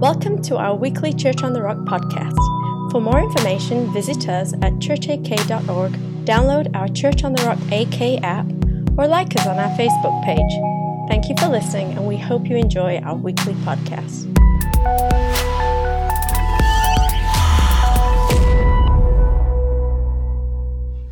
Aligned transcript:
Welcome 0.00 0.42
to 0.42 0.58
our 0.58 0.76
weekly 0.76 1.14
Church 1.14 1.42
on 1.42 1.54
the 1.54 1.62
Rock 1.62 1.78
podcast. 1.78 2.36
For 2.92 3.00
more 3.00 3.18
information, 3.18 3.90
visit 3.94 4.28
us 4.28 4.52
at 4.52 4.74
churchak.org, 4.74 5.92
download 6.26 6.76
our 6.76 6.86
Church 6.88 7.24
on 7.24 7.32
the 7.32 7.42
Rock 7.44 7.58
AK 7.72 8.22
app, 8.22 8.44
or 8.98 9.08
like 9.08 9.34
us 9.36 9.46
on 9.46 9.58
our 9.58 9.70
Facebook 9.70 10.22
page. 10.22 11.08
Thank 11.08 11.30
you 11.30 11.34
for 11.38 11.50
listening, 11.50 11.96
and 11.96 12.06
we 12.06 12.18
hope 12.18 12.46
you 12.46 12.56
enjoy 12.56 12.98
our 12.98 13.14
weekly 13.14 13.54
podcast. 13.54 14.26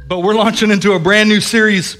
But 0.06 0.18
we're 0.18 0.34
launching 0.34 0.70
into 0.70 0.92
a 0.92 0.98
brand 0.98 1.30
new 1.30 1.40
series 1.40 1.96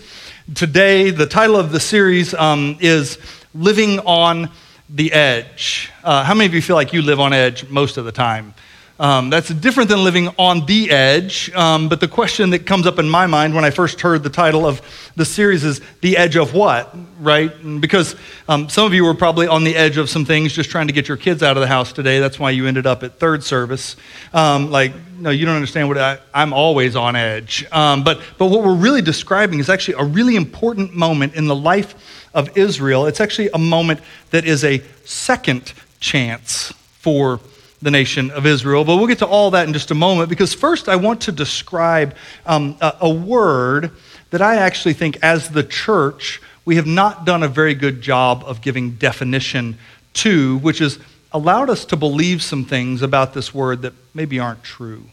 today. 0.55 1.11
The 1.12 1.25
title 1.25 1.57
of 1.57 1.73
the 1.73 1.80
series 1.80 2.35
um, 2.35 2.77
is 2.79 3.16
Living 3.55 4.01
on 4.01 4.51
the 4.89 5.12
Edge. 5.12 5.91
Uh, 6.03 6.25
how 6.25 6.35
many 6.35 6.46
of 6.46 6.55
you 6.55 6.62
feel 6.62 6.77
like 6.77 6.93
you 6.93 7.03
live 7.03 7.21
on 7.21 7.33
edge 7.33 7.69
most 7.69 7.97
of 7.97 8.05
the 8.05 8.12
time? 8.12 8.55
Um, 8.98 9.29
that's 9.29 9.48
different 9.48 9.88
than 9.88 10.05
living 10.05 10.29
on 10.38 10.66
the 10.66 10.88
edge. 10.91 11.52
Um, 11.52 11.88
but 11.88 11.98
the 11.98 12.06
question 12.06 12.51
that 12.51 12.65
comes 12.65 12.87
up 12.87 13.01
in 13.01 13.09
my 13.09 13.27
mind 13.27 13.52
when 13.52 13.65
I 13.65 13.70
first 13.70 14.01
heard 14.01 14.23
the 14.23 14.30
title 14.30 14.65
of 14.65 14.80
the 15.16 15.25
series 15.25 15.65
is 15.65 15.80
the 16.01 16.16
edge 16.16 16.37
of 16.37 16.55
what, 16.55 16.95
right? 17.19 17.51
Because 17.80 18.15
um, 18.48 18.69
some 18.69 18.87
of 18.87 18.95
you 18.95 19.05
were 19.05 19.15
probably 19.15 19.48
on 19.48 19.65
the 19.65 19.75
edge 19.75 19.97
of 19.97 20.09
some 20.09 20.25
things 20.25 20.52
just 20.52 20.70
trying 20.70 20.87
to 20.87 20.92
get 20.92 21.09
your 21.09 21.16
kids 21.16 21.42
out 21.42 21.56
of 21.56 21.61
the 21.61 21.66
house 21.66 21.92
today. 21.92 22.20
That's 22.20 22.39
why 22.39 22.51
you 22.53 22.69
ended 22.69 22.87
up 22.87 23.03
at 23.03 23.19
third 23.19 23.42
service. 23.42 23.97
Um, 24.33 24.70
like, 24.70 24.92
no, 25.19 25.30
you 25.30 25.45
don't 25.45 25.56
understand 25.56 25.89
what 25.89 25.98
I, 25.98 26.19
am 26.33 26.53
always 26.53 26.95
on 26.95 27.16
edge. 27.16 27.66
Um, 27.73 28.05
but, 28.05 28.20
but 28.39 28.47
what 28.47 28.62
we're 28.62 28.77
really 28.77 29.03
describing 29.03 29.59
is 29.59 29.69
actually 29.69 29.95
a 29.98 30.05
really 30.05 30.37
important 30.37 30.95
moment 30.95 31.34
in 31.34 31.47
the 31.47 31.56
life 31.56 31.97
of 32.34 32.56
Israel. 32.59 33.06
It's 33.06 33.20
actually 33.20 33.48
a 33.55 33.59
moment 33.59 34.01
that 34.30 34.45
is 34.45 34.65
a 34.65 34.83
second 35.05 35.73
chance 36.01 36.73
for 36.98 37.41
the 37.80 37.91
nation 37.91 38.30
of 38.30 38.47
Israel. 38.47 38.84
But 38.84 38.97
we'll 38.97 39.06
get 39.06 39.19
to 39.19 39.27
all 39.27 39.50
that 39.53 39.67
in 39.67 39.72
just 39.72 39.91
a 39.91 39.95
moment 39.95 40.28
because 40.28 40.55
first 40.55 40.89
I 40.89 40.97
want 40.97 41.23
to 41.23 41.33
describe 41.33 42.14
um, 42.47 42.77
a, 42.81 42.97
a 43.03 43.11
word 43.11 43.91
that 44.31 44.42
I 44.42 44.56
actually 44.56 44.95
think, 44.95 45.19
as 45.23 45.50
the 45.50 45.62
church, 45.62 46.41
we 46.64 46.77
have 46.77 46.86
not 46.86 47.25
done 47.25 47.42
a 47.42 47.48
very 47.48 47.75
good 47.75 48.00
job 48.00 48.42
of 48.47 48.62
giving 48.62 48.92
definition 48.92 49.78
to, 50.14 50.58
which 50.58 50.78
has 50.78 50.98
allowed 51.33 51.69
us 51.69 51.84
to 51.86 51.97
believe 51.97 52.42
some 52.42 52.64
things 52.64 53.03
about 53.03 53.34
this 53.34 53.53
word 53.53 53.83
that 53.83 53.92
maybe 54.14 54.41
aren't 54.41 54.64
true, 54.64 55.05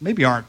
maybe 0.00 0.24
aren't 0.24 0.46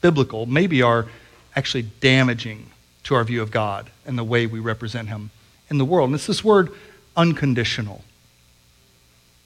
biblical, 0.00 0.46
maybe 0.46 0.82
are 0.82 1.06
actually 1.54 1.82
damaging 1.82 2.70
to 3.04 3.14
our 3.14 3.24
view 3.24 3.40
of 3.40 3.50
God 3.50 3.90
and 4.04 4.18
the 4.18 4.24
way 4.24 4.46
we 4.46 4.58
represent 4.58 5.08
Him 5.08 5.30
in 5.70 5.78
the 5.78 5.84
world. 5.84 6.08
And 6.08 6.14
it's 6.14 6.26
this 6.26 6.44
word 6.44 6.70
unconditional. 7.16 8.04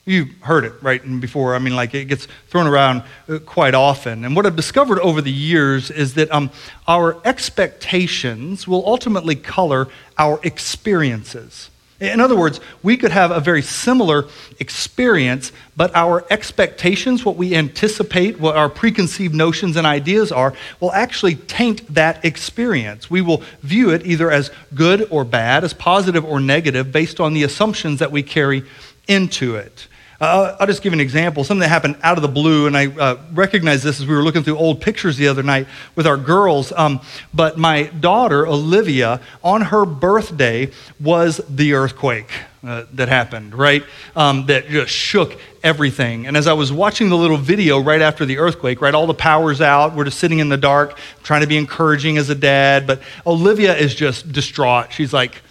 You've 0.05 0.31
heard 0.41 0.65
it, 0.65 0.73
right? 0.83 1.03
And 1.03 1.21
before, 1.21 1.55
I 1.55 1.61
mean, 1.61 1.77
like 1.77 1.95
it 1.95 2.07
gets 2.07 2.27
thrown 2.49 2.67
around 2.67 3.05
uh, 3.29 3.39
quite 3.39 3.75
often. 3.75 4.25
And 4.25 4.35
what 4.35 4.47
I've 4.47 4.57
discovered 4.57 4.99
over 4.99 5.23
the 5.23 5.31
years 5.31 5.93
is 5.93 6.15
that 6.15 6.33
um, 6.33 6.51
our 6.89 7.21
expectations 7.25 8.67
will 8.67 8.85
ultimately 8.85 9.37
color 9.37 9.89
our 10.19 10.41
experiences. 10.43 11.71
In 12.03 12.19
other 12.19 12.35
words, 12.35 12.59
we 12.83 12.97
could 12.97 13.13
have 13.13 13.31
a 13.31 13.39
very 13.39 13.63
similar 13.63 14.27
experience, 14.59 15.53
but 15.77 15.95
our 15.95 16.25
expectations, 16.31 17.25
what 17.25 17.37
we 17.37 17.55
anticipate, 17.55 18.41
what 18.41 18.57
our 18.57 18.69
preconceived 18.69 19.33
notions 19.33 19.77
and 19.77 19.87
ideas 19.87 20.33
are, 20.33 20.53
will 20.81 20.91
actually 20.93 21.37
taint 21.37 21.95
that 21.95 22.25
experience. 22.25 23.09
We 23.09 23.21
will 23.21 23.45
view 23.63 23.91
it 23.91 24.05
either 24.05 24.33
as 24.33 24.51
good 24.75 25.07
or 25.11 25.25
bad, 25.25 25.63
as 25.63 25.75
positive 25.75 26.25
or 26.25 26.41
negative, 26.41 26.91
based 26.91 27.21
on 27.21 27.35
the 27.35 27.45
assumptions 27.45 28.01
that 28.01 28.11
we 28.11 28.25
carry 28.25 28.65
into 29.07 29.55
it. 29.55 29.87
Uh, 30.23 30.57
I'll 30.61 30.69
just 30.69 30.83
give 30.83 30.93
an 30.93 31.01
example, 31.01 31.43
something 31.43 31.63
that 31.63 31.69
happened 31.69 31.97
out 32.05 32.17
of 32.17 32.23
the 32.23 32.29
blue, 32.29 32.69
and 32.69 32.77
I 32.77 32.87
uh, 32.87 33.19
recognized 33.33 33.83
this 33.83 33.99
as 33.99 34.07
we 34.07 34.15
were 34.15 34.23
looking 34.23 34.45
through 34.45 34.57
old 34.57 34.81
pictures 34.81 35.17
the 35.17 35.27
other 35.27 35.43
night 35.43 35.67
with 35.97 36.07
our 36.07 36.17
girls. 36.17 36.71
Um, 36.71 37.01
but 37.35 37.59
my 37.59 37.83
daughter, 37.83 38.47
Olivia, 38.47 39.21
on 39.43 39.63
her 39.63 39.85
birthday 39.85 40.71
was 41.01 41.41
the 41.49 41.73
earthquake. 41.73 42.31
Uh, 42.63 42.85
that 42.93 43.09
happened, 43.09 43.53
right? 43.53 43.83
Um, 44.15 44.47
that 44.47 44.69
just 44.69 44.93
shook 44.93 45.37
everything. 45.65 46.29
And 46.29 46.37
as 46.37 46.47
I 46.47 46.53
was 46.53 46.73
watching 46.73 47.09
the 47.09 47.17
little 47.17 47.37
video 47.37 47.81
right 47.81 48.01
after 48.01 48.25
the 48.25 48.39
earthquake, 48.39 48.81
right, 48.81 48.95
all 48.95 49.09
the 49.09 49.15
power's 49.15 49.61
out. 49.61 49.97
We're 49.97 50.05
just 50.05 50.21
sitting 50.21 50.39
in 50.39 50.49
the 50.49 50.57
dark, 50.57 50.97
trying 51.25 51.41
to 51.41 51.49
be 51.49 51.57
encouraging 51.57 52.19
as 52.19 52.31
a 52.31 52.37
dad. 52.37 52.87
But 52.87 53.03
Olivia 53.27 53.77
is 53.77 53.93
just 53.93 54.31
distraught. 54.31 54.93
She's 54.93 55.13
like, 55.13 55.43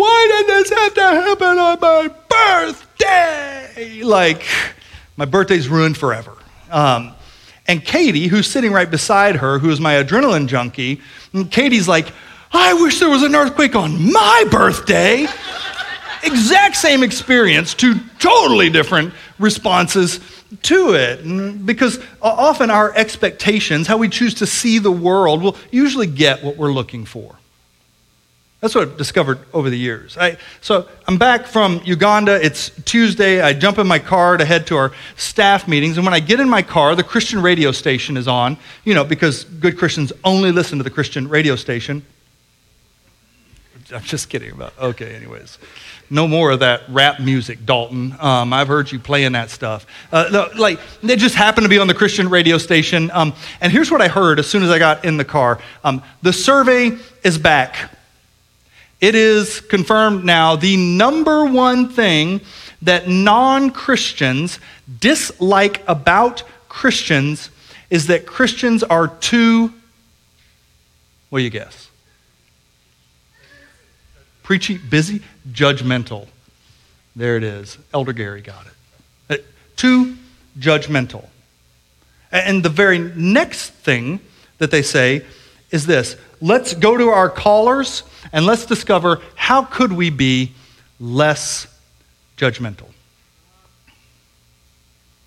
why 0.00 0.28
did 0.30 0.46
this 0.46 0.70
have 0.70 0.94
to 0.94 1.02
happen 1.02 1.58
on 1.58 1.78
my 1.80 2.08
birthday? 2.30 4.02
Like, 4.02 4.44
my 5.16 5.26
birthday's 5.26 5.68
ruined 5.68 5.98
forever. 5.98 6.36
Um, 6.70 7.12
and 7.66 7.84
Katie, 7.84 8.26
who's 8.26 8.46
sitting 8.46 8.72
right 8.72 8.90
beside 8.90 9.36
her, 9.36 9.58
who 9.58 9.68
is 9.68 9.78
my 9.78 9.94
adrenaline 10.02 10.46
junkie, 10.46 11.02
Katie's 11.50 11.86
like, 11.86 12.12
I 12.52 12.72
wish 12.74 12.98
there 12.98 13.10
was 13.10 13.22
an 13.22 13.34
earthquake 13.34 13.76
on 13.76 14.10
my 14.10 14.44
birthday. 14.50 15.26
exact 16.22 16.76
same 16.76 17.02
experience, 17.02 17.74
two 17.74 17.94
totally 18.18 18.70
different 18.70 19.12
responses 19.38 20.20
to 20.62 20.94
it. 20.94 21.66
Because 21.66 22.02
often 22.22 22.70
our 22.70 22.94
expectations, 22.96 23.86
how 23.86 23.98
we 23.98 24.08
choose 24.08 24.34
to 24.34 24.46
see 24.46 24.78
the 24.78 24.90
world, 24.90 25.42
will 25.42 25.56
usually 25.70 26.06
get 26.06 26.42
what 26.42 26.56
we're 26.56 26.72
looking 26.72 27.04
for. 27.04 27.39
That's 28.60 28.74
what 28.74 28.88
I've 28.88 28.96
discovered 28.98 29.38
over 29.54 29.70
the 29.70 29.78
years. 29.78 30.18
I, 30.18 30.36
so 30.60 30.86
I'm 31.08 31.16
back 31.16 31.46
from 31.46 31.80
Uganda. 31.84 32.44
It's 32.44 32.70
Tuesday. 32.84 33.40
I 33.40 33.54
jump 33.54 33.78
in 33.78 33.86
my 33.86 33.98
car 33.98 34.36
to 34.36 34.44
head 34.44 34.66
to 34.66 34.76
our 34.76 34.92
staff 35.16 35.66
meetings. 35.66 35.96
And 35.96 36.04
when 36.04 36.12
I 36.12 36.20
get 36.20 36.40
in 36.40 36.48
my 36.48 36.60
car, 36.60 36.94
the 36.94 37.02
Christian 37.02 37.40
radio 37.40 37.72
station 37.72 38.18
is 38.18 38.28
on, 38.28 38.58
you 38.84 38.94
know, 38.94 39.02
because 39.02 39.44
good 39.44 39.78
Christians 39.78 40.12
only 40.24 40.52
listen 40.52 40.76
to 40.76 40.84
the 40.84 40.90
Christian 40.90 41.26
radio 41.26 41.56
station. 41.56 42.04
I'm 43.94 44.02
just 44.02 44.28
kidding 44.28 44.52
about, 44.52 44.74
okay, 44.78 45.14
anyways. 45.14 45.58
No 46.10 46.28
more 46.28 46.50
of 46.50 46.60
that 46.60 46.82
rap 46.88 47.18
music, 47.18 47.64
Dalton. 47.64 48.14
Um, 48.20 48.52
I've 48.52 48.68
heard 48.68 48.92
you 48.92 48.98
playing 48.98 49.32
that 49.32 49.48
stuff. 49.48 49.86
Uh, 50.12 50.28
no, 50.30 50.48
like, 50.58 50.80
they 51.02 51.16
just 51.16 51.34
happened 51.34 51.64
to 51.64 51.68
be 51.68 51.78
on 51.78 51.86
the 51.86 51.94
Christian 51.94 52.28
radio 52.28 52.58
station. 52.58 53.10
Um, 53.12 53.32
and 53.60 53.72
here's 53.72 53.90
what 53.90 54.02
I 54.02 54.08
heard 54.08 54.38
as 54.38 54.46
soon 54.46 54.62
as 54.62 54.70
I 54.70 54.78
got 54.78 55.04
in 55.04 55.16
the 55.16 55.24
car 55.24 55.60
um, 55.82 56.02
the 56.20 56.32
survey 56.32 56.98
is 57.24 57.38
back. 57.38 57.90
It 59.00 59.14
is 59.14 59.60
confirmed 59.60 60.24
now 60.24 60.56
the 60.56 60.76
number 60.76 61.44
one 61.46 61.88
thing 61.88 62.42
that 62.82 63.08
non 63.08 63.70
Christians 63.70 64.58
dislike 64.98 65.82
about 65.88 66.42
Christians 66.68 67.50
is 67.88 68.06
that 68.06 68.26
Christians 68.26 68.82
are 68.82 69.08
too, 69.08 69.72
what 71.30 71.40
do 71.40 71.44
you 71.44 71.50
guess? 71.50 71.88
Preachy, 74.42 74.78
busy, 74.78 75.22
judgmental. 75.50 76.28
There 77.16 77.36
it 77.36 77.42
is. 77.42 77.78
Elder 77.92 78.12
Gary 78.12 78.40
got 78.40 78.66
it. 78.66 79.40
Uh, 79.40 79.42
too 79.76 80.16
judgmental. 80.58 81.26
And 82.32 82.62
the 82.62 82.68
very 82.68 82.98
next 82.98 83.70
thing 83.70 84.20
that 84.58 84.70
they 84.70 84.82
say 84.82 85.24
is 85.70 85.86
this 85.86 86.16
let's 86.40 86.74
go 86.74 86.96
to 86.96 87.08
our 87.08 87.28
callers 87.28 88.02
and 88.32 88.46
let's 88.46 88.66
discover 88.66 89.20
how 89.34 89.64
could 89.64 89.92
we 89.92 90.10
be 90.10 90.52
less 90.98 91.66
judgmental. 92.36 92.86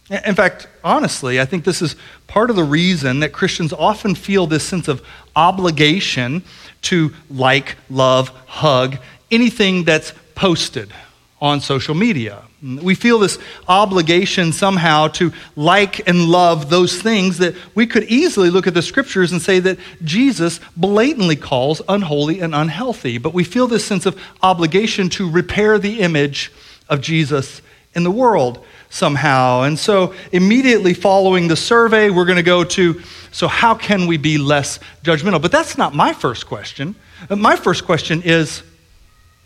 In 0.09 0.35
fact, 0.35 0.67
honestly, 0.83 1.39
I 1.39 1.45
think 1.45 1.63
this 1.63 1.81
is 1.81 1.95
part 2.27 2.49
of 2.49 2.55
the 2.55 2.63
reason 2.63 3.21
that 3.21 3.31
Christians 3.31 3.73
often 3.73 4.15
feel 4.15 4.45
this 4.47 4.63
sense 4.63 4.87
of 4.87 5.01
obligation 5.35 6.43
to 6.83 7.13
like, 7.29 7.77
love, 7.89 8.29
hug 8.45 8.97
anything 9.31 9.83
that's 9.83 10.13
posted 10.35 10.93
on 11.43 11.59
social 11.59 11.93
media. 11.93 12.41
We 12.61 12.95
feel 12.95 13.19
this 13.19 13.37
obligation 13.67 14.53
somehow 14.53 15.09
to 15.09 15.33
like 15.57 16.07
and 16.07 16.29
love 16.29 16.69
those 16.69 17.01
things 17.01 17.39
that 17.39 17.53
we 17.75 17.85
could 17.85 18.05
easily 18.05 18.49
look 18.49 18.65
at 18.65 18.73
the 18.73 18.81
scriptures 18.81 19.33
and 19.33 19.41
say 19.41 19.59
that 19.59 19.77
Jesus 20.05 20.61
blatantly 20.77 21.35
calls 21.35 21.81
unholy 21.89 22.39
and 22.39 22.55
unhealthy. 22.55 23.17
But 23.17 23.33
we 23.33 23.43
feel 23.43 23.67
this 23.67 23.83
sense 23.83 24.05
of 24.05 24.17
obligation 24.41 25.09
to 25.09 25.29
repair 25.29 25.77
the 25.77 25.99
image 25.99 26.49
of 26.87 27.01
Jesus 27.01 27.61
in 27.93 28.03
the 28.03 28.11
world 28.11 28.65
somehow. 28.89 29.63
And 29.63 29.77
so, 29.77 30.13
immediately 30.31 30.93
following 30.93 31.49
the 31.49 31.57
survey, 31.57 32.09
we're 32.09 32.23
going 32.23 32.37
to 32.37 32.43
go 32.43 32.63
to 32.63 33.01
so, 33.33 33.49
how 33.49 33.75
can 33.75 34.07
we 34.07 34.15
be 34.15 34.37
less 34.37 34.79
judgmental? 35.03 35.41
But 35.41 35.51
that's 35.51 35.77
not 35.77 35.93
my 35.93 36.13
first 36.13 36.47
question. 36.47 36.95
My 37.29 37.57
first 37.57 37.83
question 37.83 38.21
is 38.23 38.63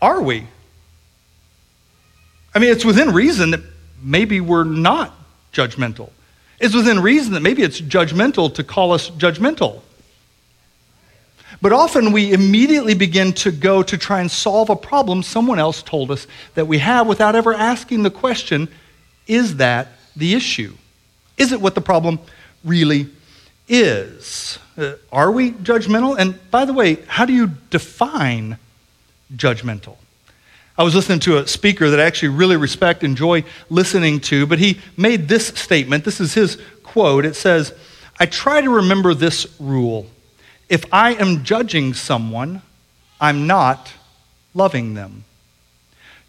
are 0.00 0.22
we? 0.22 0.46
I 2.54 2.58
mean, 2.58 2.70
it's 2.70 2.84
within 2.84 3.12
reason 3.12 3.50
that 3.50 3.60
maybe 4.02 4.40
we're 4.40 4.64
not 4.64 5.14
judgmental. 5.52 6.10
It's 6.60 6.74
within 6.74 7.00
reason 7.00 7.34
that 7.34 7.40
maybe 7.40 7.62
it's 7.62 7.80
judgmental 7.80 8.52
to 8.54 8.64
call 8.64 8.92
us 8.92 9.10
judgmental. 9.10 9.82
But 11.60 11.72
often 11.72 12.12
we 12.12 12.32
immediately 12.32 12.94
begin 12.94 13.32
to 13.34 13.50
go 13.50 13.82
to 13.82 13.98
try 13.98 14.20
and 14.20 14.30
solve 14.30 14.70
a 14.70 14.76
problem 14.76 15.22
someone 15.22 15.58
else 15.58 15.82
told 15.82 16.10
us 16.10 16.26
that 16.54 16.66
we 16.66 16.78
have 16.78 17.06
without 17.06 17.34
ever 17.34 17.54
asking 17.54 18.02
the 18.02 18.10
question 18.10 18.68
Is 19.26 19.56
that 19.56 19.88
the 20.16 20.34
issue? 20.34 20.74
Is 21.36 21.52
it 21.52 21.60
what 21.60 21.74
the 21.74 21.80
problem 21.80 22.18
really 22.64 23.08
is? 23.68 24.58
Uh, 24.76 24.92
are 25.12 25.30
we 25.30 25.52
judgmental? 25.52 26.16
And 26.18 26.38
by 26.50 26.64
the 26.64 26.72
way, 26.72 26.96
how 27.06 27.24
do 27.24 27.32
you 27.32 27.48
define 27.70 28.58
judgmental? 29.34 29.96
I 30.78 30.84
was 30.84 30.94
listening 30.94 31.18
to 31.20 31.38
a 31.38 31.46
speaker 31.48 31.90
that 31.90 31.98
I 31.98 32.04
actually 32.04 32.28
really 32.28 32.56
respect, 32.56 33.02
and 33.02 33.10
enjoy 33.10 33.42
listening 33.68 34.20
to, 34.20 34.46
but 34.46 34.60
he 34.60 34.78
made 34.96 35.26
this 35.26 35.48
statement. 35.48 36.04
This 36.04 36.20
is 36.20 36.34
his 36.34 36.56
quote. 36.84 37.24
It 37.24 37.34
says, 37.34 37.74
I 38.20 38.26
try 38.26 38.60
to 38.60 38.70
remember 38.70 39.12
this 39.12 39.58
rule. 39.58 40.06
If 40.68 40.84
I 40.92 41.14
am 41.14 41.42
judging 41.42 41.94
someone, 41.94 42.62
I'm 43.20 43.48
not 43.48 43.92
loving 44.54 44.94
them. 44.94 45.24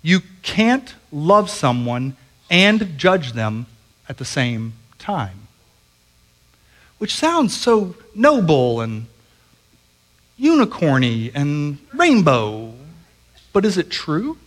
You 0.01 0.22
can't 0.42 0.96
love 1.12 1.51
someone 1.51 2.16
and 2.50 2.98
judge 2.98 3.34
them 3.34 3.68
at 4.07 4.18
the 4.18 4.25
same 4.25 4.74
time. 4.98 5.48
Which 6.98 7.13
sounds 7.13 7.56
so 7.56 7.96
noble 8.16 8.81
and 8.81 9.06
unicorny 10.40 11.31
and 11.36 11.78
rainbow 11.94 12.74
but 13.60 13.66
is 13.66 13.78
it 13.78 13.90
true? 13.90 14.38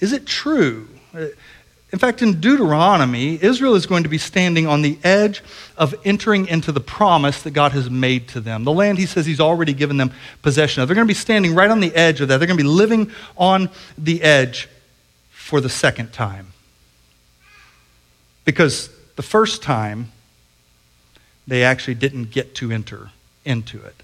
Is 0.00 0.12
it 0.12 0.26
true? 0.26 0.88
Uh, 1.14 1.26
in 1.92 2.00
fact, 2.00 2.20
in 2.20 2.40
Deuteronomy, 2.40 3.40
Israel 3.40 3.76
is 3.76 3.86
going 3.86 4.02
to 4.02 4.08
be 4.08 4.18
standing 4.18 4.66
on 4.66 4.82
the 4.82 4.98
edge 5.04 5.44
of 5.76 5.94
entering 6.04 6.48
into 6.48 6.72
the 6.72 6.80
promise 6.80 7.42
that 7.42 7.52
God 7.52 7.70
has 7.70 7.88
made 7.88 8.26
to 8.30 8.40
them. 8.40 8.64
The 8.64 8.72
land 8.72 8.98
he 8.98 9.06
says 9.06 9.26
he's 9.26 9.38
already 9.38 9.74
given 9.74 9.96
them 9.96 10.10
possession 10.42 10.82
of. 10.82 10.88
They're 10.88 10.96
going 10.96 11.06
to 11.06 11.08
be 11.08 11.14
standing 11.14 11.54
right 11.54 11.70
on 11.70 11.78
the 11.78 11.94
edge 11.94 12.20
of 12.20 12.26
that. 12.26 12.38
They're 12.38 12.48
going 12.48 12.58
to 12.58 12.64
be 12.64 12.68
living 12.68 13.12
on 13.36 13.70
the 13.96 14.22
edge 14.22 14.68
for 15.30 15.60
the 15.60 15.68
second 15.68 16.12
time. 16.12 16.48
Because 18.44 18.90
the 19.14 19.22
first 19.22 19.62
time, 19.62 20.10
they 21.46 21.62
actually 21.62 21.94
didn't 21.94 22.32
get 22.32 22.56
to 22.56 22.72
enter 22.72 23.10
into 23.44 23.80
it. 23.84 24.02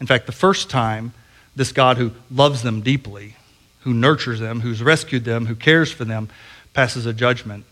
In 0.00 0.08
fact, 0.08 0.26
the 0.26 0.32
first 0.32 0.68
time, 0.68 1.12
this 1.58 1.72
God 1.72 1.98
who 1.98 2.12
loves 2.30 2.62
them 2.62 2.80
deeply, 2.80 3.36
who 3.80 3.92
nurtures 3.92 4.40
them, 4.40 4.60
who's 4.60 4.82
rescued 4.82 5.24
them, 5.24 5.46
who 5.46 5.54
cares 5.54 5.92
for 5.92 6.04
them, 6.04 6.28
passes 6.72 7.04
a 7.04 7.12
judgment 7.12 7.64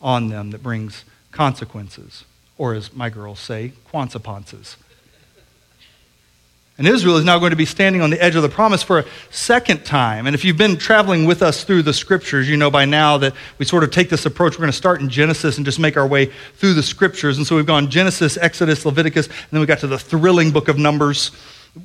on 0.00 0.28
them 0.28 0.50
that 0.50 0.62
brings 0.62 1.04
consequences, 1.32 2.24
or 2.58 2.74
as 2.74 2.92
my 2.92 3.08
girls 3.08 3.40
say, 3.40 3.72
consequences. 3.90 4.76
And 6.78 6.88
Israel 6.88 7.16
is 7.16 7.24
now 7.24 7.38
going 7.38 7.50
to 7.50 7.56
be 7.56 7.66
standing 7.66 8.02
on 8.02 8.10
the 8.10 8.22
edge 8.22 8.34
of 8.34 8.42
the 8.42 8.48
promise 8.48 8.82
for 8.82 8.98
a 8.98 9.04
second 9.30 9.84
time. 9.84 10.26
And 10.26 10.34
if 10.34 10.44
you've 10.44 10.56
been 10.56 10.76
traveling 10.76 11.26
with 11.26 11.42
us 11.42 11.64
through 11.64 11.82
the 11.82 11.92
scriptures, 11.92 12.48
you 12.48 12.56
know 12.56 12.70
by 12.70 12.86
now 12.86 13.18
that 13.18 13.34
we 13.58 13.64
sort 13.64 13.84
of 13.84 13.90
take 13.90 14.08
this 14.08 14.26
approach. 14.26 14.54
We're 14.54 14.62
going 14.62 14.72
to 14.72 14.76
start 14.76 15.00
in 15.00 15.08
Genesis 15.08 15.58
and 15.58 15.66
just 15.66 15.78
make 15.78 15.96
our 15.96 16.06
way 16.06 16.26
through 16.56 16.74
the 16.74 16.82
scriptures. 16.82 17.36
And 17.36 17.46
so 17.46 17.56
we've 17.56 17.66
gone 17.66 17.90
Genesis, 17.90 18.36
Exodus, 18.36 18.84
Leviticus, 18.84 19.26
and 19.26 19.36
then 19.50 19.60
we 19.60 19.66
got 19.66 19.80
to 19.80 19.86
the 19.86 19.98
thrilling 19.98 20.50
book 20.50 20.68
of 20.68 20.78
Numbers 20.78 21.30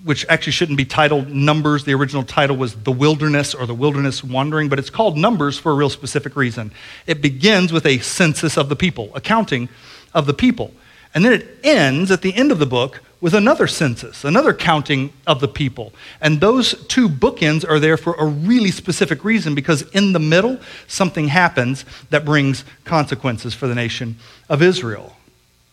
which 0.03 0.25
actually 0.27 0.51
shouldn't 0.51 0.77
be 0.77 0.85
titled 0.85 1.29
Numbers. 1.29 1.85
The 1.85 1.93
original 1.93 2.23
title 2.23 2.57
was 2.57 2.75
The 2.75 2.91
Wilderness 2.91 3.53
or 3.53 3.65
The 3.65 3.73
Wilderness 3.73 4.23
Wandering, 4.23 4.67
but 4.67 4.79
it's 4.79 4.89
called 4.89 5.17
Numbers 5.17 5.57
for 5.57 5.71
a 5.71 5.75
real 5.75 5.89
specific 5.89 6.35
reason. 6.35 6.71
It 7.05 7.21
begins 7.21 7.71
with 7.71 7.85
a 7.85 7.99
census 7.99 8.57
of 8.57 8.67
the 8.67 8.75
people, 8.75 9.11
a 9.15 9.21
counting 9.21 9.69
of 10.13 10.25
the 10.25 10.33
people. 10.33 10.73
And 11.13 11.23
then 11.23 11.33
it 11.33 11.59
ends 11.63 12.11
at 12.11 12.21
the 12.21 12.35
end 12.35 12.51
of 12.51 12.59
the 12.59 12.65
book 12.65 13.01
with 13.21 13.33
another 13.33 13.65
census, 13.65 14.23
another 14.23 14.53
counting 14.53 15.11
of 15.25 15.39
the 15.39 15.47
people. 15.47 15.93
And 16.21 16.39
those 16.39 16.85
two 16.87 17.09
bookends 17.09 17.67
are 17.67 17.79
there 17.79 17.97
for 17.97 18.13
a 18.15 18.25
really 18.25 18.71
specific 18.71 19.23
reason 19.23 19.55
because 19.55 19.83
in 19.93 20.13
the 20.13 20.19
middle, 20.19 20.59
something 20.85 21.29
happens 21.29 21.85
that 22.09 22.25
brings 22.25 22.63
consequences 22.83 23.53
for 23.53 23.67
the 23.67 23.73
nation 23.73 24.17
of 24.49 24.61
Israel. 24.61 25.16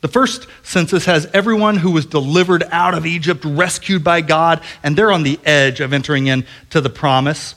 The 0.05 0.09
first 0.09 0.49
census 0.62 1.06
has 1.06 1.25
everyone 1.33 1.79
who 1.79 1.91
was 1.91 2.05
delivered 2.05 2.62
out 2.71 2.93
of 2.93 3.06
Egypt, 3.06 3.43
rescued 3.43 4.05
by 4.05 4.21
God, 4.21 4.62
and 4.83 4.95
they're 4.95 5.11
on 5.11 5.23
the 5.23 5.41
edge 5.47 5.81
of 5.81 5.95
entering 5.95 6.27
into 6.27 6.83
the 6.83 6.91
promise, 6.91 7.55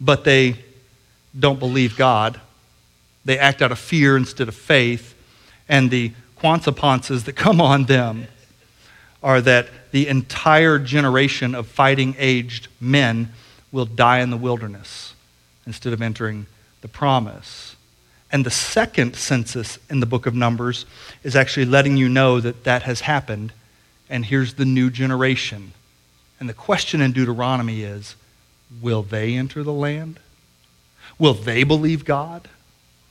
but 0.00 0.22
they 0.22 0.54
don't 1.36 1.58
believe 1.58 1.96
God. 1.96 2.40
They 3.24 3.40
act 3.40 3.60
out 3.60 3.72
of 3.72 3.78
fear 3.80 4.16
instead 4.16 4.46
of 4.46 4.54
faith, 4.54 5.16
and 5.68 5.90
the 5.90 6.12
consequences 6.38 7.24
that 7.24 7.32
come 7.34 7.60
on 7.60 7.86
them 7.86 8.28
are 9.20 9.40
that 9.40 9.66
the 9.90 10.06
entire 10.06 10.78
generation 10.78 11.56
of 11.56 11.66
fighting 11.66 12.14
aged 12.20 12.68
men 12.80 13.32
will 13.72 13.84
die 13.84 14.20
in 14.20 14.30
the 14.30 14.36
wilderness 14.36 15.16
instead 15.66 15.92
of 15.92 16.00
entering 16.00 16.46
the 16.82 16.88
promise. 16.88 17.69
And 18.32 18.46
the 18.46 18.50
second 18.50 19.16
census 19.16 19.78
in 19.88 20.00
the 20.00 20.06
book 20.06 20.26
of 20.26 20.34
Numbers 20.34 20.86
is 21.24 21.34
actually 21.34 21.66
letting 21.66 21.96
you 21.96 22.08
know 22.08 22.40
that 22.40 22.64
that 22.64 22.82
has 22.82 23.00
happened, 23.00 23.52
and 24.08 24.24
here's 24.24 24.54
the 24.54 24.64
new 24.64 24.90
generation. 24.90 25.72
And 26.38 26.48
the 26.48 26.54
question 26.54 27.00
in 27.00 27.12
Deuteronomy 27.12 27.82
is 27.82 28.14
will 28.80 29.02
they 29.02 29.34
enter 29.34 29.62
the 29.62 29.72
land? 29.72 30.20
Will 31.18 31.34
they 31.34 31.64
believe 31.64 32.04
God? 32.04 32.48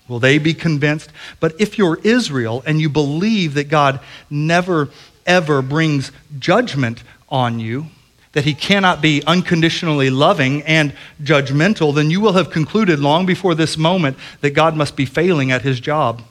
Will 0.08 0.20
they 0.20 0.40
be 0.40 0.54
convinced? 0.54 1.12
But 1.40 1.60
if 1.60 1.78
you're 1.78 2.00
Israel 2.04 2.64
and 2.66 2.82
you 2.82 2.90
believe 2.90 3.54
that 3.54 3.70
God 3.70 4.00
never, 4.30 4.90
ever 5.26 5.62
brings 5.62 6.12
judgment 6.40 7.04
on 7.30 7.60
you, 7.60 7.88
that 8.34 8.46
he 8.46 8.54
cannot 8.54 9.02
be 9.02 9.24
unconditionally 9.26 10.10
loving 10.10 10.62
and 10.64 10.94
judgmental, 11.22 11.94
then 11.94 12.12
you 12.12 12.22
will 12.22 12.34
have 12.34 12.52
concluded 12.52 13.00
long 13.00 13.26
before 13.26 13.56
this 13.56 13.78
moment 13.78 14.18
that 14.42 14.52
God 14.52 14.76
must 14.76 14.96
be 14.96 15.06
failing 15.06 15.52
at 15.52 15.64
his 15.64 15.80
job. 15.80 16.22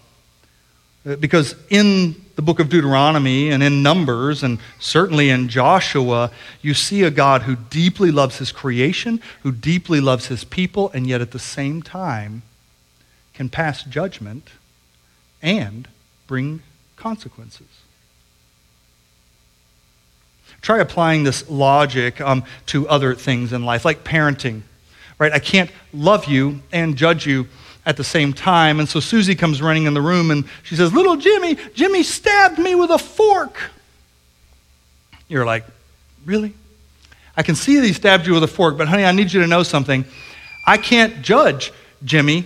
Uh, 1.05 1.17
because 1.17 1.57
in 1.71 2.15
the 2.37 2.43
book 2.43 2.61
of 2.61 2.69
Deuteronomy 2.69 3.51
and 3.51 3.65
in 3.65 3.83
Numbers 3.83 4.45
and 4.45 4.61
certainly 4.79 5.29
in 5.29 5.49
Joshua, 5.49 6.31
you 6.63 6.73
see 6.73 7.03
a 7.03 7.11
God 7.11 7.43
who 7.43 7.57
deeply 7.57 8.13
loves 8.13 8.39
his 8.39 8.53
creation, 8.53 9.21
who 9.43 9.51
deeply 9.51 10.01
loves 10.01 10.27
his 10.27 10.45
people, 10.45 10.91
and 10.95 11.07
yet 11.07 11.21
at 11.21 11.33
the 11.33 11.39
same 11.41 11.83
time 11.83 12.43
can 13.35 13.49
pass 13.49 13.83
judgment 13.83 14.51
and 15.43 15.89
bring 16.29 16.63
consequences. 16.97 17.78
Try 20.61 20.79
applying 20.79 21.25
this 21.25 21.49
logic 21.49 22.21
um, 22.21 22.45
to 22.67 22.89
other 22.89 23.15
things 23.15 23.53
in 23.53 23.65
life, 23.65 23.85
like 23.85 24.05
parenting, 24.05 24.63
right? 25.19 25.33
I 25.33 25.39
can't 25.39 25.71
love 25.93 26.27
you 26.27 26.61
and 26.73 26.97
judge 26.97 27.27
you 27.27 27.47
at 27.87 27.97
the 27.97 28.05
same 28.05 28.33
time. 28.33 28.81
And 28.81 28.89
so 28.89 29.01
Susie 29.01 29.35
comes 29.35 29.63
running 29.63 29.85
in 29.85 29.95
the 29.95 30.03
room 30.03 30.31
and 30.31 30.45
she 30.63 30.77
says, 30.77 30.93
Little 30.93 31.17
Jimmy, 31.17 31.57
Jimmy 31.75 32.03
stabbed 32.03 32.59
me 32.59 32.75
with 32.75 32.91
a 32.91 32.99
fork. 32.99 33.59
You're 35.29 35.47
like, 35.47 35.65
Really? 36.29 36.53
I 37.39 37.43
can 37.43 37.55
see 37.55 37.77
that 37.77 37.87
he 37.87 37.95
stabbed 37.95 38.27
you 38.27 38.35
with 38.35 38.43
a 38.43 38.49
fork, 38.49 38.77
but 38.77 38.87
honey, 38.87 39.05
I 39.05 39.13
need 39.13 39.33
you 39.33 39.41
to 39.41 39.47
know 39.47 39.63
something. 39.63 40.05
I 40.67 40.77
can't 40.77 41.23
judge 41.23 41.73
Jimmy 42.05 42.45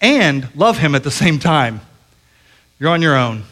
and 0.00 0.46
love 0.54 0.78
him 0.78 0.94
at 0.94 1.02
the 1.02 1.10
same 1.10 1.40
time. 1.40 1.80
You're 2.78 2.90
on 2.90 3.02
your 3.02 3.16
own. 3.16 3.42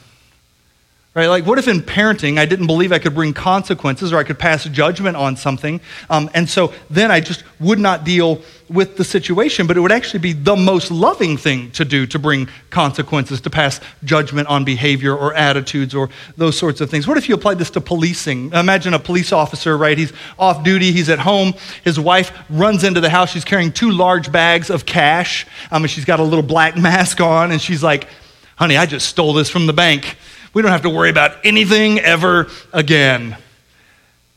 Right? 1.13 1.27
Like, 1.27 1.45
what 1.45 1.59
if 1.59 1.67
in 1.67 1.81
parenting 1.81 2.39
I 2.39 2.47
didn't 2.47 2.69
believe 2.69 2.93
I 2.93 3.01
could 3.01 3.17
bring 3.17 3.33
consequences 3.33 4.13
or 4.13 4.19
I 4.19 4.23
could 4.23 4.39
pass 4.39 4.65
judgment 4.67 5.17
on 5.17 5.37
something? 5.37 5.81
Um, 6.09 6.31
and 6.35 6.49
so 6.49 6.73
then 6.89 7.11
I 7.11 7.19
just 7.19 7.43
would 7.59 7.81
not 7.81 8.05
deal 8.05 8.41
with 8.69 8.97
the 8.97 9.03
situation, 9.03 9.67
but 9.67 9.77
it 9.77 9.81
would 9.81 9.91
actually 9.91 10.21
be 10.21 10.33
the 10.33 10.55
most 10.55 10.93
loving 10.93 11.37
thing 11.37 11.73
to 11.73 11.85
do 11.85 12.07
to 12.07 12.19
bring 12.21 12.49
consequences, 12.71 13.41
to 13.41 13.51
pass 13.51 13.81
judgment 14.05 14.47
on 14.47 14.65
behavior 14.65 15.13
or 15.13 15.35
attitudes 15.35 15.97
or 15.97 16.11
those 16.37 16.57
sorts 16.57 16.81
of 16.81 16.89
things. 16.89 17.09
What 17.09 17.19
if 17.19 17.29
you 17.29 17.35
applied 17.35 17.59
this 17.59 17.71
to 17.71 17.81
policing? 17.81 18.53
Imagine 18.53 18.95
a 18.95 19.01
police 19.01 19.33
officer, 19.33 19.77
right? 19.77 19.99
He's 19.99 20.13
off 20.39 20.63
duty, 20.63 20.93
he's 20.93 21.09
at 21.09 21.19
home. 21.19 21.55
His 21.83 21.99
wife 21.99 22.31
runs 22.49 22.85
into 22.85 23.01
the 23.01 23.11
house. 23.11 23.33
She's 23.33 23.45
carrying 23.45 23.73
two 23.73 23.91
large 23.91 24.31
bags 24.31 24.71
of 24.71 24.87
cash, 24.87 25.45
um, 25.73 25.83
and 25.83 25.91
she's 25.91 26.05
got 26.05 26.21
a 26.21 26.23
little 26.23 26.45
black 26.45 26.77
mask 26.79 27.21
on, 27.21 27.51
and 27.51 27.61
she's 27.61 27.83
like, 27.83 28.07
honey, 28.55 28.77
I 28.77 28.87
just 28.87 29.09
stole 29.09 29.33
this 29.33 29.51
from 29.51 29.67
the 29.67 29.73
bank. 29.73 30.17
We 30.53 30.63
don't 30.63 30.73
have 30.73 30.83
to 30.83 30.91
worry 30.91 31.11
about 31.11 31.37
anything 31.45 32.01
ever 32.01 32.49
again. 32.73 33.37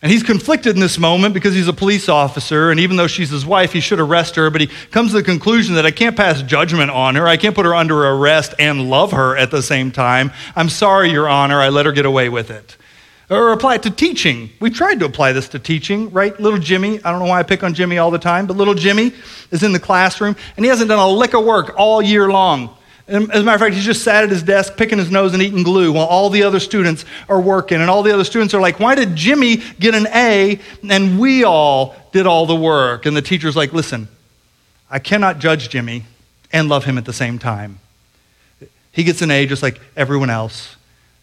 And 0.03 0.11
he's 0.11 0.21
conflicted 0.21 0.75
in 0.75 0.81
this 0.81 0.99
moment 0.99 1.33
because 1.33 1.55
he's 1.55 1.69
a 1.69 1.73
police 1.73 2.09
officer, 2.09 2.71
and 2.71 2.79
even 2.81 2.97
though 2.97 3.07
she's 3.07 3.29
his 3.29 3.45
wife, 3.45 3.71
he 3.71 3.79
should 3.79 4.01
arrest 4.01 4.35
her. 4.35 4.49
But 4.49 4.59
he 4.59 4.67
comes 4.67 5.11
to 5.11 5.17
the 5.17 5.23
conclusion 5.23 5.75
that 5.75 5.85
I 5.85 5.91
can't 5.91 6.17
pass 6.17 6.41
judgment 6.41 6.91
on 6.91 7.15
her. 7.15 7.25
I 7.25 7.37
can't 7.37 7.55
put 7.55 7.65
her 7.65 7.73
under 7.73 8.05
arrest 8.05 8.53
and 8.59 8.89
love 8.89 9.13
her 9.13 9.37
at 9.37 9.49
the 9.49 9.63
same 9.63 9.91
time. 9.91 10.31
I'm 10.57 10.67
sorry, 10.67 11.09
Your 11.09 11.29
Honor, 11.29 11.61
I 11.61 11.69
let 11.69 11.85
her 11.85 11.93
get 11.93 12.05
away 12.05 12.27
with 12.27 12.51
it. 12.51 12.75
Or 13.29 13.53
apply 13.53 13.75
it 13.75 13.83
to 13.83 13.91
teaching. 13.91 14.49
We 14.59 14.69
tried 14.69 14.99
to 14.99 15.05
apply 15.05 15.31
this 15.31 15.47
to 15.49 15.59
teaching, 15.59 16.11
right? 16.11 16.37
Little 16.37 16.59
Jimmy, 16.59 17.01
I 17.01 17.09
don't 17.09 17.19
know 17.19 17.27
why 17.27 17.39
I 17.39 17.43
pick 17.43 17.63
on 17.63 17.73
Jimmy 17.73 17.97
all 17.97 18.11
the 18.11 18.19
time, 18.19 18.45
but 18.45 18.57
little 18.57 18.75
Jimmy 18.75 19.13
is 19.51 19.63
in 19.63 19.71
the 19.71 19.79
classroom, 19.79 20.35
and 20.57 20.65
he 20.65 20.69
hasn't 20.69 20.89
done 20.89 20.99
a 20.99 21.07
lick 21.07 21.33
of 21.33 21.45
work 21.45 21.73
all 21.77 22.01
year 22.01 22.29
long. 22.29 22.75
As 23.13 23.19
a 23.19 23.43
matter 23.43 23.51
of 23.51 23.59
fact, 23.59 23.75
he's 23.75 23.85
just 23.85 24.03
sat 24.03 24.23
at 24.23 24.31
his 24.31 24.41
desk 24.41 24.75
picking 24.75 24.97
his 24.97 25.11
nose 25.11 25.33
and 25.33 25.43
eating 25.43 25.61
glue 25.61 25.93
while 25.93 26.07
all 26.07 26.31
the 26.31 26.41
other 26.41 26.59
students 26.59 27.05
are 27.29 27.39
working. 27.39 27.79
And 27.79 27.87
all 27.87 28.01
the 28.01 28.11
other 28.11 28.23
students 28.23 28.55
are 28.55 28.61
like, 28.61 28.79
Why 28.79 28.95
did 28.95 29.15
Jimmy 29.15 29.57
get 29.79 29.93
an 29.93 30.07
A 30.07 30.59
and 30.89 31.19
we 31.19 31.43
all 31.43 31.95
did 32.11 32.25
all 32.25 32.47
the 32.47 32.55
work? 32.55 33.05
And 33.05 33.15
the 33.15 33.21
teacher's 33.21 33.55
like, 33.55 33.71
Listen, 33.71 34.07
I 34.89 34.97
cannot 34.97 35.37
judge 35.37 35.69
Jimmy 35.69 36.05
and 36.51 36.69
love 36.69 36.85
him 36.85 36.97
at 36.97 37.05
the 37.05 37.13
same 37.13 37.37
time. 37.37 37.79
He 38.91 39.03
gets 39.03 39.21
an 39.21 39.29
A 39.29 39.45
just 39.45 39.61
like 39.61 39.79
everyone 39.95 40.31
else 40.31 40.75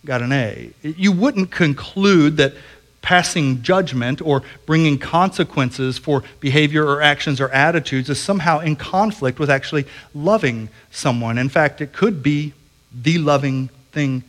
got 0.04 0.22
an 0.22 0.30
A. 0.30 0.70
You 0.82 1.10
wouldn't 1.10 1.50
conclude 1.50 2.36
that 2.36 2.54
passing 3.02 3.62
judgment 3.62 4.20
or 4.20 4.42
bringing 4.66 4.98
consequences 4.98 5.98
for 5.98 6.22
behavior 6.38 6.84
or 6.86 7.00
actions 7.00 7.40
or 7.40 7.48
attitudes 7.50 8.10
is 8.10 8.20
somehow 8.20 8.58
in 8.60 8.76
conflict 8.76 9.38
with 9.38 9.50
actually 9.50 9.86
loving 10.14 10.68
someone. 10.90 11.38
In 11.38 11.48
fact, 11.48 11.80
it 11.80 11.92
could 11.92 12.22
be 12.22 12.52
the 12.92 13.18
loving 13.18 13.68
thing 13.92 14.22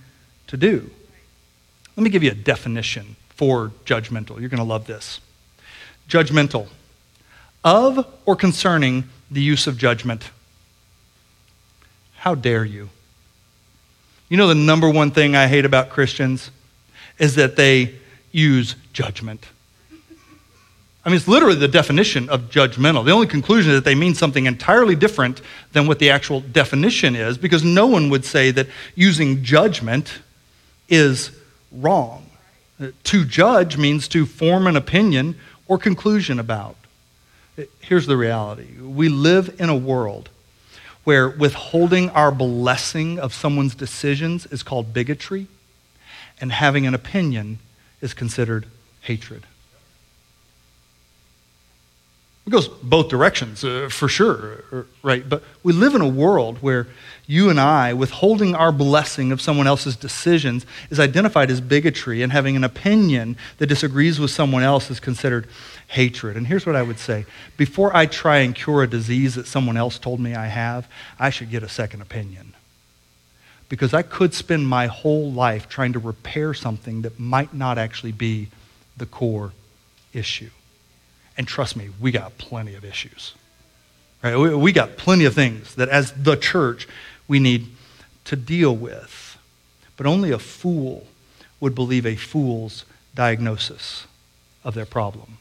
to 0.48 0.58
do. 0.58 0.90
Let 1.96 2.04
me 2.04 2.10
give 2.10 2.24
you 2.24 2.32
a 2.32 2.36
definition 2.36 3.16
for 3.30 3.72
judgmental. 3.86 4.40
You're 4.40 4.50
going 4.50 4.58
to 4.58 4.64
love 4.64 4.88
this. 4.88 5.20
Judgmental, 6.08 6.68
of 7.64 8.06
or 8.26 8.36
concerning 8.36 9.06
the 9.30 9.42
use 9.42 9.68
of 9.68 9.78
judgment. 9.78 10.30
How 12.18 12.36
dare 12.36 12.66
you? 12.66 12.90
You 14.30 14.38
know, 14.38 14.48
the 14.48 14.56
number 14.56 14.90
one 14.90 15.12
thing 15.12 15.36
I 15.36 15.48
hate 15.48 15.66
about 15.66 15.90
Christians 15.90 16.52
is 17.18 17.36
that 17.36 17.56
they 17.56 17.96
use 18.32 18.76
judgment. 18.94 19.48
I 21.04 21.10
mean, 21.10 21.16
it's 21.16 21.28
literally 21.28 21.56
the 21.56 21.68
definition 21.68 22.30
of 22.30 22.52
judgmental. 22.52 23.04
The 23.04 23.12
only 23.12 23.26
conclusion 23.26 23.72
is 23.72 23.78
that 23.78 23.86
they 23.86 23.96
mean 23.96 24.14
something 24.14 24.46
entirely 24.46 24.96
different 24.96 25.42
than 25.74 25.88
what 25.88 25.98
the 25.98 26.12
actual 26.12 26.42
definition 26.42 27.16
is, 27.16 27.40
because 27.40 27.64
no 27.64 27.88
one 27.88 28.10
would 28.12 28.24
say 28.24 28.52
that 28.52 28.68
using 28.94 29.44
judgment 29.44 30.20
is 30.90 31.32
wrong. 31.72 32.28
Uh, 32.80 32.88
to 33.06 33.26
judge 33.26 33.78
means 33.78 34.08
to 34.10 34.26
form 34.26 34.68
an 34.68 34.76
opinion 34.76 35.36
or 35.68 35.80
conclusion 35.80 36.40
about. 36.40 36.76
Uh, 37.58 37.64
here's 37.80 38.06
the 38.06 38.18
reality 38.18 38.68
we 38.80 39.10
live 39.10 39.60
in 39.60 39.70
a 39.70 39.76
world 39.76 40.30
where 41.04 41.30
withholding 41.30 42.12
our 42.12 42.32
blessing 42.32 43.18
of 43.18 43.34
someone's 43.34 43.74
decisions 43.74 44.46
is 44.48 44.62
called 44.62 44.94
bigotry, 44.94 45.48
and 46.40 46.52
having 46.52 46.86
an 46.86 46.94
opinion 46.94 47.58
is 48.02 48.14
considered 48.14 48.66
hatred. 49.02 49.46
It 52.48 52.50
goes 52.50 52.68
both 52.68 53.10
directions, 53.10 53.64
uh, 53.64 53.88
for 53.92 54.08
sure, 54.08 54.64
uh, 54.72 54.84
right? 55.04 55.28
But 55.28 55.44
we 55.62 55.74
live 55.74 55.94
in 55.94 56.02
a 56.02 56.08
world 56.08 56.58
where 56.58 56.88
you 57.28 57.52
and 57.52 57.60
I, 57.60 57.94
withholding 57.94 58.56
our 58.56 58.72
blessing 58.72 59.32
of 59.32 59.40
someone 59.40 59.68
else's 59.68 59.96
decisions, 59.96 60.66
is 60.90 61.00
identified 61.00 61.52
as 61.52 61.62
bigotry, 61.62 62.24
and 62.24 62.32
having 62.32 62.56
an 62.56 62.64
opinion 62.64 63.38
that 63.60 63.68
disagrees 63.68 64.20
with 64.20 64.32
someone 64.32 64.64
else 64.64 64.90
is 64.90 65.00
considered 65.00 65.48
hatred. 65.88 66.36
And 66.36 66.48
here's 66.48 66.66
what 66.66 66.76
I 66.76 66.82
would 66.82 66.98
say 66.98 67.26
before 67.58 67.96
I 67.96 68.08
try 68.08 68.40
and 68.40 68.56
cure 68.56 68.84
a 68.84 68.88
disease 68.88 69.36
that 69.36 69.46
someone 69.46 69.78
else 69.78 70.00
told 70.00 70.20
me 70.20 70.34
I 70.34 70.48
have, 70.48 70.88
I 71.20 71.30
should 71.30 71.52
get 71.52 71.62
a 71.62 71.70
second 71.70 72.02
opinion. 72.02 72.54
Because 73.72 73.94
I 73.94 74.02
could 74.02 74.34
spend 74.34 74.68
my 74.68 74.88
whole 74.88 75.32
life 75.32 75.70
trying 75.70 75.94
to 75.94 76.00
repair 76.00 76.54
something 76.54 77.04
that 77.04 77.18
might 77.18 77.54
not 77.54 77.78
actually 77.78 78.12
be 78.12 78.50
the 78.98 79.06
core 79.06 79.54
issue. 80.12 80.50
And 81.38 81.48
trust 81.48 81.78
me, 81.78 81.90
we 81.98 82.12
got 82.12 82.38
plenty 82.38 82.76
of 82.76 82.84
issues. 82.84 83.34
Right? 84.22 84.36
We, 84.36 84.54
we 84.56 84.74
got 84.74 84.98
plenty 84.98 85.24
of 85.24 85.34
things 85.34 85.76
that 85.76 85.88
as 85.88 86.12
the 86.12 86.36
church 86.36 86.86
we 87.30 87.40
need 87.40 87.70
to 88.26 88.36
deal 88.36 88.76
with. 88.76 89.38
But 89.96 90.06
only 90.06 90.32
a 90.32 90.38
fool 90.38 91.08
would 91.62 91.74
believe 91.74 92.06
a 92.06 92.18
fool's 92.18 92.84
diagnosis 93.16 94.06
of 94.66 94.74
their 94.74 94.86
problem. 94.86 95.38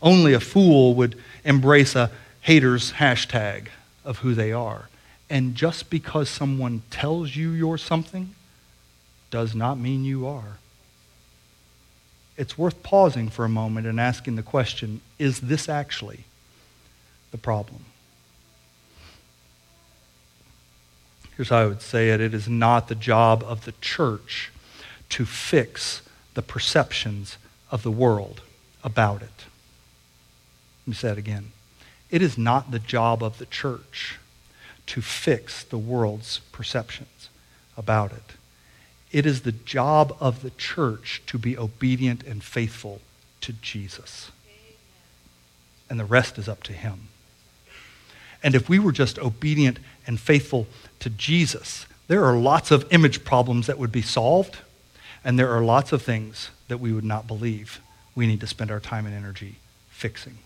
Only 0.00 0.32
a 0.32 0.40
fool 0.40 0.94
would 0.94 1.18
embrace 1.44 1.94
a 1.94 2.10
hater's 2.40 2.92
hashtag 2.92 3.66
of 4.02 4.20
who 4.20 4.32
they 4.32 4.50
are. 4.50 4.88
And 5.28 5.54
just 5.54 5.90
because 5.90 6.28
someone 6.28 6.82
tells 6.90 7.34
you 7.34 7.50
you're 7.50 7.78
something 7.78 8.34
does 9.30 9.54
not 9.54 9.78
mean 9.78 10.04
you 10.04 10.26
are. 10.26 10.58
It's 12.36 12.56
worth 12.56 12.82
pausing 12.82 13.28
for 13.28 13.44
a 13.44 13.48
moment 13.48 13.86
and 13.86 13.98
asking 13.98 14.36
the 14.36 14.42
question 14.42 15.00
is 15.18 15.40
this 15.40 15.68
actually 15.68 16.24
the 17.30 17.38
problem? 17.38 17.84
Here's 21.36 21.48
how 21.48 21.58
I 21.58 21.66
would 21.66 21.82
say 21.82 22.10
it 22.10 22.20
it 22.20 22.32
is 22.32 22.48
not 22.48 22.88
the 22.88 22.94
job 22.94 23.42
of 23.42 23.64
the 23.64 23.74
church 23.80 24.52
to 25.10 25.24
fix 25.24 26.02
the 26.34 26.42
perceptions 26.42 27.36
of 27.70 27.82
the 27.82 27.90
world 27.90 28.42
about 28.84 29.22
it. 29.22 29.44
Let 30.82 30.88
me 30.88 30.94
say 30.94 31.10
it 31.10 31.18
again. 31.18 31.52
It 32.10 32.22
is 32.22 32.38
not 32.38 32.70
the 32.70 32.78
job 32.78 33.22
of 33.22 33.38
the 33.38 33.46
church 33.46 34.18
to 34.86 35.02
fix 35.02 35.64
the 35.64 35.78
world's 35.78 36.40
perceptions 36.52 37.28
about 37.76 38.12
it. 38.12 38.32
It 39.12 39.26
is 39.26 39.42
the 39.42 39.52
job 39.52 40.16
of 40.20 40.42
the 40.42 40.50
church 40.50 41.22
to 41.26 41.38
be 41.38 41.56
obedient 41.56 42.22
and 42.24 42.42
faithful 42.42 43.00
to 43.42 43.52
Jesus. 43.52 44.30
And 45.88 45.98
the 46.00 46.04
rest 46.04 46.38
is 46.38 46.48
up 46.48 46.62
to 46.64 46.72
him. 46.72 47.08
And 48.42 48.54
if 48.54 48.68
we 48.68 48.78
were 48.78 48.92
just 48.92 49.18
obedient 49.18 49.78
and 50.06 50.20
faithful 50.20 50.66
to 51.00 51.10
Jesus, 51.10 51.86
there 52.08 52.24
are 52.24 52.36
lots 52.36 52.70
of 52.70 52.86
image 52.92 53.24
problems 53.24 53.66
that 53.66 53.78
would 53.78 53.92
be 53.92 54.02
solved, 54.02 54.58
and 55.24 55.38
there 55.38 55.50
are 55.50 55.62
lots 55.62 55.92
of 55.92 56.02
things 56.02 56.50
that 56.68 56.78
we 56.78 56.92
would 56.92 57.04
not 57.04 57.26
believe 57.26 57.80
we 58.14 58.26
need 58.26 58.40
to 58.40 58.46
spend 58.46 58.70
our 58.70 58.80
time 58.80 59.06
and 59.06 59.14
energy 59.14 59.56
fixing. 59.90 60.38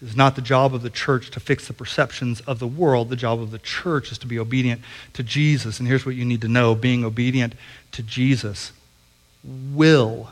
It 0.00 0.08
is 0.08 0.16
not 0.16 0.36
the 0.36 0.42
job 0.42 0.74
of 0.74 0.82
the 0.82 0.90
church 0.90 1.30
to 1.30 1.40
fix 1.40 1.66
the 1.66 1.72
perceptions 1.72 2.40
of 2.42 2.60
the 2.60 2.68
world. 2.68 3.08
The 3.08 3.16
job 3.16 3.40
of 3.40 3.50
the 3.50 3.58
church 3.58 4.12
is 4.12 4.18
to 4.18 4.26
be 4.26 4.38
obedient 4.38 4.80
to 5.14 5.22
Jesus. 5.22 5.80
And 5.80 5.88
here's 5.88 6.06
what 6.06 6.14
you 6.14 6.24
need 6.24 6.40
to 6.42 6.48
know 6.48 6.74
being 6.74 7.04
obedient 7.04 7.54
to 7.92 8.02
Jesus 8.02 8.72
will 9.44 10.30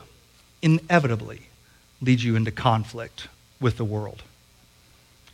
inevitably 0.61 1.41
lead 2.01 2.21
you 2.21 2.35
into 2.35 2.51
conflict 2.51 3.27
with 3.59 3.77
the 3.77 3.85
world. 3.85 4.23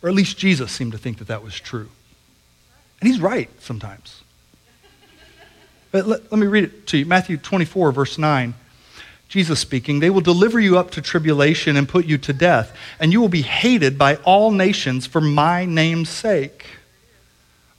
Or 0.02 0.10
at 0.10 0.16
least 0.16 0.38
Jesus 0.38 0.72
seemed 0.72 0.94
to 0.94 0.98
think 0.98 1.20
that 1.20 1.28
that 1.28 1.44
was 1.44 1.60
true. 1.60 1.90
And 3.00 3.10
he's 3.10 3.22
right 3.22 3.50
sometimes. 3.62 4.22
But 5.92 6.08
let, 6.08 6.32
let 6.32 6.40
me 6.40 6.48
read 6.48 6.64
it 6.64 6.88
to 6.88 6.98
you 6.98 7.06
Matthew 7.06 7.38
24, 7.38 7.92
verse 7.92 8.18
9. 8.18 8.56
Jesus 9.34 9.60
speaking, 9.60 10.00
they 10.00 10.12
will 10.12 10.22
deliver 10.22 10.60
you 10.60 10.78
up 10.78 10.92
to 10.92 11.02
tribulation 11.02 11.76
and 11.76 11.90
put 11.90 12.06
you 12.06 12.20
to 12.20 12.34
death, 12.34 12.78
and 13.00 13.12
you 13.12 13.20
will 13.20 13.30
be 13.30 13.42
hated 13.42 13.98
by 13.98 14.18
all 14.18 14.52
nations 14.52 15.08
for 15.08 15.20
my 15.22 15.66
name's 15.66 16.10
sake. 16.10 16.68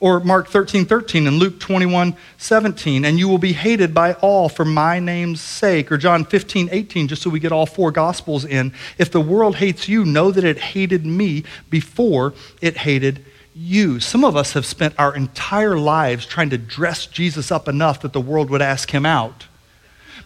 Or 0.01 0.19
Mark 0.19 0.49
13, 0.49 0.83
13 0.83 1.27
and 1.27 1.37
Luke 1.37 1.61
21, 1.61 2.17
17, 2.37 3.05
and 3.05 3.17
you 3.17 3.29
will 3.29 3.37
be 3.37 3.53
hated 3.53 3.93
by 3.93 4.15
all 4.15 4.49
for 4.49 4.65
my 4.65 4.99
name's 4.99 5.39
sake. 5.39 5.93
Or 5.93 5.97
John 5.97 6.25
15, 6.25 6.67
18, 6.73 7.07
just 7.07 7.21
so 7.21 7.29
we 7.29 7.39
get 7.39 7.53
all 7.53 7.65
four 7.65 7.89
gospels 7.89 8.43
in. 8.43 8.73
If 8.97 9.09
the 9.09 9.21
world 9.21 9.55
hates 9.55 9.87
you, 9.87 10.03
know 10.03 10.31
that 10.31 10.43
it 10.43 10.57
hated 10.57 11.05
me 11.05 11.45
before 11.69 12.33
it 12.59 12.75
hated 12.75 13.23
you. 13.55 14.01
Some 14.01 14.25
of 14.25 14.35
us 14.35 14.51
have 14.51 14.65
spent 14.65 14.93
our 14.99 15.15
entire 15.15 15.77
lives 15.77 16.25
trying 16.25 16.49
to 16.49 16.57
dress 16.57 17.05
Jesus 17.05 17.49
up 17.49 17.69
enough 17.69 18.01
that 18.01 18.11
the 18.11 18.19
world 18.19 18.49
would 18.49 18.61
ask 18.61 18.91
him 18.91 19.05
out. 19.05 19.45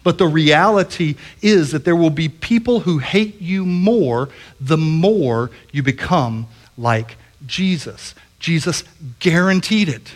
But 0.02 0.18
the 0.18 0.26
reality 0.26 1.16
is 1.42 1.72
that 1.72 1.84
there 1.84 1.96
will 1.96 2.10
be 2.10 2.28
people 2.28 2.80
who 2.80 2.98
hate 2.98 3.40
you 3.40 3.66
more 3.66 4.28
the 4.60 4.78
more 4.78 5.50
you 5.72 5.82
become 5.82 6.46
like 6.78 7.16
Jesus. 7.46 8.14
Jesus 8.38 8.84
guaranteed 9.18 9.88
it. 9.88 10.12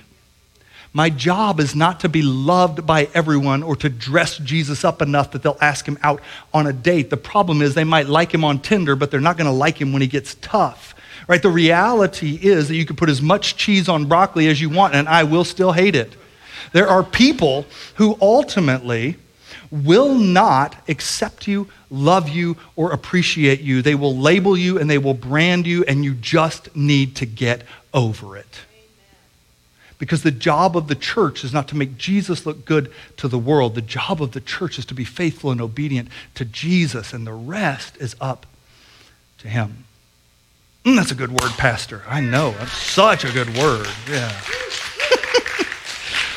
My 0.96 1.10
job 1.10 1.58
is 1.58 1.74
not 1.74 2.00
to 2.00 2.08
be 2.08 2.22
loved 2.22 2.86
by 2.86 3.08
everyone 3.14 3.64
or 3.64 3.74
to 3.76 3.88
dress 3.88 4.38
Jesus 4.38 4.84
up 4.84 5.02
enough 5.02 5.32
that 5.32 5.42
they'll 5.42 5.58
ask 5.60 5.86
him 5.86 5.98
out 6.02 6.20
on 6.54 6.68
a 6.68 6.72
date. 6.72 7.10
The 7.10 7.16
problem 7.16 7.62
is 7.62 7.74
they 7.74 7.82
might 7.82 8.06
like 8.06 8.32
him 8.32 8.44
on 8.44 8.60
Tinder, 8.60 8.94
but 8.94 9.10
they're 9.10 9.20
not 9.20 9.36
going 9.36 9.50
to 9.50 9.52
like 9.52 9.80
him 9.80 9.92
when 9.92 10.02
he 10.02 10.08
gets 10.08 10.36
tough. 10.36 10.94
Right? 11.26 11.42
The 11.42 11.50
reality 11.50 12.38
is 12.40 12.68
that 12.68 12.76
you 12.76 12.86
can 12.86 12.94
put 12.94 13.08
as 13.08 13.20
much 13.20 13.56
cheese 13.56 13.88
on 13.88 14.04
broccoli 14.04 14.46
as 14.46 14.60
you 14.60 14.70
want 14.70 14.94
and 14.94 15.08
I 15.08 15.24
will 15.24 15.44
still 15.44 15.72
hate 15.72 15.96
it. 15.96 16.14
There 16.72 16.88
are 16.88 17.02
people 17.02 17.66
who 17.96 18.16
ultimately 18.20 19.16
will 19.82 20.14
not 20.14 20.76
accept 20.88 21.48
you, 21.48 21.66
love 21.90 22.28
you, 22.28 22.56
or 22.76 22.92
appreciate 22.92 23.60
you. 23.60 23.82
They 23.82 23.96
will 23.96 24.16
label 24.16 24.56
you 24.56 24.78
and 24.78 24.88
they 24.88 24.98
will 24.98 25.14
brand 25.14 25.66
you, 25.66 25.84
and 25.84 26.04
you 26.04 26.14
just 26.14 26.74
need 26.76 27.16
to 27.16 27.26
get 27.26 27.62
over 27.92 28.36
it. 28.36 28.60
Because 29.98 30.22
the 30.22 30.30
job 30.30 30.76
of 30.76 30.86
the 30.86 30.94
church 30.94 31.42
is 31.42 31.52
not 31.52 31.68
to 31.68 31.76
make 31.76 31.96
Jesus 31.96 32.46
look 32.46 32.64
good 32.64 32.92
to 33.16 33.26
the 33.26 33.38
world. 33.38 33.74
The 33.74 33.80
job 33.80 34.22
of 34.22 34.32
the 34.32 34.40
church 34.40 34.78
is 34.78 34.84
to 34.86 34.94
be 34.94 35.04
faithful 35.04 35.50
and 35.50 35.60
obedient 35.60 36.08
to 36.36 36.44
Jesus, 36.44 37.12
and 37.12 37.26
the 37.26 37.32
rest 37.32 37.96
is 37.96 38.14
up 38.20 38.46
to 39.38 39.48
Him. 39.48 39.84
Mm, 40.84 40.96
that's 40.96 41.10
a 41.10 41.16
good 41.16 41.32
word, 41.32 41.50
Pastor. 41.52 42.02
I 42.06 42.20
know. 42.20 42.52
That's 42.52 42.72
such 42.72 43.24
a 43.24 43.32
good 43.32 43.56
word. 43.56 43.88
Yeah. 44.08 44.40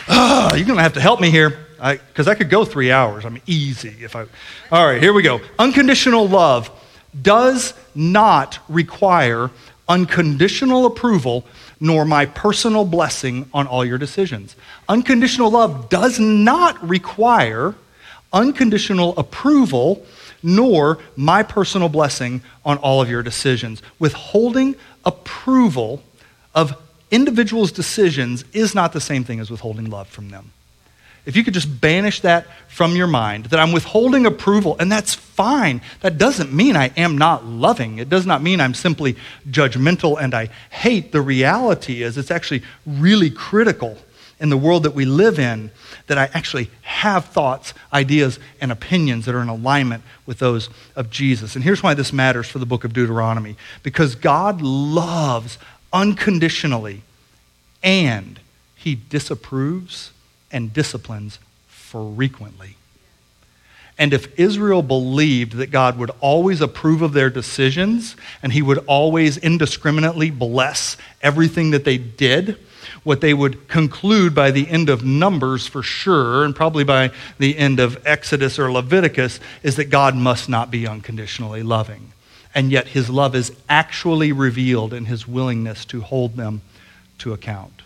oh, 0.08 0.52
you're 0.56 0.66
going 0.66 0.78
to 0.78 0.84
have 0.84 0.94
to 0.94 1.02
help 1.02 1.20
me 1.20 1.30
here 1.30 1.67
because 1.78 2.28
I, 2.28 2.32
I 2.32 2.36
could 2.36 2.50
go 2.50 2.66
three 2.66 2.92
hours. 2.92 3.26
I'm 3.26 3.42
easy 3.46 3.96
if 4.02 4.16
I. 4.16 4.26
All 4.72 4.86
right, 4.86 5.02
here 5.02 5.14
we 5.14 5.22
go. 5.22 5.40
Unconditional 5.58 6.28
love 6.28 6.70
does 7.20 7.74
not 7.96 8.60
require 8.68 9.50
unconditional 9.88 10.86
approval 10.86 11.46
nor 11.80 12.06
my 12.06 12.26
personal 12.26 12.86
blessing 12.86 13.50
on 13.54 13.68
all 13.68 13.86
your 13.86 13.98
decisions. 13.98 14.56
Unconditional 14.90 15.52
love 15.52 15.90
does 15.90 16.20
not 16.20 16.88
require 16.88 17.76
unconditional 18.34 19.18
approval 19.18 20.06
nor 20.44 21.00
my 21.16 21.44
personal 21.44 21.90
blessing 21.90 22.42
on 22.66 22.78
all 22.80 23.02
of 23.02 23.10
your 23.10 23.24
decisions. 23.24 23.82
Withholding 24.00 24.76
approval 25.06 26.04
of 26.54 26.76
individuals' 27.12 27.72
decisions 27.72 28.44
is 28.54 28.76
not 28.76 28.94
the 28.94 29.02
same 29.02 29.24
thing 29.24 29.40
as 29.40 29.50
withholding 29.50 29.90
love 29.90 30.08
from 30.08 30.30
them. 30.30 30.52
If 31.28 31.36
you 31.36 31.44
could 31.44 31.54
just 31.54 31.82
banish 31.82 32.22
that 32.22 32.48
from 32.70 32.96
your 32.96 33.06
mind, 33.06 33.48
that 33.48 33.60
I'm 33.60 33.74
withholding 33.74 34.26
approval, 34.26 34.78
and 34.80 34.90
that's 34.90 35.14
fine. 35.14 35.82
That 36.00 36.18
doesn't 36.18 36.54
mean 36.54 36.78
I 36.78 36.94
am 36.96 37.18
not 37.18 37.46
loving. 37.46 38.00
It 38.00 38.08
does 38.08 38.26
not 38.26 38.42
mean 38.42 38.62
I'm 38.62 38.74
simply 38.74 39.18
judgmental 39.46 40.18
and 40.18 40.34
I 40.34 40.48
hate. 40.70 41.12
The 41.12 41.20
reality 41.20 42.02
is, 42.02 42.18
it's 42.18 42.32
actually 42.32 42.64
really 42.86 43.30
critical 43.30 43.98
in 44.40 44.50
the 44.50 44.56
world 44.56 44.84
that 44.84 44.94
we 44.94 45.04
live 45.04 45.38
in 45.38 45.70
that 46.08 46.18
I 46.18 46.30
actually 46.34 46.70
have 46.84 47.26
thoughts, 47.26 47.74
ideas, 47.92 48.40
and 48.62 48.72
opinions 48.72 49.26
that 49.26 49.36
are 49.36 49.42
in 49.42 49.50
alignment 49.50 50.04
with 50.26 50.40
those 50.40 50.70
of 50.96 51.10
Jesus. 51.10 51.56
And 51.56 51.64
here's 51.64 51.84
why 51.84 51.94
this 51.94 52.14
matters 52.14 52.48
for 52.48 52.60
the 52.60 52.66
book 52.66 52.86
of 52.86 52.94
Deuteronomy 52.94 53.58
because 53.84 54.16
God 54.16 54.62
loves 54.62 55.58
unconditionally 55.92 57.02
and 57.84 58.40
he 58.78 58.96
disapproves 58.96 60.12
and 60.52 60.74
disciplines 60.74 61.40
frequently. 61.68 62.76
And 64.00 64.14
if 64.14 64.40
Israel 64.40 64.84
believed 64.84 65.54
that 65.54 65.72
God 65.72 65.98
would 65.98 66.12
always 66.20 66.62
approve 66.62 67.02
of 67.02 67.14
their 67.14 67.32
decisions 67.32 68.16
and 68.44 68.54
he 68.54 68.62
would 68.62 68.78
always 68.86 69.38
indiscriminately 69.38 70.30
bless 70.30 70.98
everything 71.22 71.72
that 71.72 71.84
they 71.84 71.98
did, 71.98 72.58
what 73.04 73.22
they 73.22 73.34
would 73.34 73.68
conclude 73.68 74.36
by 74.36 74.52
the 74.52 74.68
end 74.70 74.90
of 74.90 75.04
Numbers 75.04 75.66
for 75.66 75.82
sure, 75.82 76.44
and 76.44 76.56
probably 76.56 76.84
by 76.84 77.12
the 77.40 77.58
end 77.58 77.80
of 77.80 78.06
Exodus 78.06 78.60
or 78.60 78.72
Leviticus, 78.72 79.40
is 79.64 79.78
that 79.78 79.86
God 79.86 80.16
must 80.16 80.48
not 80.48 80.70
be 80.70 80.86
unconditionally 80.86 81.64
loving. 81.64 82.12
And 82.54 82.72
yet 82.72 82.90
his 82.90 83.10
love 83.10 83.36
is 83.36 83.52
actually 83.70 84.32
revealed 84.32 84.94
in 84.94 85.06
his 85.06 85.28
willingness 85.28 85.86
to 85.86 86.02
hold 86.02 86.36
them 86.36 86.62
to 87.20 87.34
account. 87.34 87.82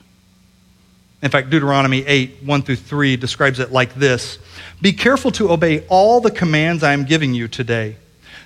In 1.21 1.29
fact, 1.29 1.51
Deuteronomy 1.51 2.03
8, 2.05 2.37
1 2.43 2.61
through 2.63 2.75
3 2.77 3.15
describes 3.15 3.59
it 3.59 3.71
like 3.71 3.93
this 3.93 4.39
Be 4.81 4.91
careful 4.91 5.31
to 5.31 5.51
obey 5.51 5.85
all 5.87 6.19
the 6.19 6.31
commands 6.31 6.83
I 6.83 6.93
am 6.93 7.05
giving 7.05 7.33
you 7.33 7.47
today. 7.47 7.97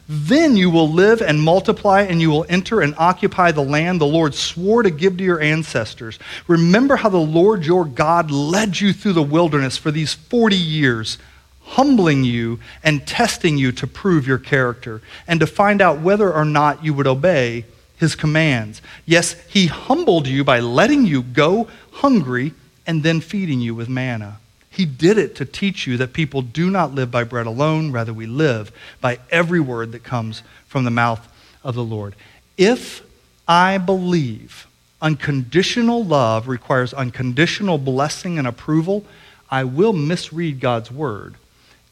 Then 0.08 0.55
you 0.55 0.70
will 0.70 0.89
live 0.89 1.22
and 1.22 1.41
multiply, 1.41 2.01
and 2.01 2.22
you 2.22 2.29
will 2.29 2.46
enter 2.48 2.82
and 2.82 2.94
occupy 2.98 3.51
the 3.51 3.63
land 3.63 4.00
the 4.00 4.05
Lord 4.05 4.36
swore 4.36 4.84
to 4.84 4.91
give 4.91 5.17
to 5.17 5.24
your 5.24 5.41
ancestors. 5.41 6.20
Remember 6.48 6.96
how 6.96 7.10
the 7.10 7.17
Lord 7.17 7.65
your 7.65 7.86
God 7.86 8.29
led 8.29 8.79
you 8.79 8.94
through 8.94 9.13
the 9.13 9.24
wilderness 9.24 9.77
for 9.77 9.89
these 9.89 10.13
40 10.13 10.55
years, 10.55 11.17
humbling 11.63 12.24
you 12.24 12.60
and 12.84 13.08
testing 13.08 13.58
you 13.58 13.72
to 13.72 13.88
prove 13.88 14.27
your 14.27 14.38
character, 14.38 15.01
and 15.27 15.39
to 15.39 15.48
find 15.48 15.82
out 15.82 16.01
whether 16.01 16.32
or 16.32 16.46
not 16.46 16.84
you 16.84 16.94
would 16.94 17.08
obey 17.08 17.65
his 17.98 18.13
commands. 18.13 18.84
Yes, 19.05 19.34
he 19.48 19.65
humbled 19.67 20.27
you 20.27 20.44
by 20.44 20.60
letting 20.60 21.05
you 21.05 21.24
go 21.24 21.67
hungry 21.94 22.53
and 22.87 23.03
then 23.03 23.21
feeding 23.21 23.61
you 23.61 23.75
with 23.75 23.89
manna. 23.89 24.39
He 24.69 24.85
did 24.85 25.17
it 25.17 25.35
to 25.37 25.45
teach 25.45 25.87
you 25.87 25.97
that 25.97 26.11
people 26.13 26.41
do 26.41 26.69
not 26.69 26.93
live 26.93 27.09
by 27.09 27.23
bread 27.23 27.45
alone, 27.45 27.91
rather, 27.91 28.13
we 28.13 28.25
live 28.25 28.71
by 28.99 29.19
every 29.31 29.59
word 29.59 29.93
that 29.93 30.03
comes 30.03 30.43
from 30.67 30.83
the 30.83 30.91
mouth 30.91 31.25
of 31.63 31.75
the 31.75 31.83
Lord. 31.83 32.15
If 32.57 33.01
I 33.47 33.77
believe 33.77 34.67
unconditional 35.01 36.03
love 36.03 36.48
requires 36.48 36.93
unconditional 36.93 37.77
blessing 37.77 38.37
and 38.37 38.48
approval, 38.48 39.05
I 39.50 39.63
will 39.63 39.93
misread 39.93 40.59
God's 40.59 40.91
word 40.91 41.35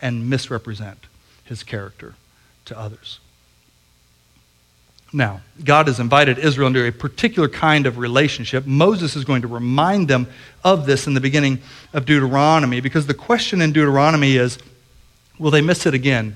and 0.02 0.30
misrepresent 0.30 1.06
his 1.46 1.64
character 1.64 2.16
to 2.66 2.78
others. 2.78 3.20
Now, 5.16 5.42
God 5.64 5.88
has 5.88 6.00
invited 6.00 6.40
Israel 6.40 6.68
into 6.68 6.88
a 6.88 6.92
particular 6.92 7.48
kind 7.48 7.86
of 7.86 8.00
relationship. 8.00 8.66
Moses 8.66 9.16
is 9.16 9.24
going 9.24 9.44
to 9.44 9.48
remind 9.48 10.08
them 10.08 10.28
of 10.64 10.88
this 10.88 11.06
in 11.06 11.14
the 11.14 11.22
beginning 11.22 11.60
of 11.94 12.06
Deuteronomy 12.06 12.82
because 12.82 13.06
the 13.06 13.14
question 13.14 13.62
in 13.62 13.72
Deuteronomy 13.72 14.36
is 14.36 14.58
will 15.38 15.52
they 15.52 15.62
miss 15.62 15.86
it 15.86 15.94
again? 15.94 16.36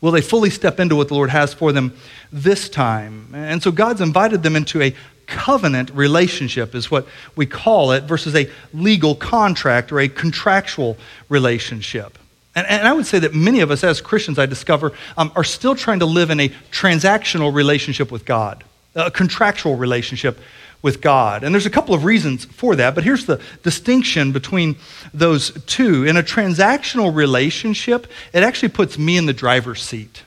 Will 0.00 0.12
they 0.12 0.20
fully 0.20 0.50
step 0.50 0.78
into 0.78 0.94
what 0.94 1.08
the 1.08 1.14
Lord 1.14 1.30
has 1.30 1.52
for 1.52 1.72
them 1.72 1.92
this 2.32 2.68
time? 2.68 3.32
And 3.34 3.62
so 3.62 3.72
God's 3.72 4.00
invited 4.00 4.44
them 4.44 4.54
into 4.54 4.80
a 4.80 4.94
covenant 5.26 5.90
relationship, 5.90 6.74
is 6.74 6.90
what 6.90 7.06
we 7.36 7.46
call 7.46 7.92
it, 7.92 8.04
versus 8.04 8.34
a 8.34 8.50
legal 8.72 9.14
contract 9.14 9.92
or 9.92 10.00
a 10.00 10.08
contractual 10.08 10.96
relationship. 11.28 12.17
And, 12.58 12.66
and, 12.66 12.88
I 12.88 12.92
would 12.92 13.06
say 13.06 13.20
that 13.20 13.34
many 13.34 13.60
of 13.60 13.70
us 13.70 13.84
as 13.84 14.00
Christians, 14.00 14.36
I 14.36 14.46
discover, 14.46 14.92
um, 15.16 15.30
are 15.36 15.44
still 15.44 15.76
trying 15.76 16.00
to 16.00 16.06
live 16.06 16.30
in 16.30 16.40
a 16.40 16.48
transactional 16.72 17.54
relationship 17.54 18.10
with 18.10 18.24
God, 18.24 18.64
a 18.96 19.12
contractual 19.12 19.76
relationship 19.76 20.40
with 20.82 21.00
God. 21.00 21.44
And 21.44 21.54
there's 21.54 21.66
a 21.66 21.70
couple 21.70 21.94
of 21.94 22.04
reasons 22.04 22.46
for 22.46 22.74
that, 22.74 22.96
but 22.96 23.04
here's 23.04 23.26
the 23.26 23.40
distinction 23.62 24.32
between 24.32 24.74
those 25.14 25.52
two. 25.66 26.04
In 26.04 26.16
a 26.16 26.22
transactional 26.22 27.14
relationship, 27.14 28.08
it 28.32 28.42
actually 28.42 28.70
puts 28.70 28.98
me 28.98 29.16
in 29.16 29.26
the 29.26 29.32
driver's 29.32 29.80
seat. 29.80 30.24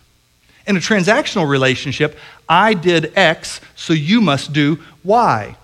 In 0.65 0.77
a 0.77 0.79
transactional 0.79 1.49
relationship, 1.49 2.17
I 2.47 2.73
did 2.75 3.11
X, 3.17 3.59
so 3.75 3.91
you 3.91 4.21
must 4.21 4.53
do 4.53 4.79
Y. 5.03 5.57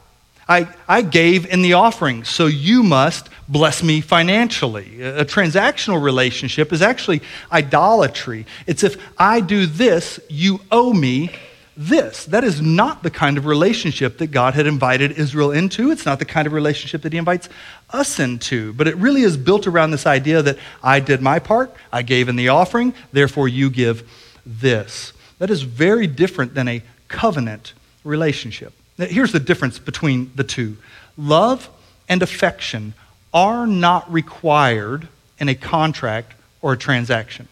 I, 0.49 0.67
I 0.87 1.01
gave 1.01 1.45
in 1.45 1.61
the 1.61 1.73
offering, 1.73 2.25
so 2.25 2.45
you 2.47 2.83
must 2.83 3.29
bless 3.47 3.83
me 3.83 4.01
financially. 4.01 5.01
A 5.01 5.25
transactional 5.25 6.01
relationship 6.01 6.73
is 6.73 6.81
actually 6.81 7.21
idolatry. 7.51 8.45
It's 8.65 8.83
if 8.83 8.97
I 9.17 9.39
do 9.39 9.65
this, 9.65 10.19
you 10.29 10.61
owe 10.71 10.93
me 10.93 11.31
this. 11.77 12.25
That 12.25 12.43
is 12.43 12.59
not 12.59 13.03
the 13.03 13.11
kind 13.11 13.37
of 13.37 13.45
relationship 13.45 14.17
that 14.17 14.27
God 14.27 14.55
had 14.55 14.65
invited 14.65 15.11
Israel 15.11 15.51
into. 15.51 15.91
It's 15.91 16.05
not 16.05 16.19
the 16.19 16.25
kind 16.25 16.47
of 16.47 16.53
relationship 16.53 17.03
that 17.03 17.13
He 17.13 17.19
invites 17.19 17.47
us 17.91 18.19
into. 18.19 18.73
But 18.73 18.87
it 18.87 18.95
really 18.97 19.21
is 19.21 19.37
built 19.37 19.67
around 19.67 19.91
this 19.91 20.05
idea 20.05 20.41
that 20.41 20.57
I 20.83 20.99
did 20.99 21.21
my 21.21 21.39
part, 21.39 21.73
I 21.93 22.01
gave 22.01 22.29
in 22.29 22.35
the 22.35 22.49
offering, 22.49 22.93
therefore 23.13 23.47
you 23.47 23.69
give 23.69 24.09
this. 24.45 25.13
That 25.39 25.51
is 25.51 25.61
very 25.61 26.07
different 26.07 26.55
than 26.55 26.67
a 26.67 26.81
covenant 27.07 27.73
relationship. 28.03 28.73
Here's 28.97 29.31
the 29.31 29.39
difference 29.39 29.77
between 29.77 30.31
the 30.35 30.43
two 30.43 30.77
love 31.15 31.69
and 32.09 32.23
affection 32.23 32.93
are 33.33 33.67
not 33.67 34.11
required 34.11 35.07
in 35.39 35.49
a 35.49 35.55
contract 35.55 36.33
or 36.61 36.73
a 36.73 36.77
transaction. 36.77 37.47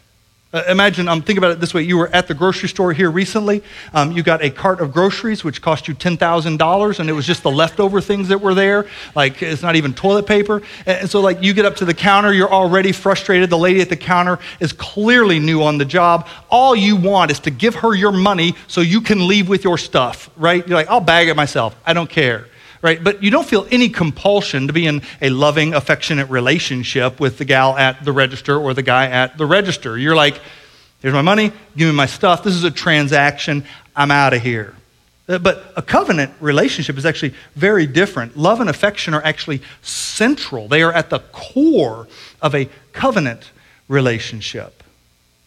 Uh, 0.52 0.62
imagine, 0.68 1.06
um, 1.06 1.20
think 1.20 1.36
about 1.36 1.50
it 1.50 1.60
this 1.60 1.74
way. 1.74 1.82
You 1.82 1.98
were 1.98 2.08
at 2.14 2.28
the 2.28 2.34
grocery 2.34 2.68
store 2.68 2.92
here 2.94 3.10
recently. 3.10 3.62
Um, 3.92 4.12
you 4.12 4.22
got 4.22 4.42
a 4.42 4.48
cart 4.48 4.80
of 4.80 4.90
groceries, 4.90 5.44
which 5.44 5.60
cost 5.60 5.86
you 5.86 5.94
$10,000, 5.94 6.98
and 6.98 7.10
it 7.10 7.12
was 7.12 7.26
just 7.26 7.42
the 7.42 7.50
leftover 7.50 8.00
things 8.00 8.28
that 8.28 8.40
were 8.40 8.54
there. 8.54 8.86
Like, 9.14 9.42
it's 9.42 9.60
not 9.60 9.76
even 9.76 9.92
toilet 9.92 10.26
paper. 10.26 10.62
And 10.86 11.10
so, 11.10 11.20
like, 11.20 11.42
you 11.42 11.52
get 11.52 11.66
up 11.66 11.76
to 11.76 11.84
the 11.84 11.92
counter, 11.92 12.32
you're 12.32 12.50
already 12.50 12.92
frustrated. 12.92 13.50
The 13.50 13.58
lady 13.58 13.82
at 13.82 13.90
the 13.90 13.96
counter 13.96 14.38
is 14.58 14.72
clearly 14.72 15.40
new 15.40 15.62
on 15.62 15.76
the 15.76 15.84
job. 15.84 16.26
All 16.48 16.74
you 16.74 16.96
want 16.96 17.32
is 17.32 17.40
to 17.40 17.50
give 17.50 17.74
her 17.74 17.94
your 17.94 18.12
money 18.12 18.54
so 18.66 18.80
you 18.80 19.02
can 19.02 19.26
leave 19.26 19.50
with 19.50 19.62
your 19.62 19.76
stuff, 19.76 20.30
right? 20.36 20.66
You're 20.66 20.78
like, 20.78 20.88
I'll 20.88 21.00
bag 21.00 21.28
it 21.28 21.36
myself. 21.36 21.76
I 21.84 21.92
don't 21.92 22.08
care 22.08 22.46
right? 22.82 23.02
But 23.02 23.22
you 23.22 23.30
don't 23.30 23.46
feel 23.46 23.66
any 23.70 23.88
compulsion 23.88 24.66
to 24.66 24.72
be 24.72 24.86
in 24.86 25.02
a 25.20 25.30
loving, 25.30 25.74
affectionate 25.74 26.28
relationship 26.30 27.20
with 27.20 27.38
the 27.38 27.44
gal 27.44 27.76
at 27.76 28.04
the 28.04 28.12
register 28.12 28.58
or 28.58 28.74
the 28.74 28.82
guy 28.82 29.06
at 29.06 29.38
the 29.38 29.46
register. 29.46 29.98
You're 29.98 30.16
like, 30.16 30.40
here's 31.00 31.14
my 31.14 31.22
money, 31.22 31.52
give 31.76 31.88
me 31.88 31.94
my 31.94 32.06
stuff. 32.06 32.42
This 32.42 32.54
is 32.54 32.64
a 32.64 32.70
transaction. 32.70 33.64
I'm 33.94 34.10
out 34.10 34.34
of 34.34 34.42
here. 34.42 34.74
Uh, 35.28 35.38
but 35.38 35.72
a 35.76 35.82
covenant 35.82 36.32
relationship 36.40 36.96
is 36.96 37.04
actually 37.04 37.34
very 37.54 37.86
different. 37.86 38.36
Love 38.36 38.60
and 38.60 38.70
affection 38.70 39.14
are 39.14 39.22
actually 39.24 39.60
central, 39.82 40.68
they 40.68 40.82
are 40.82 40.92
at 40.92 41.10
the 41.10 41.18
core 41.32 42.06
of 42.40 42.54
a 42.54 42.68
covenant 42.92 43.50
relationship. 43.88 44.82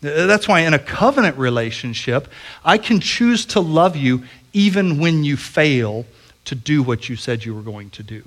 Uh, 0.04 0.26
that's 0.28 0.48
why 0.48 0.62
in 0.62 0.74
a 0.74 0.80
covenant 0.80 1.38
relationship, 1.38 2.28
I 2.64 2.78
can 2.78 3.00
choose 3.00 3.46
to 3.48 3.60
love 3.60 3.96
you 3.96 4.24
even 4.54 5.00
when 5.00 5.24
you 5.24 5.38
fail 5.38 6.06
to 6.50 6.56
do 6.56 6.84
what 6.84 7.10
you 7.10 7.16
said 7.16 7.46
you 7.46 7.54
were 7.54 7.62
going 7.62 7.90
to 7.92 8.04
do. 8.04 8.24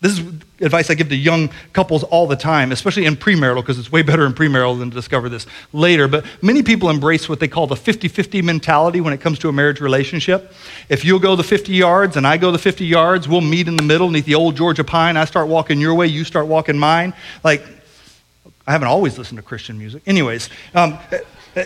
This 0.00 0.12
is 0.12 0.20
advice 0.60 0.90
I 0.90 0.94
give 0.94 1.08
to 1.08 1.16
young 1.16 1.50
couples 1.72 2.04
all 2.04 2.28
the 2.28 2.36
time, 2.36 2.70
especially 2.70 3.04
in 3.04 3.16
premarital, 3.16 3.62
because 3.62 3.80
it's 3.80 3.90
way 3.90 4.02
better 4.02 4.24
in 4.26 4.32
premarital 4.32 4.78
than 4.78 4.90
to 4.90 4.94
discover 4.94 5.28
this 5.28 5.44
later. 5.72 6.06
But 6.06 6.24
many 6.40 6.62
people 6.62 6.88
embrace 6.88 7.28
what 7.28 7.40
they 7.40 7.48
call 7.48 7.66
the 7.66 7.74
50 7.74 8.06
50 8.06 8.40
mentality 8.42 9.00
when 9.00 9.12
it 9.12 9.20
comes 9.20 9.40
to 9.40 9.48
a 9.48 9.52
marriage 9.52 9.80
relationship. 9.80 10.52
If 10.88 11.04
you'll 11.04 11.18
go 11.18 11.34
the 11.34 11.42
50 11.42 11.72
yards 11.72 12.16
and 12.16 12.26
I 12.26 12.36
go 12.36 12.52
the 12.52 12.58
50 12.58 12.86
yards, 12.86 13.28
we'll 13.28 13.40
meet 13.40 13.66
in 13.66 13.76
the 13.76 13.82
middle 13.82 14.06
beneath 14.06 14.24
the 14.26 14.36
old 14.36 14.56
Georgia 14.56 14.84
pine. 14.84 15.16
I 15.16 15.24
start 15.24 15.48
walking 15.48 15.80
your 15.80 15.94
way, 15.94 16.06
you 16.06 16.22
start 16.22 16.46
walking 16.46 16.78
mine. 16.78 17.12
Like, 17.42 17.62
I 18.68 18.72
haven't 18.72 18.88
always 18.88 19.16
listened 19.16 19.38
to 19.38 19.42
Christian 19.42 19.78
music. 19.78 20.02
Anyways, 20.06 20.50
um, 20.74 20.98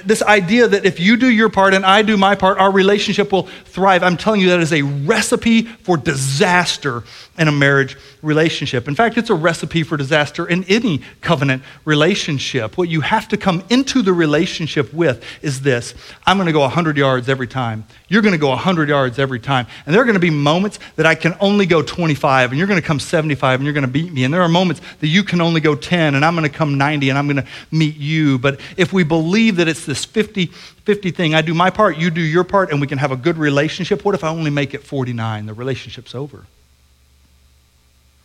This 0.04 0.22
idea 0.22 0.68
that 0.68 0.86
if 0.86 1.00
you 1.00 1.16
do 1.16 1.28
your 1.28 1.48
part 1.48 1.74
and 1.74 1.84
I 1.84 2.02
do 2.02 2.16
my 2.16 2.34
part, 2.34 2.58
our 2.58 2.70
relationship 2.70 3.32
will 3.32 3.42
thrive. 3.64 4.02
I'm 4.02 4.16
telling 4.16 4.40
you, 4.40 4.48
that 4.50 4.60
is 4.60 4.72
a 4.72 4.82
recipe 4.82 5.62
for 5.62 5.96
disaster 5.96 7.04
in 7.38 7.48
a 7.48 7.52
marriage 7.52 7.96
relationship. 8.22 8.88
In 8.88 8.94
fact, 8.94 9.18
it's 9.18 9.30
a 9.30 9.34
recipe 9.34 9.82
for 9.82 9.96
disaster 9.96 10.46
in 10.46 10.64
any 10.64 11.02
covenant 11.20 11.62
relationship. 11.84 12.78
What 12.78 12.88
you 12.88 13.00
have 13.00 13.28
to 13.28 13.36
come 13.36 13.64
into 13.70 14.02
the 14.02 14.12
relationship 14.12 14.92
with 14.94 15.24
is 15.42 15.62
this 15.62 15.94
I'm 16.26 16.36
going 16.36 16.46
to 16.46 16.52
go 16.52 16.60
100 16.60 16.96
yards 16.96 17.28
every 17.28 17.48
time. 17.48 17.84
You're 18.08 18.22
going 18.22 18.32
to 18.32 18.38
go 18.38 18.50
100 18.50 18.88
yards 18.88 19.18
every 19.18 19.40
time. 19.40 19.66
And 19.84 19.94
there 19.94 20.02
are 20.02 20.04
going 20.04 20.14
to 20.14 20.20
be 20.20 20.30
moments 20.30 20.78
that 20.96 21.06
I 21.06 21.14
can 21.14 21.34
only 21.40 21.66
go 21.66 21.82
25, 21.82 22.50
and 22.50 22.58
you're 22.58 22.68
going 22.68 22.80
to 22.80 22.86
come 22.86 23.00
75, 23.00 23.60
and 23.60 23.64
you're 23.64 23.74
going 23.74 23.86
to 23.86 23.90
beat 23.90 24.12
me. 24.12 24.24
And 24.24 24.32
there 24.32 24.42
are 24.42 24.48
moments 24.48 24.80
that 25.00 25.08
you 25.08 25.24
can 25.24 25.40
only 25.40 25.60
go 25.60 25.74
10, 25.74 26.14
and 26.14 26.24
I'm 26.24 26.36
going 26.36 26.48
to 26.48 26.56
come 26.56 26.78
90, 26.78 26.91
and 26.94 27.18
I'm 27.18 27.26
going 27.26 27.44
to 27.44 27.46
meet 27.70 27.96
you. 27.96 28.38
But 28.38 28.60
if 28.76 28.92
we 28.92 29.04
believe 29.04 29.56
that 29.56 29.68
it's 29.68 29.86
this 29.86 30.04
50 30.04 30.46
50 30.46 31.10
thing, 31.12 31.34
I 31.34 31.42
do 31.42 31.54
my 31.54 31.70
part, 31.70 31.96
you 31.96 32.10
do 32.10 32.20
your 32.20 32.44
part, 32.44 32.70
and 32.70 32.80
we 32.80 32.86
can 32.86 32.98
have 32.98 33.12
a 33.12 33.16
good 33.16 33.38
relationship, 33.38 34.04
what 34.04 34.14
if 34.14 34.24
I 34.24 34.28
only 34.28 34.50
make 34.50 34.74
it 34.74 34.82
49? 34.82 35.46
The 35.46 35.54
relationship's 35.54 36.14
over. 36.14 36.44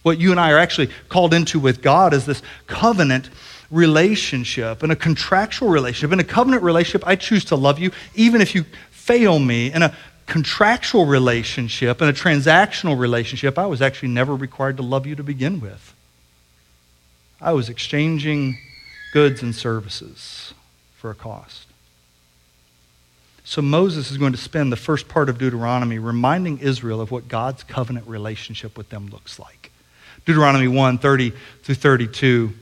What 0.01 0.19
you 0.19 0.31
and 0.31 0.39
I 0.39 0.51
are 0.51 0.57
actually 0.57 0.89
called 1.09 1.33
into 1.33 1.59
with 1.59 1.81
God 1.81 2.13
is 2.13 2.25
this 2.25 2.41
covenant 2.65 3.29
relationship 3.69 4.81
and 4.81 4.91
a 4.91 4.95
contractual 4.95 5.69
relationship. 5.69 6.13
In 6.13 6.19
a 6.19 6.23
covenant 6.23 6.63
relationship, 6.63 7.05
I 7.05 7.15
choose 7.15 7.45
to 7.45 7.55
love 7.55 7.77
you 7.77 7.91
even 8.15 8.41
if 8.41 8.55
you 8.55 8.63
fail 8.91 9.37
me. 9.37 9.71
In 9.71 9.83
a 9.83 9.95
contractual 10.25 11.05
relationship, 11.05 12.01
in 12.01 12.07
a 12.07 12.13
transactional 12.13 12.97
relationship, 12.97 13.57
I 13.59 13.65
was 13.65 13.81
actually 13.81 14.09
never 14.09 14.35
required 14.35 14.77
to 14.77 14.83
love 14.83 15.05
you 15.05 15.15
to 15.15 15.23
begin 15.23 15.59
with. 15.59 15.93
I 17.39 17.53
was 17.53 17.69
exchanging 17.69 18.57
goods 19.13 19.41
and 19.41 19.55
services 19.55 20.53
for 20.95 21.11
a 21.11 21.15
cost. 21.15 21.67
So 23.43 23.61
Moses 23.61 24.11
is 24.11 24.17
going 24.17 24.33
to 24.33 24.37
spend 24.37 24.71
the 24.71 24.77
first 24.77 25.07
part 25.07 25.29
of 25.29 25.37
Deuteronomy 25.37 25.99
reminding 25.99 26.59
Israel 26.59 26.99
of 26.99 27.11
what 27.11 27.27
God's 27.29 27.63
covenant 27.63 28.07
relationship 28.07 28.77
with 28.77 28.89
them 28.89 29.07
looks 29.07 29.39
like. 29.39 29.71
Deuteronomy 30.25 30.67
1 30.67 30.97
30 30.97 31.31
through 31.63 31.75
32. 31.75 32.53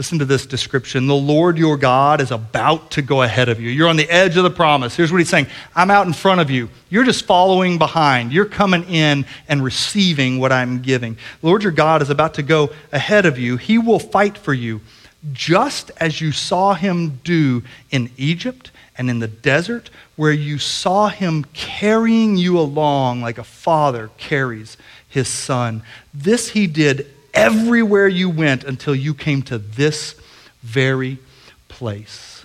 Listen 0.00 0.18
to 0.18 0.24
this 0.24 0.46
description. 0.46 1.06
The 1.06 1.14
Lord 1.14 1.58
your 1.58 1.76
God 1.76 2.22
is 2.22 2.30
about 2.30 2.92
to 2.92 3.02
go 3.02 3.20
ahead 3.20 3.50
of 3.50 3.60
you. 3.60 3.68
You're 3.68 3.90
on 3.90 3.98
the 3.98 4.08
edge 4.08 4.38
of 4.38 4.44
the 4.44 4.50
promise. 4.50 4.96
Here's 4.96 5.12
what 5.12 5.18
he's 5.18 5.28
saying 5.28 5.46
I'm 5.76 5.90
out 5.90 6.06
in 6.06 6.14
front 6.14 6.40
of 6.40 6.50
you. 6.50 6.70
You're 6.88 7.04
just 7.04 7.26
following 7.26 7.76
behind. 7.76 8.32
You're 8.32 8.46
coming 8.46 8.84
in 8.84 9.26
and 9.46 9.62
receiving 9.62 10.38
what 10.38 10.52
I'm 10.52 10.80
giving. 10.80 11.18
The 11.42 11.46
Lord 11.46 11.62
your 11.62 11.72
God 11.72 12.00
is 12.00 12.08
about 12.08 12.32
to 12.36 12.42
go 12.42 12.70
ahead 12.92 13.26
of 13.26 13.38
you. 13.38 13.58
He 13.58 13.76
will 13.76 13.98
fight 13.98 14.38
for 14.38 14.54
you, 14.54 14.80
just 15.34 15.90
as 15.98 16.18
you 16.18 16.32
saw 16.32 16.72
him 16.72 17.20
do 17.22 17.62
in 17.90 18.10
Egypt 18.16 18.70
and 18.96 19.10
in 19.10 19.18
the 19.18 19.28
desert, 19.28 19.90
where 20.16 20.32
you 20.32 20.56
saw 20.56 21.10
him 21.10 21.44
carrying 21.52 22.38
you 22.38 22.58
along 22.58 23.20
like 23.20 23.36
a 23.36 23.44
father 23.44 24.08
carries 24.16 24.78
his 25.06 25.28
son. 25.28 25.82
This 26.14 26.48
he 26.48 26.66
did 26.66 27.06
everywhere 27.34 28.08
you 28.08 28.30
went 28.30 28.64
until 28.64 28.94
you 28.94 29.14
came 29.14 29.42
to 29.42 29.58
this 29.58 30.14
very 30.62 31.18
place. 31.68 32.44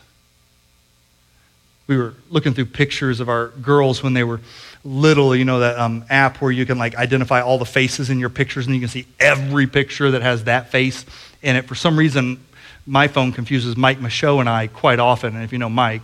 We 1.87 1.97
were 1.97 2.13
looking 2.29 2.53
through 2.53 2.65
pictures 2.65 3.19
of 3.19 3.29
our 3.29 3.49
girls 3.49 4.01
when 4.01 4.13
they 4.13 4.23
were 4.23 4.41
little, 4.83 5.35
you 5.35 5.45
know, 5.45 5.59
that 5.59 5.77
um, 5.77 6.05
app 6.09 6.41
where 6.41 6.51
you 6.51 6.65
can 6.65 6.77
like 6.77 6.95
identify 6.95 7.41
all 7.41 7.57
the 7.57 7.65
faces 7.65 8.09
in 8.09 8.19
your 8.19 8.29
pictures 8.29 8.65
and 8.65 8.75
you 8.75 8.81
can 8.81 8.89
see 8.89 9.05
every 9.19 9.67
picture 9.67 10.11
that 10.11 10.21
has 10.21 10.45
that 10.45 10.71
face 10.71 11.05
in 11.41 11.55
it. 11.55 11.65
For 11.65 11.75
some 11.75 11.97
reason, 11.97 12.43
my 12.85 13.07
phone 13.07 13.31
confuses 13.31 13.75
Mike 13.75 13.99
Michaud 13.99 14.39
and 14.39 14.49
I 14.49 14.67
quite 14.67 14.99
often. 14.99 15.35
And 15.35 15.43
if 15.43 15.51
you 15.51 15.57
know 15.57 15.69
Mike, 15.69 16.03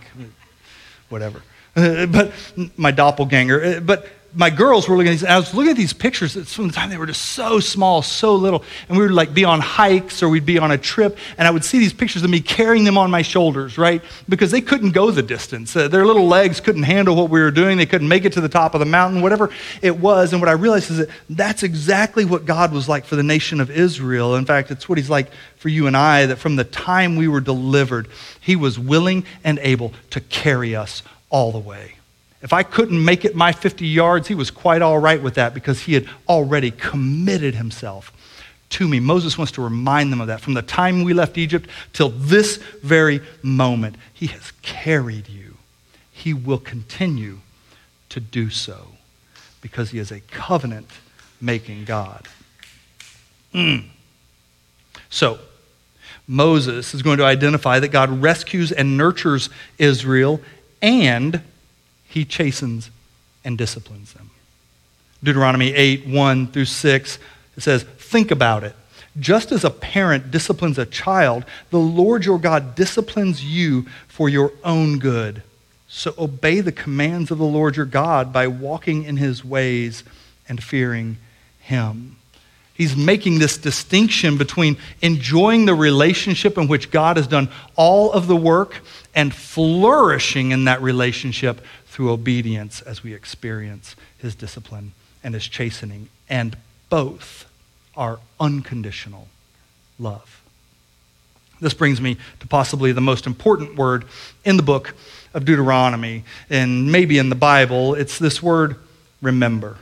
whatever. 1.08 1.42
but 1.74 2.32
my 2.76 2.90
doppelganger. 2.90 3.64
Uh, 3.64 3.80
but 3.80 4.08
my 4.34 4.48
girls 4.48 4.88
were 4.88 4.96
looking 4.96 5.10
at 5.10 5.18
these, 5.18 5.24
I 5.24 5.36
was 5.36 5.52
looking 5.52 5.72
at 5.72 5.76
these 5.76 5.92
pictures 5.92 6.32
from 6.52 6.68
the 6.68 6.72
time 6.72 6.88
they 6.88 6.96
were 6.96 7.06
just 7.06 7.22
so 7.32 7.60
small, 7.60 8.00
so 8.00 8.34
little, 8.34 8.64
and 8.88 8.96
we 8.96 9.04
would 9.04 9.12
like 9.12 9.34
be 9.34 9.44
on 9.44 9.60
hikes 9.60 10.22
or 10.22 10.28
we'd 10.28 10.46
be 10.46 10.58
on 10.58 10.70
a 10.70 10.78
trip, 10.78 11.18
and 11.36 11.46
I 11.46 11.50
would 11.50 11.64
see 11.64 11.78
these 11.78 11.92
pictures 11.92 12.22
of 12.22 12.30
me 12.30 12.40
carrying 12.40 12.84
them 12.84 12.96
on 12.96 13.10
my 13.10 13.20
shoulders, 13.20 13.76
right? 13.76 14.02
Because 14.28 14.50
they 14.50 14.62
couldn't 14.62 14.92
go 14.92 15.10
the 15.10 15.22
distance. 15.22 15.76
Uh, 15.76 15.88
their 15.88 16.06
little 16.06 16.26
legs 16.26 16.60
couldn't 16.60 16.84
handle 16.84 17.14
what 17.14 17.28
we 17.28 17.40
were 17.40 17.50
doing. 17.50 17.76
They 17.76 17.86
couldn't 17.86 18.08
make 18.08 18.24
it 18.24 18.32
to 18.34 18.40
the 18.40 18.48
top 18.48 18.74
of 18.74 18.80
the 18.80 18.86
mountain, 18.86 19.20
whatever 19.20 19.50
it 19.82 19.98
was. 19.98 20.32
And 20.32 20.40
what 20.40 20.48
I 20.48 20.52
realized 20.52 20.90
is 20.90 20.98
that 20.98 21.10
that's 21.28 21.62
exactly 21.62 22.24
what 22.24 22.46
God 22.46 22.72
was 22.72 22.88
like 22.88 23.04
for 23.04 23.16
the 23.16 23.22
nation 23.22 23.60
of 23.60 23.70
Israel. 23.70 24.36
In 24.36 24.46
fact, 24.46 24.70
it's 24.70 24.88
what 24.88 24.96
He's 24.96 25.10
like 25.10 25.30
for 25.56 25.68
you 25.68 25.86
and 25.86 25.96
I, 25.96 26.26
that 26.26 26.36
from 26.36 26.56
the 26.56 26.64
time 26.64 27.16
we 27.16 27.28
were 27.28 27.40
delivered, 27.40 28.08
He 28.40 28.56
was 28.56 28.78
willing 28.78 29.24
and 29.44 29.58
able 29.58 29.92
to 30.10 30.20
carry 30.20 30.74
us 30.74 31.02
all 31.28 31.52
the 31.52 31.58
way. 31.58 31.96
If 32.42 32.52
I 32.52 32.64
couldn't 32.64 33.02
make 33.02 33.24
it 33.24 33.36
my 33.36 33.52
50 33.52 33.86
yards, 33.86 34.26
he 34.26 34.34
was 34.34 34.50
quite 34.50 34.82
all 34.82 34.98
right 34.98 35.22
with 35.22 35.34
that 35.34 35.54
because 35.54 35.82
he 35.82 35.94
had 35.94 36.08
already 36.28 36.72
committed 36.72 37.54
himself 37.54 38.12
to 38.70 38.88
me. 38.88 38.98
Moses 38.98 39.38
wants 39.38 39.52
to 39.52 39.62
remind 39.62 40.12
them 40.12 40.20
of 40.20 40.26
that. 40.26 40.40
From 40.40 40.54
the 40.54 40.62
time 40.62 41.04
we 41.04 41.14
left 41.14 41.38
Egypt 41.38 41.70
till 41.92 42.08
this 42.08 42.56
very 42.82 43.20
moment, 43.42 43.96
he 44.12 44.26
has 44.26 44.52
carried 44.62 45.28
you. 45.28 45.56
He 46.10 46.34
will 46.34 46.58
continue 46.58 47.38
to 48.08 48.18
do 48.18 48.50
so 48.50 48.88
because 49.60 49.90
he 49.90 49.98
is 49.98 50.10
a 50.10 50.20
covenant 50.20 50.90
making 51.40 51.84
God. 51.84 52.26
Mm. 53.54 53.84
So, 55.10 55.38
Moses 56.26 56.94
is 56.94 57.02
going 57.02 57.18
to 57.18 57.24
identify 57.24 57.78
that 57.78 57.88
God 57.88 58.22
rescues 58.22 58.72
and 58.72 58.96
nurtures 58.96 59.48
Israel 59.78 60.40
and 60.80 61.42
he 62.12 62.24
chastens 62.24 62.90
and 63.44 63.56
disciplines 63.58 64.12
them. 64.12 64.30
Deuteronomy 65.24 65.72
8, 65.72 66.06
1 66.06 66.46
through 66.48 66.64
6, 66.64 67.18
it 67.56 67.62
says, 67.62 67.84
Think 67.84 68.30
about 68.30 68.64
it. 68.64 68.74
Just 69.18 69.52
as 69.52 69.64
a 69.64 69.70
parent 69.70 70.30
disciplines 70.30 70.78
a 70.78 70.86
child, 70.86 71.44
the 71.70 71.78
Lord 71.78 72.24
your 72.24 72.38
God 72.38 72.74
disciplines 72.74 73.44
you 73.44 73.86
for 74.08 74.28
your 74.28 74.52
own 74.64 74.98
good. 74.98 75.42
So 75.88 76.14
obey 76.18 76.60
the 76.60 76.72
commands 76.72 77.30
of 77.30 77.38
the 77.38 77.44
Lord 77.44 77.76
your 77.76 77.86
God 77.86 78.32
by 78.32 78.46
walking 78.46 79.04
in 79.04 79.18
his 79.18 79.44
ways 79.44 80.04
and 80.48 80.62
fearing 80.62 81.18
him. 81.60 82.16
He's 82.74 82.96
making 82.96 83.38
this 83.38 83.58
distinction 83.58 84.38
between 84.38 84.78
enjoying 85.02 85.66
the 85.66 85.74
relationship 85.74 86.56
in 86.56 86.66
which 86.68 86.90
God 86.90 87.18
has 87.18 87.26
done 87.26 87.50
all 87.76 88.10
of 88.12 88.26
the 88.26 88.36
work 88.36 88.80
and 89.14 89.32
flourishing 89.32 90.52
in 90.52 90.64
that 90.64 90.80
relationship 90.80 91.60
through 91.92 92.10
obedience 92.10 92.80
as 92.80 93.02
we 93.02 93.12
experience 93.12 93.96
his 94.16 94.34
discipline 94.34 94.92
and 95.22 95.34
his 95.34 95.46
chastening. 95.46 96.08
And 96.26 96.56
both 96.88 97.44
are 97.94 98.18
unconditional 98.40 99.28
love. 99.98 100.40
This 101.60 101.74
brings 101.74 102.00
me 102.00 102.16
to 102.40 102.46
possibly 102.46 102.92
the 102.92 103.02
most 103.02 103.26
important 103.26 103.76
word 103.76 104.06
in 104.42 104.56
the 104.56 104.62
book 104.62 104.94
of 105.34 105.44
Deuteronomy, 105.44 106.24
and 106.48 106.90
maybe 106.90 107.18
in 107.18 107.28
the 107.28 107.34
Bible. 107.34 107.94
It's 107.94 108.18
this 108.18 108.42
word, 108.42 108.76
remember. 109.20 109.76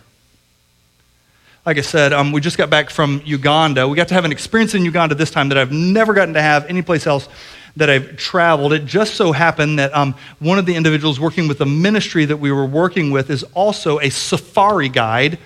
Like 1.64 1.79
I 1.79 1.83
said, 1.83 2.12
um, 2.12 2.33
we 2.33 2.40
just 2.40 2.59
got 2.59 2.70
back 2.70 2.90
from 2.90 3.23
Uganda. 3.25 3.87
We 3.87 3.94
got 3.94 4.09
to 4.09 4.14
have 4.14 4.25
an 4.25 4.33
experience 4.33 4.75
in 4.75 4.85
Uganda 4.85 5.14
this 5.14 5.31
time 5.31 5.49
that 5.51 5.59
I've 5.59 5.73
never 5.73 6.12
gotten 6.12 6.35
to 6.35 6.42
have 6.42 6.66
anyplace 6.66 7.07
else 7.07 7.29
that 7.77 7.91
I've 7.91 8.17
traveled. 8.17 8.73
It 8.73 8.85
just 8.85 9.15
so 9.15 9.33
happened 9.33 9.79
that 9.79 9.95
um, 9.95 10.15
one 10.39 10.59
of 10.59 10.67
the 10.67 10.75
individuals 10.75 11.21
working 11.21 11.49
with 11.49 11.59
the 11.59 11.67
ministry 11.67 12.25
that 12.25 12.37
we 12.37 12.53
were 12.53 12.67
working 12.67 13.11
with 13.11 13.31
is 13.31 13.43
also 13.55 13.99
a 14.01 14.11
safari 14.11 14.89
guide. 14.89 15.39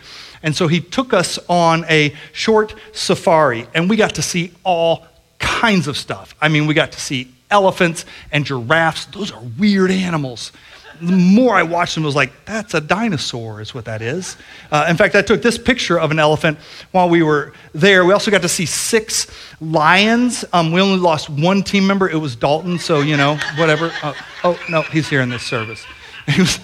And 0.43 0.55
so 0.55 0.69
he 0.69 0.81
took 0.81 1.13
us 1.13 1.39
on 1.49 1.85
a 1.89 2.15
short 2.33 2.75
safari, 2.93 3.67
and 3.75 3.89
we 3.89 3.97
got 3.97 4.15
to 4.17 4.23
see 4.23 4.53
all 4.63 5.07
kinds 5.39 5.89
of 5.89 5.97
stuff. 5.97 6.35
I 6.41 6.49
mean, 6.49 6.67
we 6.67 6.75
got 6.75 6.93
to 6.93 7.01
see 7.01 7.33
elephants 7.51 8.05
and 8.33 8.45
giraffes. 8.45 9.07
Those 9.07 9.33
are 9.33 9.43
weird 9.59 9.91
animals 9.91 10.53
the 11.01 11.13
more 11.13 11.55
I 11.55 11.63
watched 11.63 11.95
them, 11.95 12.05
I 12.05 12.07
was 12.07 12.17
like, 12.17 12.33
that's 12.45 12.75
a 12.75 12.81
dinosaur, 12.81 13.61
is 13.61 13.75
what 13.75 13.85
that 13.87 14.03
is. 14.03 14.37
Uh, 14.71 14.87
in 14.89 14.97
fact, 14.97 15.15
I 15.15 15.23
took 15.23 15.43
this 15.43 15.59
picture 15.59 15.99
of 15.99 16.11
an 16.11 16.19
elephant 16.19 16.59
while 16.93 17.09
we 17.09 17.23
were 17.23 17.53
there. 17.73 18.05
We 18.05 18.13
also 18.13 18.31
got 18.31 18.43
to 18.43 18.49
see 18.49 18.67
six 18.67 19.27
lions. 19.61 20.45
Um, 20.53 20.73
we 20.73 20.81
only 20.81 20.99
lost 20.99 21.29
one 21.29 21.63
team 21.63 21.87
member. 21.87 22.09
It 22.09 22.17
was 22.17 22.37
Dalton, 22.37 22.79
so, 22.79 23.01
you 23.01 23.17
know, 23.17 23.39
whatever. 23.57 23.93
Uh, 24.03 24.15
oh, 24.45 24.59
no, 24.69 24.83
he's 24.83 25.09
here 25.09 25.21
in 25.21 25.29
this 25.29 25.43
service. 25.43 25.85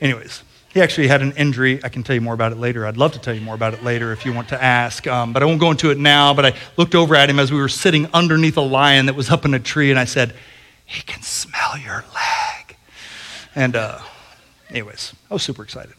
Anyways, 0.00 0.42
he 0.74 0.82
actually 0.82 1.06
had 1.06 1.22
an 1.22 1.32
injury. 1.32 1.80
I 1.84 1.88
can 1.88 2.02
tell 2.02 2.14
you 2.14 2.20
more 2.20 2.34
about 2.34 2.50
it 2.50 2.58
later. 2.58 2.84
I'd 2.84 2.96
love 2.96 3.12
to 3.12 3.20
tell 3.20 3.32
you 3.32 3.40
more 3.40 3.54
about 3.54 3.74
it 3.74 3.84
later 3.84 4.12
if 4.12 4.26
you 4.26 4.32
want 4.32 4.48
to 4.48 4.62
ask, 4.62 5.06
um, 5.06 5.32
but 5.32 5.42
I 5.42 5.46
won't 5.46 5.60
go 5.60 5.70
into 5.70 5.90
it 5.92 5.98
now. 5.98 6.34
But 6.34 6.46
I 6.46 6.54
looked 6.76 6.96
over 6.96 7.14
at 7.14 7.30
him 7.30 7.38
as 7.38 7.52
we 7.52 7.58
were 7.58 7.68
sitting 7.68 8.08
underneath 8.12 8.56
a 8.56 8.60
lion 8.60 9.06
that 9.06 9.14
was 9.14 9.30
up 9.30 9.44
in 9.44 9.54
a 9.54 9.60
tree, 9.60 9.90
and 9.90 10.00
I 10.00 10.04
said, 10.04 10.34
He 10.84 11.02
can 11.02 11.22
smell 11.22 11.78
your 11.78 12.04
leg. 12.12 12.43
And, 13.54 13.76
uh, 13.76 13.98
anyways, 14.70 15.12
I 15.30 15.34
was 15.34 15.42
super 15.42 15.62
excited. 15.62 15.94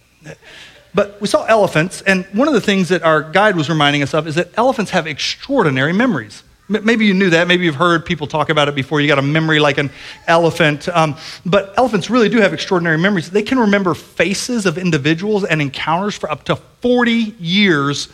But 0.94 1.20
we 1.20 1.28
saw 1.28 1.44
elephants, 1.44 2.02
and 2.02 2.26
one 2.32 2.48
of 2.48 2.54
the 2.54 2.62
things 2.62 2.90
that 2.90 3.04
our 3.04 3.22
guide 3.22 3.58
was 3.58 3.70
reminding 3.70 4.02
us 4.02 4.14
of 4.14 4.28
is 4.28 4.36
that 4.36 4.50
elephants 4.58 4.92
have 4.92 5.08
extraordinary 5.08 5.92
memories. 5.92 6.44
Maybe 6.68 7.06
you 7.06 7.14
knew 7.14 7.30
that. 7.30 7.48
Maybe 7.48 7.66
you've 7.66 7.76
heard 7.76 8.06
people 8.06 8.26
talk 8.26 8.50
about 8.50 8.68
it 8.68 8.74
before. 8.74 9.00
You 9.00 9.08
got 9.08 9.20
a 9.20 9.22
memory 9.22 9.60
like 9.60 9.78
an 9.78 9.92
elephant. 10.26 10.90
Um, 10.90 11.16
but 11.46 11.76
elephants 11.78 12.10
really 12.10 12.28
do 12.28 12.40
have 12.40 12.54
extraordinary 12.54 12.98
memories. 12.98 13.30
They 13.30 13.44
can 13.44 13.60
remember 13.60 13.94
faces 13.94 14.66
of 14.66 14.80
individuals 14.80 15.44
and 15.44 15.62
encounters 15.62 16.16
for 16.16 16.32
up 16.32 16.46
to 16.46 16.56
40 16.56 17.36
years 17.40 18.08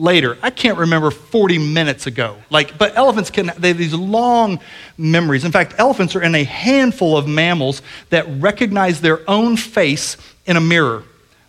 later. 0.00 0.38
I 0.42 0.50
can't 0.50 0.78
remember 0.78 1.10
40 1.10 1.58
minutes 1.58 2.06
ago. 2.06 2.36
Like, 2.48 2.78
but 2.78 2.96
elephants 2.96 3.30
can, 3.30 3.52
they 3.58 3.68
have 3.68 3.78
these 3.78 3.94
long 3.94 4.60
memories. 4.96 5.44
In 5.44 5.52
fact, 5.52 5.74
elephants 5.78 6.16
are 6.16 6.22
in 6.22 6.34
a 6.34 6.44
handful 6.44 7.16
of 7.16 7.28
mammals 7.28 7.82
that 8.08 8.26
recognize 8.40 9.00
their 9.00 9.20
own 9.28 9.56
face 9.56 10.16
in 10.46 10.56
a 10.56 10.60
mirror. 10.60 11.04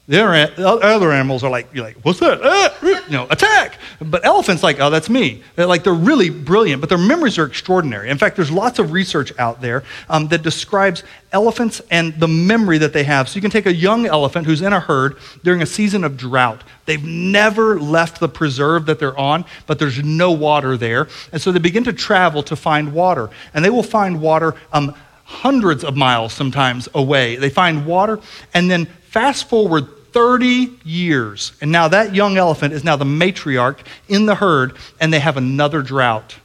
The 0.08 0.20
other, 0.68 1.12
animals 1.12 1.44
are 1.44 1.50
like, 1.50 1.70
you're 1.74 1.86
like, 1.86 1.96
what's 2.02 2.20
that? 2.20 2.42
Ah, 2.44 2.76
you 2.82 3.12
know, 3.12 3.28
attack. 3.30 3.78
But 4.02 4.26
elephants, 4.26 4.64
like, 4.64 4.80
oh, 4.80 4.90
that's 4.90 5.10
me. 5.10 5.44
They're 5.56 5.68
like, 5.68 5.84
they're 5.84 5.94
really 5.94 6.30
brilliant, 6.30 6.82
but 6.82 6.90
their 6.90 6.98
memories 6.98 7.38
are 7.38 7.46
extraordinary. 7.46 8.10
In 8.10 8.18
fact, 8.18 8.36
there's 8.36 8.52
lots 8.52 8.80
of 8.80 8.92
research 8.92 9.32
out 9.38 9.62
there 9.62 9.84
um, 10.10 10.28
that 10.30 10.42
describes 10.42 11.04
elephants 11.32 11.82
and 11.92 12.20
the 12.20 12.28
memory 12.28 12.80
that 12.80 12.94
they 12.94 13.04
have. 13.04 13.30
So 13.30 13.36
you 13.36 13.42
can 13.42 13.52
take 13.52 13.68
a 13.68 13.74
young 13.74 14.08
elephant 14.08 14.48
who's 14.48 14.62
in 14.62 14.74
a 14.74 14.80
herd 14.80 15.18
during 15.44 15.62
a 15.62 15.68
season 15.68 16.04
of 16.04 16.18
drought. 16.18 16.64
They've 16.86 17.04
never 17.04 17.80
left 17.80 18.20
the 18.20 18.28
preserve 18.28 18.88
that 18.88 18.98
they're 18.98 19.18
on, 19.18 19.46
but 19.68 19.78
there's 19.78 20.04
no 20.04 20.32
water 20.32 20.78
there. 20.78 21.08
And 21.32 21.40
so 21.42 21.52
they 21.52 21.60
begin 21.60 21.84
to 21.86 21.94
travel 21.94 22.42
to 22.44 22.56
find 22.56 22.92
water. 22.92 23.30
And 23.54 23.64
they 23.64 23.70
will 23.70 23.84
find 23.84 24.20
water 24.20 24.56
um, 24.74 24.96
hundreds 25.32 25.84
of 25.84 25.96
miles 25.96 26.34
sometimes 26.34 26.90
away. 26.94 27.38
They 27.38 27.50
find 27.50 27.86
water, 27.86 28.20
and 28.54 28.70
then 28.70 28.86
fast 28.86 29.50
forward 29.50 29.88
30 30.12 30.70
years. 30.84 31.54
And 31.62 31.72
now 31.72 31.88
that 31.88 32.14
young 32.14 32.38
elephant 32.38 32.74
is 32.74 32.84
now 32.84 32.98
the 32.98 33.06
matriarch 33.06 33.80
in 34.08 34.26
the 34.26 34.36
herd, 34.36 34.76
and 35.00 35.14
they 35.14 35.20
have 35.20 35.38
another 35.38 35.82
drought. 35.82 36.36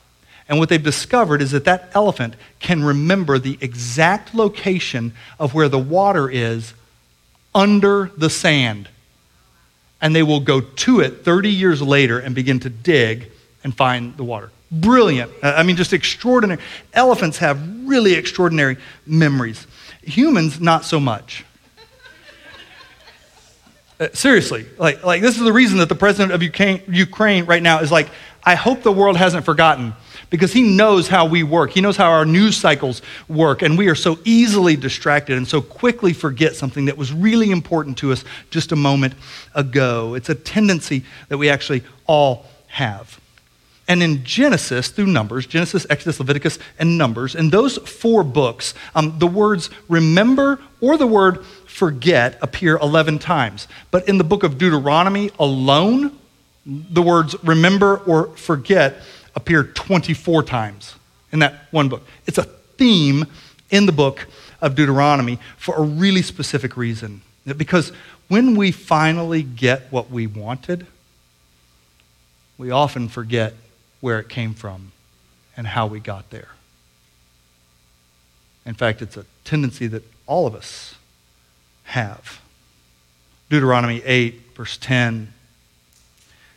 And 0.48 0.58
what 0.58 0.68
they've 0.68 0.82
discovered 0.82 1.42
is 1.42 1.50
that 1.50 1.64
that 1.64 1.90
elephant 1.92 2.36
can 2.60 2.84
remember 2.84 3.38
the 3.38 3.58
exact 3.60 4.34
location 4.34 5.12
of 5.40 5.54
where 5.54 5.68
the 5.68 5.78
water 5.78 6.30
is 6.30 6.72
under 7.54 8.12
the 8.16 8.30
sand. 8.30 8.88
And 10.00 10.14
they 10.14 10.22
will 10.22 10.40
go 10.40 10.60
to 10.60 11.00
it 11.00 11.24
30 11.24 11.50
years 11.50 11.82
later 11.82 12.20
and 12.20 12.34
begin 12.34 12.60
to 12.60 12.70
dig 12.70 13.30
and 13.64 13.76
find 13.76 14.16
the 14.16 14.24
water. 14.24 14.50
Brilliant. 14.70 15.30
I 15.42 15.62
mean, 15.62 15.76
just 15.76 15.92
extraordinary. 15.92 16.60
Elephants 16.92 17.38
have 17.38 17.88
really 17.88 18.14
extraordinary 18.14 18.78
memories. 19.06 19.66
Humans, 20.02 20.60
not 20.60 20.84
so 20.84 20.98
much. 20.98 21.44
Uh, 23.98 24.08
seriously, 24.12 24.66
like, 24.76 25.02
like 25.04 25.22
this 25.22 25.38
is 25.38 25.44
the 25.44 25.52
reason 25.52 25.78
that 25.78 25.88
the 25.88 25.94
president 25.94 26.32
of 26.32 26.42
Ukraine, 26.42 26.82
Ukraine 26.86 27.46
right 27.46 27.62
now 27.62 27.80
is 27.80 27.90
like, 27.90 28.08
I 28.44 28.54
hope 28.54 28.82
the 28.82 28.92
world 28.92 29.16
hasn't 29.16 29.46
forgotten 29.46 29.94
because 30.28 30.52
he 30.52 30.62
knows 30.62 31.08
how 31.08 31.26
we 31.26 31.42
work. 31.42 31.70
He 31.70 31.80
knows 31.80 31.96
how 31.96 32.10
our 32.10 32.26
news 32.26 32.56
cycles 32.56 33.00
work, 33.26 33.62
and 33.62 33.78
we 33.78 33.88
are 33.88 33.94
so 33.94 34.18
easily 34.24 34.76
distracted 34.76 35.36
and 35.36 35.48
so 35.48 35.62
quickly 35.62 36.12
forget 36.12 36.56
something 36.56 36.84
that 36.86 36.98
was 36.98 37.12
really 37.12 37.50
important 37.50 37.96
to 37.98 38.12
us 38.12 38.24
just 38.50 38.70
a 38.70 38.76
moment 38.76 39.14
ago. 39.54 40.14
It's 40.14 40.28
a 40.28 40.34
tendency 40.34 41.04
that 41.28 41.38
we 41.38 41.48
actually 41.48 41.82
all 42.06 42.44
have. 42.66 43.18
And 43.88 44.02
in 44.02 44.24
Genesis 44.24 44.88
through 44.88 45.06
Numbers, 45.06 45.46
Genesis, 45.46 45.86
Exodus, 45.88 46.18
Leviticus, 46.18 46.58
and 46.78 46.98
Numbers, 46.98 47.34
in 47.34 47.50
those 47.50 47.76
four 47.78 48.24
books, 48.24 48.74
um, 48.94 49.18
the 49.18 49.28
words 49.28 49.70
remember 49.88 50.60
or 50.80 50.96
the 50.96 51.06
word 51.06 51.44
forget 51.66 52.38
appear 52.42 52.76
11 52.78 53.20
times. 53.20 53.68
But 53.90 54.08
in 54.08 54.18
the 54.18 54.24
book 54.24 54.42
of 54.42 54.58
Deuteronomy 54.58 55.30
alone, 55.38 56.18
the 56.64 57.02
words 57.02 57.36
remember 57.44 57.98
or 57.98 58.28
forget 58.36 58.96
appear 59.36 59.62
24 59.62 60.42
times 60.42 60.96
in 61.30 61.38
that 61.38 61.66
one 61.70 61.88
book. 61.88 62.02
It's 62.26 62.38
a 62.38 62.44
theme 62.44 63.26
in 63.70 63.86
the 63.86 63.92
book 63.92 64.26
of 64.60 64.74
Deuteronomy 64.74 65.38
for 65.56 65.76
a 65.76 65.82
really 65.82 66.22
specific 66.22 66.76
reason. 66.76 67.22
Because 67.56 67.92
when 68.28 68.56
we 68.56 68.72
finally 68.72 69.42
get 69.42 69.92
what 69.92 70.10
we 70.10 70.26
wanted, 70.26 70.86
we 72.58 72.70
often 72.70 73.08
forget 73.08 73.54
where 74.00 74.18
it 74.18 74.28
came 74.28 74.54
from 74.54 74.92
and 75.56 75.66
how 75.66 75.86
we 75.86 76.00
got 76.00 76.30
there. 76.30 76.48
In 78.64 78.74
fact, 78.74 79.00
it's 79.00 79.16
a 79.16 79.24
tendency 79.44 79.86
that 79.86 80.02
all 80.26 80.46
of 80.46 80.54
us 80.54 80.96
have. 81.84 82.40
Deuteronomy 83.48 84.02
8, 84.04 84.40
verse 84.54 84.76
10. 84.76 85.32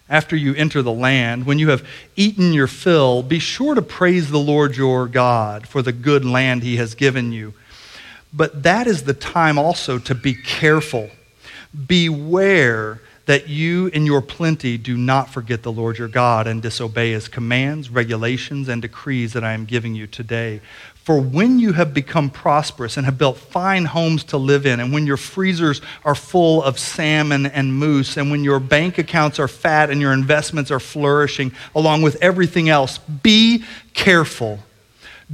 After 0.09 0.35
you 0.35 0.55
enter 0.55 0.81
the 0.81 0.91
land, 0.91 1.45
when 1.45 1.59
you 1.59 1.69
have 1.69 1.87
eaten 2.15 2.51
your 2.51 2.65
fill, 2.65 3.21
be 3.21 3.37
sure 3.37 3.75
to 3.75 3.81
praise 3.81 4.31
the 4.31 4.39
Lord 4.39 4.75
your 4.75 5.07
God 5.07 5.67
for 5.67 5.83
the 5.83 5.91
good 5.91 6.25
land 6.25 6.63
he 6.63 6.77
has 6.77 6.95
given 6.95 7.31
you. 7.31 7.53
But 8.33 8.63
that 8.63 8.87
is 8.87 9.03
the 9.03 9.13
time 9.13 9.59
also 9.59 9.99
to 9.99 10.15
be 10.15 10.33
careful. 10.33 11.11
Beware 11.87 13.01
that 13.29 13.47
you 13.47 13.85
in 13.93 14.07
your 14.07 14.23
plenty 14.23 14.75
do 14.75 14.97
not 14.97 15.29
forget 15.29 15.61
the 15.61 15.71
Lord 15.71 15.99
your 15.99 16.07
God 16.07 16.47
and 16.47 16.63
disobey 16.63 17.11
his 17.11 17.27
commands, 17.27 17.91
regulations, 17.91 18.67
and 18.67 18.81
decrees 18.81 19.33
that 19.33 19.43
I 19.43 19.53
am 19.53 19.65
giving 19.65 19.93
you 19.93 20.07
today. 20.07 20.61
For 20.95 21.21
when 21.21 21.59
you 21.59 21.73
have 21.73 21.93
become 21.93 22.31
prosperous 22.31 22.97
and 22.97 23.05
have 23.05 23.19
built 23.19 23.37
fine 23.37 23.85
homes 23.85 24.23
to 24.25 24.37
live 24.37 24.65
in, 24.65 24.79
and 24.79 24.91
when 24.91 25.05
your 25.05 25.15
freezers 25.15 25.79
are 26.03 26.15
full 26.15 26.63
of 26.63 26.79
salmon 26.79 27.45
and 27.45 27.71
moose, 27.71 28.17
and 28.17 28.31
when 28.31 28.43
your 28.43 28.59
bank 28.59 28.97
accounts 28.97 29.37
are 29.37 29.47
fat 29.47 29.91
and 29.91 30.01
your 30.01 30.11
investments 30.11 30.71
are 30.71 30.79
flourishing, 30.79 31.51
along 31.75 32.01
with 32.01 32.15
everything 32.23 32.67
else, 32.67 32.97
be 32.97 33.63
careful 33.93 34.57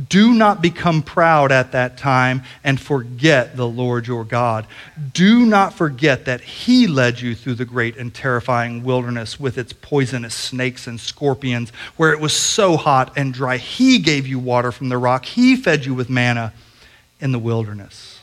do 0.09 0.33
not 0.33 0.61
become 0.61 1.01
proud 1.01 1.53
at 1.53 1.71
that 1.71 1.97
time 1.97 2.43
and 2.65 2.79
forget 2.79 3.55
the 3.55 3.67
Lord 3.67 4.07
your 4.07 4.25
God. 4.25 4.67
Do 5.13 5.45
not 5.45 5.73
forget 5.73 6.25
that 6.25 6.41
He 6.41 6.85
led 6.85 7.21
you 7.21 7.33
through 7.33 7.55
the 7.55 7.65
great 7.65 7.95
and 7.95 8.13
terrifying 8.13 8.83
wilderness 8.83 9.39
with 9.39 9.57
its 9.57 9.71
poisonous 9.71 10.35
snakes 10.35 10.85
and 10.85 10.99
scorpions, 10.99 11.69
where 11.95 12.11
it 12.11 12.19
was 12.19 12.33
so 12.33 12.75
hot 12.75 13.13
and 13.15 13.33
dry. 13.33 13.55
He 13.55 13.99
gave 13.99 14.27
you 14.27 14.37
water 14.37 14.73
from 14.73 14.89
the 14.89 14.97
rock, 14.97 15.25
He 15.25 15.55
fed 15.55 15.85
you 15.85 15.93
with 15.93 16.09
manna 16.09 16.51
in 17.21 17.31
the 17.31 17.39
wilderness. 17.39 18.19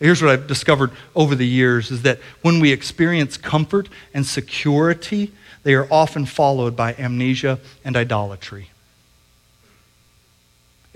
Here's 0.00 0.22
what 0.22 0.32
I've 0.32 0.46
discovered 0.46 0.90
over 1.14 1.34
the 1.34 1.46
years 1.46 1.90
is 1.90 2.02
that 2.02 2.18
when 2.42 2.60
we 2.60 2.72
experience 2.72 3.36
comfort 3.36 3.88
and 4.14 4.26
security, 4.26 5.32
they 5.62 5.74
are 5.74 5.88
often 5.92 6.24
followed 6.24 6.76
by 6.76 6.94
amnesia 6.94 7.58
and 7.84 7.96
idolatry. 7.96 8.70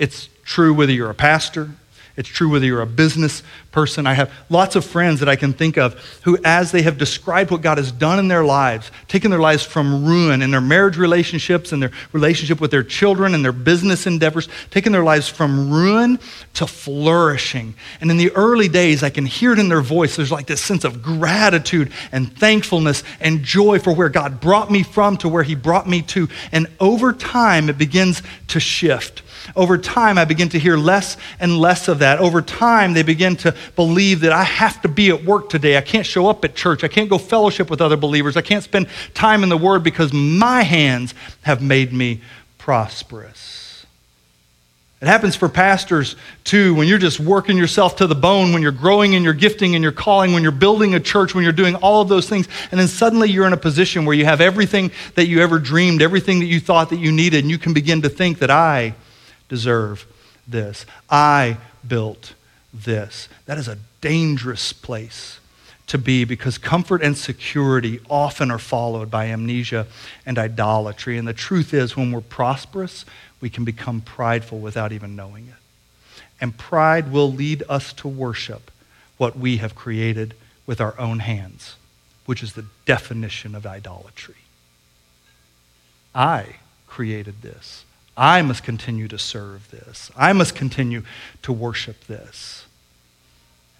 It's 0.02 0.28
true 0.44 0.74
whether 0.74 0.90
you're 0.90 1.10
a 1.10 1.14
pastor, 1.14 1.70
it's 2.16 2.28
true 2.28 2.48
whether 2.48 2.66
you're 2.66 2.82
a 2.82 2.86
business 2.86 3.44
person. 3.70 4.04
I 4.04 4.14
have 4.14 4.32
lots 4.50 4.74
of 4.74 4.84
friends 4.84 5.20
that 5.20 5.28
I 5.28 5.36
can 5.36 5.52
think 5.52 5.78
of 5.78 5.94
who, 6.24 6.36
as 6.44 6.72
they 6.72 6.82
have 6.82 6.98
described 6.98 7.52
what 7.52 7.62
God 7.62 7.78
has 7.78 7.92
done 7.92 8.18
in 8.18 8.26
their 8.26 8.44
lives, 8.44 8.90
taken 9.06 9.30
their 9.30 9.38
lives 9.38 9.64
from 9.64 10.04
ruin 10.04 10.42
in 10.42 10.50
their 10.50 10.60
marriage 10.60 10.96
relationships 10.96 11.70
and 11.70 11.80
their 11.80 11.92
relationship 12.10 12.60
with 12.60 12.72
their 12.72 12.82
children 12.82 13.32
and 13.32 13.44
their 13.44 13.52
business 13.52 14.04
endeavors, 14.08 14.48
taken 14.72 14.90
their 14.90 15.04
lives 15.04 15.28
from 15.28 15.70
ruin 15.70 16.18
to 16.54 16.66
flourishing. 16.66 17.74
And 18.00 18.10
in 18.10 18.16
the 18.16 18.32
early 18.32 18.68
days, 18.68 19.04
I 19.04 19.10
can 19.10 19.24
hear 19.24 19.52
it 19.52 19.60
in 19.60 19.68
their 19.68 19.82
voice. 19.82 20.16
There's 20.16 20.32
like 20.32 20.48
this 20.48 20.60
sense 20.60 20.82
of 20.82 21.00
gratitude 21.00 21.92
and 22.10 22.36
thankfulness 22.36 23.04
and 23.20 23.44
joy 23.44 23.78
for 23.78 23.94
where 23.94 24.08
God 24.08 24.40
brought 24.40 24.68
me 24.68 24.82
from 24.82 25.16
to 25.18 25.28
where 25.28 25.44
He 25.44 25.54
brought 25.54 25.88
me 25.88 26.02
to. 26.02 26.28
And 26.50 26.66
over 26.80 27.12
time, 27.12 27.70
it 27.70 27.78
begins 27.78 28.20
to 28.48 28.58
shift. 28.58 29.22
Over 29.54 29.78
time, 29.78 30.18
I 30.18 30.24
begin 30.24 30.48
to 30.50 30.58
hear 30.58 30.76
less 30.76 31.16
and 31.38 31.58
less 31.58 31.88
of 31.88 31.98
that. 31.98 32.18
Over 32.18 32.42
time, 32.42 32.94
they 32.94 33.02
begin 33.02 33.36
to 33.36 33.54
believe 33.76 34.20
that 34.20 34.32
I 34.32 34.44
have 34.44 34.80
to 34.82 34.88
be 34.88 35.10
at 35.10 35.24
work 35.24 35.48
today. 35.48 35.76
I 35.76 35.82
can't 35.82 36.06
show 36.06 36.28
up 36.28 36.44
at 36.44 36.54
church. 36.54 36.84
I 36.84 36.88
can't 36.88 37.10
go 37.10 37.18
fellowship 37.18 37.70
with 37.70 37.80
other 37.80 37.96
believers. 37.96 38.36
I 38.36 38.42
can't 38.42 38.64
spend 38.64 38.88
time 39.14 39.42
in 39.42 39.48
the 39.48 39.58
Word 39.58 39.82
because 39.82 40.12
my 40.12 40.62
hands 40.62 41.14
have 41.42 41.60
made 41.62 41.92
me 41.92 42.20
prosperous. 42.58 43.84
It 45.02 45.08
happens 45.08 45.34
for 45.34 45.48
pastors 45.48 46.14
too, 46.44 46.76
when 46.76 46.86
you're 46.86 46.96
just 46.96 47.18
working 47.18 47.56
yourself 47.56 47.96
to 47.96 48.06
the 48.06 48.14
bone, 48.14 48.52
when 48.52 48.62
you're 48.62 48.70
growing 48.70 49.14
in 49.14 49.24
your 49.24 49.32
gifting 49.32 49.74
and 49.74 49.82
your 49.82 49.90
calling, 49.90 50.32
when 50.32 50.44
you're 50.44 50.52
building 50.52 50.94
a 50.94 51.00
church, 51.00 51.34
when 51.34 51.42
you're 51.42 51.52
doing 51.52 51.74
all 51.74 52.02
of 52.02 52.08
those 52.08 52.28
things, 52.28 52.46
and 52.70 52.78
then 52.78 52.86
suddenly 52.86 53.28
you're 53.28 53.48
in 53.48 53.52
a 53.52 53.56
position 53.56 54.04
where 54.04 54.14
you 54.14 54.24
have 54.24 54.40
everything 54.40 54.92
that 55.16 55.26
you 55.26 55.42
ever 55.42 55.58
dreamed, 55.58 56.02
everything 56.02 56.38
that 56.38 56.46
you 56.46 56.60
thought 56.60 56.90
that 56.90 57.00
you 57.00 57.10
needed, 57.10 57.42
and 57.42 57.50
you 57.50 57.58
can 57.58 57.72
begin 57.72 58.02
to 58.02 58.08
think 58.08 58.38
that 58.38 58.50
I 58.50 58.94
deserve 59.52 60.06
this. 60.48 60.86
I 61.10 61.58
built 61.86 62.32
this. 62.72 63.28
That 63.44 63.58
is 63.58 63.68
a 63.68 63.76
dangerous 64.00 64.72
place 64.72 65.40
to 65.88 65.98
be 65.98 66.24
because 66.24 66.56
comfort 66.56 67.02
and 67.02 67.18
security 67.18 68.00
often 68.08 68.50
are 68.50 68.58
followed 68.58 69.10
by 69.10 69.26
amnesia 69.26 69.86
and 70.24 70.38
idolatry. 70.38 71.18
And 71.18 71.28
the 71.28 71.34
truth 71.34 71.74
is, 71.74 71.94
when 71.94 72.12
we're 72.12 72.22
prosperous, 72.22 73.04
we 73.42 73.50
can 73.50 73.62
become 73.62 74.00
prideful 74.00 74.58
without 74.58 74.90
even 74.90 75.16
knowing 75.16 75.48
it. 75.48 76.22
And 76.40 76.56
pride 76.56 77.12
will 77.12 77.30
lead 77.30 77.62
us 77.68 77.92
to 77.94 78.08
worship 78.08 78.70
what 79.18 79.38
we 79.38 79.58
have 79.58 79.74
created 79.74 80.32
with 80.66 80.80
our 80.80 80.98
own 80.98 81.18
hands, 81.18 81.76
which 82.24 82.42
is 82.42 82.54
the 82.54 82.64
definition 82.86 83.54
of 83.54 83.66
idolatry. 83.66 84.46
I 86.14 86.56
created 86.86 87.42
this. 87.42 87.84
I 88.16 88.42
must 88.42 88.62
continue 88.62 89.08
to 89.08 89.18
serve 89.18 89.70
this. 89.70 90.10
I 90.16 90.32
must 90.32 90.54
continue 90.54 91.02
to 91.42 91.52
worship 91.52 92.04
this. 92.06 92.66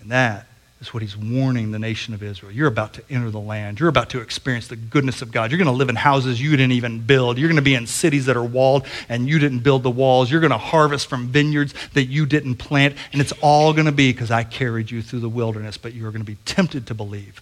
And 0.01 0.11
that 0.11 0.47
is 0.81 0.93
what 0.93 1.03
he's 1.03 1.17
warning 1.17 1.71
the 1.71 1.79
nation 1.79 2.13
of 2.13 2.23
Israel. 2.23 2.51
You're 2.51 2.67
about 2.67 2.95
to 2.95 3.03
enter 3.09 3.31
the 3.31 3.39
land. 3.39 3.79
You're 3.79 3.89
about 3.89 4.11
to 4.11 4.21
experience 4.21 4.67
the 4.67 4.77
goodness 4.77 5.23
of 5.23 5.31
God. 5.31 5.51
You're 5.51 5.59
going 5.59 5.67
to 5.67 5.73
live 5.73 5.89
in 5.89 5.97
houses 5.97 6.41
you 6.41 6.51
didn't 6.51 6.73
even 6.73 7.01
build. 7.01 7.39
You're 7.39 7.49
going 7.49 7.57
to 7.57 7.63
be 7.63 7.77
in 7.77 7.87
cities 7.87 8.27
that 8.27 8.37
are 8.37 8.45
walled 8.45 8.87
and 9.09 9.29
you 9.29 9.39
didn't 9.39 9.61
build 9.61 9.85
the 9.85 9.91
walls. 9.91 10.31
You're 10.31 10.41
going 10.41 10.51
to 10.51 10.59
harvest 10.59 11.09
from 11.09 11.29
vineyards 11.29 11.75
that 11.95 12.07
you 12.07 12.27
didn't 12.27 12.57
plant. 12.57 12.97
And 13.13 13.21
it's 13.21 13.33
all 13.43 13.73
going 13.73 13.87
to 13.87 13.93
be 13.93 14.13
because 14.13 14.31
I 14.31 14.45
carried 14.45 14.91
you 14.91 15.03
through 15.03 15.21
the 15.21 15.29
wilderness. 15.29 15.77
But 15.77 15.95
you're 15.95 16.11
going 16.11 16.25
to 16.25 16.31
be 16.31 16.39
tempted 16.47 16.87
to 16.89 16.95
believe 16.95 17.41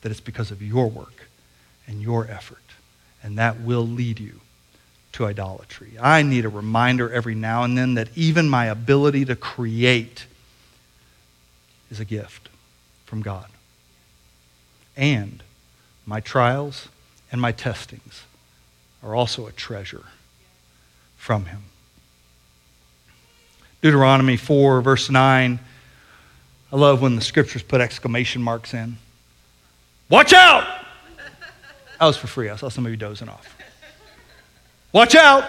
that 0.00 0.10
it's 0.10 0.20
because 0.20 0.50
of 0.50 0.60
your 0.60 0.88
work 0.88 1.28
and 1.86 2.02
your 2.02 2.26
effort. 2.28 2.58
And 3.22 3.38
that 3.38 3.60
will 3.60 3.86
lead 3.86 4.18
you 4.18 4.40
to 5.14 5.26
idolatry. 5.26 5.92
I 6.00 6.22
need 6.22 6.44
a 6.44 6.48
reminder 6.48 7.12
every 7.12 7.36
now 7.36 7.62
and 7.62 7.78
then 7.78 7.94
that 7.94 8.08
even 8.16 8.48
my 8.48 8.66
ability 8.66 9.24
to 9.26 9.36
create 9.36 10.26
is 11.88 12.00
a 12.00 12.04
gift 12.04 12.48
from 13.06 13.22
God. 13.22 13.46
And 14.96 15.40
my 16.04 16.18
trials 16.18 16.88
and 17.30 17.40
my 17.40 17.52
testings 17.52 18.24
are 19.04 19.14
also 19.14 19.46
a 19.46 19.52
treasure 19.52 20.04
from 21.16 21.46
Him. 21.46 21.62
Deuteronomy 23.82 24.36
4, 24.36 24.80
verse 24.80 25.10
9. 25.10 25.60
I 26.72 26.76
love 26.76 27.00
when 27.00 27.14
the 27.14 27.22
scriptures 27.22 27.62
put 27.62 27.80
exclamation 27.80 28.42
marks 28.42 28.74
in. 28.74 28.96
Watch 30.08 30.32
out! 30.32 30.66
That 32.00 32.06
was 32.06 32.16
for 32.16 32.26
free. 32.26 32.50
I 32.50 32.56
saw 32.56 32.68
some 32.68 32.84
of 32.84 32.90
you 32.90 32.96
dozing 32.96 33.28
off. 33.28 33.53
Watch 34.94 35.16
out! 35.16 35.44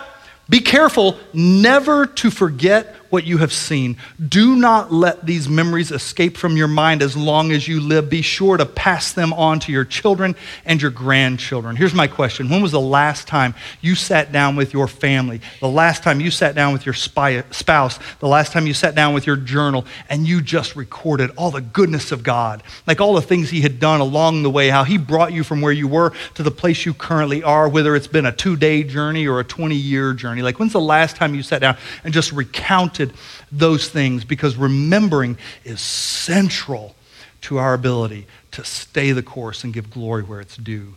Be 0.50 0.60
careful 0.60 1.20
never 1.32 2.08
to 2.08 2.32
forget 2.32 2.96
what 3.16 3.26
you 3.26 3.38
have 3.38 3.54
seen. 3.54 3.96
Do 4.28 4.58
not 4.58 4.92
let 4.92 5.26
these 5.26 5.48
memories 5.48 5.90
escape 5.90 6.36
from 6.36 6.58
your 6.58 6.68
mind 6.68 7.02
as 7.02 7.16
long 7.16 7.54
as 7.54 7.66
you 7.66 7.80
live. 7.80 8.10
Be 8.10 8.22
sure 8.22 8.58
to 8.58 8.66
pass 8.66 9.14
them 9.14 9.32
on 9.32 9.62
to 9.62 9.72
your 9.72 9.86
children 9.86 10.36
and 10.66 10.82
your 10.82 10.92
grandchildren. 10.92 11.78
Here's 11.78 11.94
my 11.94 12.08
question 12.08 12.50
When 12.50 12.62
was 12.62 12.74
the 12.74 12.82
last 12.82 13.26
time 13.26 13.56
you 13.80 13.96
sat 13.96 14.34
down 14.34 14.58
with 14.58 14.74
your 14.74 14.90
family? 14.90 15.40
The 15.62 15.70
last 15.70 16.04
time 16.04 16.20
you 16.20 16.30
sat 16.30 16.56
down 16.56 16.74
with 16.74 16.86
your 16.86 16.92
spouse? 16.92 18.00
The 18.20 18.28
last 18.28 18.52
time 18.52 18.68
you 18.68 18.74
sat 18.74 18.96
down 18.96 19.14
with 19.14 19.26
your 19.26 19.38
journal 19.38 19.86
and 20.10 20.28
you 20.28 20.42
just 20.42 20.76
recorded 20.76 21.32
all 21.38 21.52
the 21.52 21.62
goodness 21.62 22.12
of 22.12 22.22
God? 22.22 22.64
Like 22.86 23.00
all 23.00 23.14
the 23.14 23.22
things 23.22 23.50
He 23.50 23.62
had 23.62 23.80
done 23.80 24.02
along 24.02 24.44
the 24.44 24.50
way, 24.50 24.68
how 24.68 24.84
He 24.84 24.98
brought 24.98 25.32
you 25.32 25.46
from 25.46 25.62
where 25.62 25.72
you 25.72 25.88
were 25.88 26.12
to 26.34 26.44
the 26.44 26.52
place 26.52 26.86
you 26.86 26.94
currently 26.94 27.44
are, 27.44 27.70
whether 27.70 27.96
it's 27.96 28.08
been 28.08 28.26
a 28.26 28.34
two 28.34 28.58
day 28.58 28.84
journey 28.84 29.26
or 29.26 29.40
a 29.40 29.46
20 29.46 29.74
year 29.74 30.14
journey. 30.14 30.42
Like 30.42 30.60
when's 30.60 30.74
the 30.74 30.82
last 30.82 31.16
time 31.16 31.34
you 31.34 31.44
sat 31.44 31.62
down 31.62 31.78
and 32.04 32.14
just 32.14 32.34
recounted? 32.34 33.05
Those 33.52 33.90
things 33.90 34.24
because 34.24 34.56
remembering 34.56 35.38
is 35.64 35.82
central 35.82 36.96
to 37.42 37.58
our 37.58 37.74
ability 37.74 38.26
to 38.52 38.64
stay 38.64 39.12
the 39.12 39.24
course 39.24 39.64
and 39.64 39.74
give 39.74 39.90
glory 39.90 40.24
where 40.24 40.42
it's 40.42 40.58
due 40.58 40.96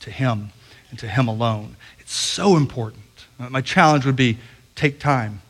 to 0.00 0.10
Him 0.10 0.50
and 0.90 0.98
to 0.98 1.08
Him 1.08 1.28
alone. 1.28 1.76
It's 1.98 2.14
so 2.14 2.56
important. 2.56 3.02
My 3.38 3.60
challenge 3.60 4.06
would 4.06 4.16
be 4.16 4.38
take 4.74 5.00
time 5.00 5.42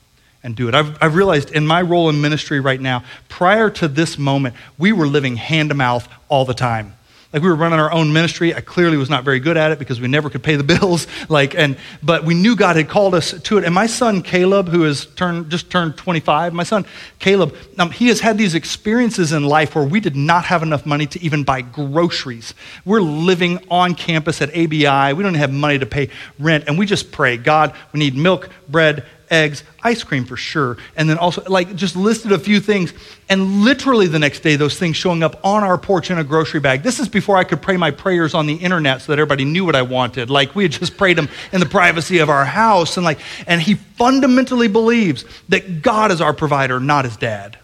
and 0.42 0.54
do 0.54 0.68
it. 0.68 0.74
I've, 0.74 0.96
I've 1.02 1.14
realized 1.14 1.50
in 1.50 1.66
my 1.66 1.82
role 1.82 2.08
in 2.08 2.20
ministry 2.20 2.60
right 2.60 2.80
now, 2.80 3.04
prior 3.28 3.70
to 3.70 3.88
this 3.88 4.18
moment, 4.18 4.54
we 4.78 4.92
were 4.92 5.06
living 5.06 5.36
hand 5.36 5.70
to 5.70 5.74
mouth 5.74 6.08
all 6.28 6.44
the 6.44 6.54
time 6.54 6.94
like 7.32 7.42
we 7.42 7.48
were 7.48 7.54
running 7.54 7.78
our 7.78 7.92
own 7.92 8.12
ministry. 8.12 8.54
I 8.54 8.62
clearly 8.62 8.96
was 8.96 9.10
not 9.10 9.22
very 9.22 9.38
good 9.38 9.58
at 9.58 9.70
it 9.70 9.78
because 9.78 10.00
we 10.00 10.08
never 10.08 10.30
could 10.30 10.42
pay 10.42 10.56
the 10.56 10.64
bills. 10.78 11.06
Like 11.28 11.54
and 11.54 11.76
but 12.02 12.24
we 12.24 12.34
knew 12.34 12.56
god 12.56 12.76
had 12.76 12.88
called 12.88 13.14
us 13.14 13.38
to 13.40 13.58
it. 13.58 13.64
And 13.64 13.74
my 13.74 13.86
son 13.86 14.22
caleb 14.22 14.68
who 14.68 14.82
has 14.82 15.06
turned 15.06 15.50
just 15.50 15.70
turned 15.70 15.96
25 15.96 16.54
my 16.54 16.62
son 16.62 16.86
caleb 17.18 17.54
um, 17.78 17.90
he 17.90 18.08
has 18.08 18.20
had 18.20 18.38
these 18.38 18.54
experiences 18.54 19.32
in 19.32 19.44
life 19.44 19.74
where 19.74 19.84
we 19.84 20.00
did 20.00 20.16
not 20.16 20.44
have 20.46 20.62
enough 20.62 20.86
money 20.86 21.06
to 21.06 21.22
even 21.22 21.44
buy 21.44 21.60
groceries. 21.60 22.54
We're 22.84 23.00
living 23.00 23.58
on 23.70 23.94
campus 23.94 24.40
at 24.40 24.50
abi 24.50 24.78
we 24.78 25.22
don't 25.22 25.34
have 25.34 25.52
money 25.52 25.78
to 25.78 25.86
pay 25.86 26.10
rent. 26.38 26.64
And 26.66 26.78
we 26.78 26.86
just 26.86 27.12
pray 27.12 27.36
god 27.36 27.74
we 27.92 28.00
need 28.00 28.16
milk 28.16 28.48
bread 28.68 29.04
eggs, 29.30 29.64
ice 29.82 30.02
cream 30.02 30.24
for 30.24 30.36
sure, 30.36 30.76
and 30.96 31.08
then 31.08 31.18
also 31.18 31.42
like 31.44 31.74
just 31.74 31.96
listed 31.96 32.32
a 32.32 32.38
few 32.38 32.60
things. 32.60 32.92
And 33.28 33.62
literally 33.62 34.06
the 34.06 34.18
next 34.18 34.40
day, 34.40 34.56
those 34.56 34.78
things 34.78 34.96
showing 34.96 35.22
up 35.22 35.38
on 35.44 35.62
our 35.62 35.78
porch 35.78 36.10
in 36.10 36.18
a 36.18 36.24
grocery 36.24 36.60
bag. 36.60 36.82
This 36.82 36.98
is 36.98 37.08
before 37.08 37.36
I 37.36 37.44
could 37.44 37.62
pray 37.62 37.76
my 37.76 37.90
prayers 37.90 38.34
on 38.34 38.46
the 38.46 38.54
internet 38.54 39.02
so 39.02 39.12
that 39.12 39.18
everybody 39.18 39.44
knew 39.44 39.64
what 39.64 39.76
I 39.76 39.82
wanted. 39.82 40.30
Like 40.30 40.54
we 40.54 40.64
had 40.64 40.72
just 40.72 40.96
prayed 40.96 41.18
them 41.18 41.28
in 41.52 41.60
the 41.60 41.66
privacy 41.66 42.18
of 42.18 42.30
our 42.30 42.44
house, 42.44 42.96
and 42.96 43.04
like, 43.04 43.20
and 43.46 43.60
he 43.60 43.74
fundamentally 43.74 44.68
believes 44.68 45.24
that 45.48 45.82
God 45.82 46.10
is 46.10 46.20
our 46.20 46.32
provider, 46.32 46.80
not 46.80 47.04
his 47.04 47.16
dad 47.16 47.58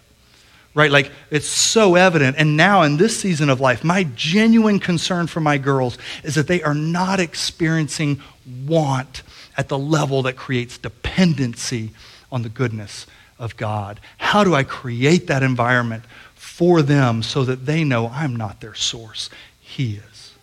right? 0.75 0.91
Like 0.91 1.09
it's 1.31 1.47
so 1.47 1.95
evident. 1.95 2.35
And 2.37 2.55
now 2.55 2.83
in 2.83 2.97
this 2.97 3.17
season 3.17 3.49
of 3.49 3.59
life, 3.61 3.83
my 3.83 4.03
genuine 4.15 4.79
concern 4.79 5.25
for 5.25 5.39
my 5.39 5.57
girls 5.57 5.97
is 6.23 6.35
that 6.35 6.47
they 6.47 6.61
are 6.61 6.75
not 6.75 7.19
experiencing 7.19 8.21
want 8.67 9.23
at 9.57 9.69
the 9.69 9.77
level 9.77 10.23
that 10.23 10.35
creates 10.35 10.77
dependency 10.77 11.91
on 12.31 12.41
the 12.41 12.49
goodness 12.49 13.07
of 13.39 13.57
God. 13.57 13.99
How 14.17 14.43
do 14.43 14.55
I 14.55 14.63
create 14.63 15.27
that 15.27 15.43
environment 15.43 16.03
for 16.35 16.81
them 16.81 17.23
so 17.23 17.43
that 17.43 17.65
they 17.65 17.83
know 17.83 18.07
I'm 18.07 18.35
not 18.35 18.61
their 18.61 18.75
source? 18.75 19.29
He 19.59 19.95
is. 19.95 20.33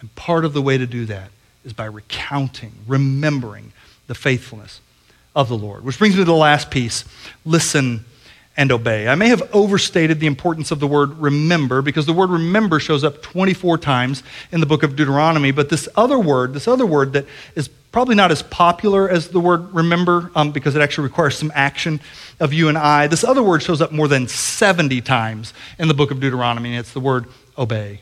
And 0.00 0.14
part 0.14 0.44
of 0.44 0.52
the 0.52 0.62
way 0.62 0.78
to 0.78 0.86
do 0.86 1.06
that 1.06 1.30
is 1.64 1.72
by 1.72 1.84
recounting, 1.84 2.72
remembering 2.86 3.72
the 4.06 4.14
faithfulness 4.14 4.80
of 5.34 5.48
the 5.48 5.56
Lord. 5.56 5.84
Which 5.84 5.98
brings 5.98 6.14
me 6.14 6.20
to 6.20 6.24
the 6.24 6.34
last 6.34 6.70
piece 6.70 7.04
listen 7.44 8.04
and 8.56 8.72
obey. 8.72 9.08
I 9.08 9.14
may 9.14 9.28
have 9.28 9.48
overstated 9.54 10.20
the 10.20 10.26
importance 10.26 10.70
of 10.70 10.80
the 10.80 10.86
word 10.86 11.16
remember 11.18 11.82
because 11.82 12.06
the 12.06 12.12
word 12.12 12.30
remember 12.30 12.80
shows 12.80 13.04
up 13.04 13.22
24 13.22 13.78
times 13.78 14.22
in 14.52 14.60
the 14.60 14.66
book 14.66 14.82
of 14.82 14.96
Deuteronomy, 14.96 15.50
but 15.50 15.68
this 15.68 15.88
other 15.96 16.18
word, 16.18 16.52
this 16.52 16.66
other 16.66 16.84
word 16.84 17.12
that 17.12 17.26
is 17.54 17.68
probably 17.92 18.14
not 18.14 18.30
as 18.30 18.42
popular 18.42 19.08
as 19.08 19.28
the 19.28 19.40
word 19.40 19.74
remember 19.74 20.30
um, 20.34 20.52
because 20.52 20.76
it 20.76 20.82
actually 20.82 21.04
requires 21.04 21.36
some 21.36 21.50
action 21.54 22.00
of 22.38 22.52
you 22.52 22.68
and 22.68 22.78
I. 22.78 23.06
This 23.06 23.24
other 23.24 23.42
word 23.42 23.62
shows 23.62 23.80
up 23.80 23.92
more 23.92 24.08
than 24.08 24.28
70 24.28 25.00
times 25.00 25.52
in 25.78 25.88
the 25.88 25.94
book 25.94 26.10
of 26.10 26.20
Deuteronomy, 26.20 26.70
and 26.70 26.78
it's 26.78 26.92
the 26.92 27.00
word 27.00 27.26
obey, 27.58 28.00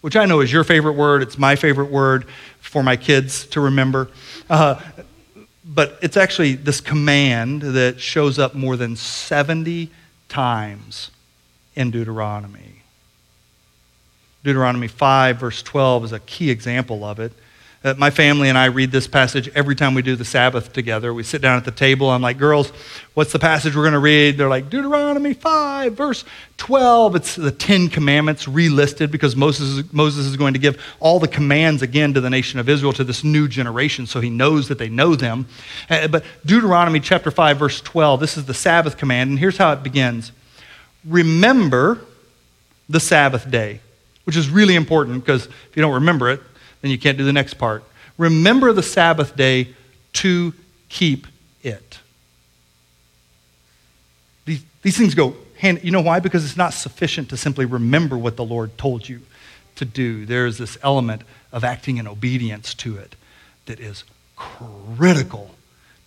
which 0.00 0.16
I 0.16 0.24
know 0.24 0.40
is 0.40 0.52
your 0.52 0.64
favorite 0.64 0.94
word. 0.94 1.22
It's 1.22 1.38
my 1.38 1.56
favorite 1.56 1.90
word 1.90 2.26
for 2.60 2.82
my 2.82 2.96
kids 2.96 3.46
to 3.48 3.60
remember. 3.60 4.08
Uh, 4.48 4.80
but 5.64 5.98
it's 6.02 6.16
actually 6.16 6.54
this 6.54 6.80
command 6.80 7.62
that 7.62 8.00
shows 8.00 8.38
up 8.38 8.54
more 8.54 8.76
than 8.76 8.96
70 8.96 9.90
times 10.28 11.10
in 11.76 11.90
Deuteronomy. 11.90 12.82
Deuteronomy 14.42 14.88
5, 14.88 15.36
verse 15.36 15.62
12, 15.62 16.06
is 16.06 16.12
a 16.12 16.20
key 16.20 16.50
example 16.50 17.04
of 17.04 17.20
it. 17.20 17.32
Uh, 17.84 17.94
my 17.98 18.10
family 18.10 18.48
and 18.48 18.56
I 18.56 18.66
read 18.66 18.92
this 18.92 19.08
passage 19.08 19.48
every 19.56 19.74
time 19.74 19.94
we 19.94 20.02
do 20.02 20.14
the 20.14 20.24
Sabbath 20.24 20.72
together. 20.72 21.12
We 21.12 21.24
sit 21.24 21.42
down 21.42 21.56
at 21.56 21.64
the 21.64 21.72
table. 21.72 22.10
I'm 22.10 22.22
like, 22.22 22.38
girls, 22.38 22.70
what's 23.14 23.32
the 23.32 23.40
passage 23.40 23.74
we're 23.74 23.82
going 23.82 23.94
to 23.94 23.98
read? 23.98 24.38
They're 24.38 24.48
like, 24.48 24.70
Deuteronomy 24.70 25.34
5, 25.34 25.92
verse 25.94 26.24
12. 26.58 27.16
It's 27.16 27.34
the 27.34 27.50
Ten 27.50 27.88
Commandments 27.88 28.46
relisted 28.46 29.10
because 29.10 29.34
Moses, 29.34 29.92
Moses 29.92 30.26
is 30.26 30.36
going 30.36 30.52
to 30.52 30.60
give 30.60 30.80
all 31.00 31.18
the 31.18 31.26
commands 31.26 31.82
again 31.82 32.14
to 32.14 32.20
the 32.20 32.30
nation 32.30 32.60
of 32.60 32.68
Israel, 32.68 32.92
to 32.92 33.02
this 33.02 33.24
new 33.24 33.48
generation, 33.48 34.06
so 34.06 34.20
he 34.20 34.30
knows 34.30 34.68
that 34.68 34.78
they 34.78 34.88
know 34.88 35.16
them. 35.16 35.48
Uh, 35.90 36.06
but 36.06 36.24
Deuteronomy 36.46 37.00
chapter 37.00 37.32
5, 37.32 37.58
verse 37.58 37.80
12, 37.80 38.20
this 38.20 38.36
is 38.36 38.44
the 38.44 38.54
Sabbath 38.54 38.96
command, 38.96 39.30
and 39.30 39.38
here's 39.40 39.56
how 39.56 39.72
it 39.72 39.82
begins 39.82 40.30
Remember 41.04 42.00
the 42.88 43.00
Sabbath 43.00 43.50
day, 43.50 43.80
which 44.22 44.36
is 44.36 44.48
really 44.48 44.76
important 44.76 45.24
because 45.24 45.46
if 45.46 45.70
you 45.74 45.82
don't 45.82 45.94
remember 45.94 46.30
it, 46.30 46.40
then 46.82 46.90
you 46.90 46.98
can't 46.98 47.16
do 47.16 47.24
the 47.24 47.32
next 47.32 47.54
part. 47.54 47.84
Remember 48.18 48.72
the 48.72 48.82
Sabbath 48.82 49.34
day 49.34 49.74
to 50.14 50.52
keep 50.88 51.26
it. 51.62 52.00
These, 54.44 54.62
these 54.82 54.96
things 54.96 55.14
go 55.14 55.36
hand. 55.56 55.80
You 55.82 55.90
know 55.90 56.02
why? 56.02 56.20
Because 56.20 56.44
it's 56.44 56.56
not 56.56 56.74
sufficient 56.74 57.30
to 57.30 57.36
simply 57.36 57.64
remember 57.64 58.18
what 58.18 58.36
the 58.36 58.44
Lord 58.44 58.76
told 58.76 59.08
you 59.08 59.22
to 59.76 59.84
do. 59.84 60.26
There 60.26 60.44
is 60.44 60.58
this 60.58 60.76
element 60.82 61.22
of 61.52 61.64
acting 61.64 61.96
in 61.96 62.06
obedience 62.06 62.74
to 62.74 62.98
it 62.98 63.16
that 63.66 63.80
is 63.80 64.04
critical 64.36 65.54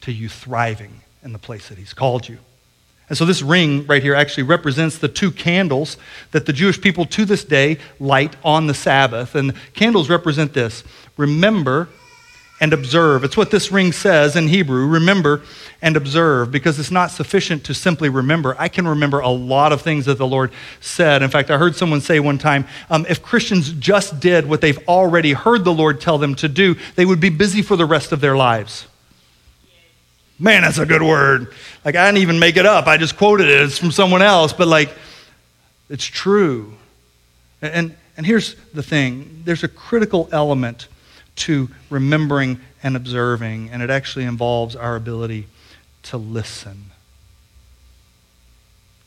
to 0.01 0.11
you 0.11 0.29
thriving 0.29 1.01
in 1.23 1.33
the 1.33 1.39
place 1.39 1.69
that 1.69 1.77
He's 1.77 1.93
called 1.93 2.29
you. 2.29 2.37
And 3.07 3.17
so 3.17 3.25
this 3.25 3.41
ring 3.41 3.85
right 3.85 4.01
here 4.01 4.15
actually 4.15 4.43
represents 4.43 4.97
the 4.97 5.07
two 5.07 5.31
candles 5.31 5.97
that 6.31 6.45
the 6.45 6.53
Jewish 6.53 6.81
people 6.81 7.05
to 7.05 7.25
this 7.25 7.43
day 7.43 7.77
light 7.99 8.35
on 8.43 8.67
the 8.67 8.73
Sabbath. 8.73 9.35
And 9.35 9.53
candles 9.73 10.09
represent 10.09 10.53
this 10.53 10.83
remember 11.17 11.87
and 12.61 12.73
observe. 12.73 13.23
It's 13.23 13.35
what 13.35 13.51
this 13.51 13.71
ring 13.71 13.91
says 13.91 14.35
in 14.35 14.47
Hebrew 14.47 14.87
remember 14.87 15.41
and 15.81 15.97
observe, 15.97 16.51
because 16.51 16.79
it's 16.79 16.89
not 16.89 17.11
sufficient 17.11 17.65
to 17.65 17.73
simply 17.73 18.09
remember. 18.09 18.55
I 18.57 18.69
can 18.69 18.87
remember 18.87 19.19
a 19.19 19.29
lot 19.29 19.71
of 19.71 19.81
things 19.81 20.05
that 20.05 20.17
the 20.17 20.25
Lord 20.25 20.51
said. 20.79 21.21
In 21.21 21.29
fact, 21.29 21.51
I 21.51 21.57
heard 21.57 21.75
someone 21.75 22.01
say 22.01 22.19
one 22.19 22.37
time 22.37 22.65
um, 22.89 23.05
if 23.09 23.21
Christians 23.21 23.71
just 23.73 24.19
did 24.19 24.47
what 24.47 24.61
they've 24.61 24.79
already 24.87 25.33
heard 25.33 25.65
the 25.65 25.73
Lord 25.73 25.99
tell 25.99 26.17
them 26.17 26.33
to 26.35 26.47
do, 26.47 26.75
they 26.95 27.05
would 27.05 27.19
be 27.19 27.29
busy 27.29 27.61
for 27.61 27.75
the 27.75 27.85
rest 27.85 28.11
of 28.11 28.21
their 28.21 28.37
lives. 28.37 28.87
Man, 30.37 30.63
that's 30.63 30.77
a 30.77 30.85
good 30.85 31.01
word. 31.01 31.53
Like, 31.85 31.95
I 31.95 32.05
didn't 32.05 32.21
even 32.21 32.39
make 32.39 32.57
it 32.57 32.65
up. 32.65 32.87
I 32.87 32.97
just 32.97 33.17
quoted 33.17 33.47
it. 33.47 33.61
It's 33.61 33.77
from 33.77 33.91
someone 33.91 34.21
else, 34.21 34.51
but 34.51 34.67
like, 34.67 34.89
it's 35.89 36.05
true. 36.05 36.73
And, 37.61 37.95
and 38.17 38.25
here's 38.25 38.55
the 38.73 38.83
thing 38.83 39.43
there's 39.45 39.63
a 39.63 39.67
critical 39.67 40.27
element 40.31 40.87
to 41.35 41.69
remembering 41.89 42.59
and 42.83 42.95
observing, 42.95 43.69
and 43.71 43.81
it 43.81 43.89
actually 43.89 44.25
involves 44.25 44.75
our 44.75 44.95
ability 44.95 45.47
to 46.03 46.17
listen, 46.17 46.91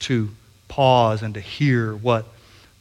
to 0.01 0.31
pause, 0.67 1.23
and 1.23 1.35
to 1.35 1.41
hear 1.41 1.95
what 1.95 2.27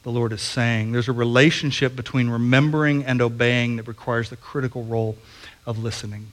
the 0.02 0.10
Lord 0.10 0.32
is 0.32 0.42
saying. 0.42 0.92
There's 0.92 1.08
a 1.08 1.12
relationship 1.12 1.94
between 1.94 2.30
remembering 2.30 3.04
and 3.04 3.20
obeying 3.20 3.76
that 3.76 3.86
requires 3.86 4.30
the 4.30 4.36
critical 4.36 4.84
role 4.84 5.16
of 5.66 5.78
listening. 5.78 6.32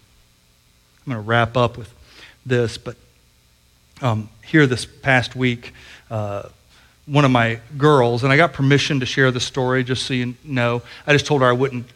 I'm 1.05 1.13
going 1.13 1.23
to 1.23 1.27
wrap 1.27 1.55
up 1.55 1.77
with 1.77 1.93
this, 2.45 2.77
but 2.77 2.95
um, 4.01 4.29
here 4.43 4.67
this 4.67 4.85
past 4.85 5.35
week, 5.35 5.73
uh, 6.09 6.43
one 7.05 7.25
of 7.25 7.31
my 7.31 7.59
girls, 7.77 8.23
and 8.23 8.33
I 8.33 8.37
got 8.37 8.53
permission 8.53 8.99
to 8.99 9.05
share 9.05 9.31
the 9.31 9.39
story 9.39 9.83
just 9.83 10.05
so 10.05 10.13
you 10.13 10.35
know. 10.43 10.81
I 11.05 11.13
just 11.13 11.25
told 11.25 11.41
her 11.41 11.47
I 11.47 11.53
wouldn't, 11.53 11.87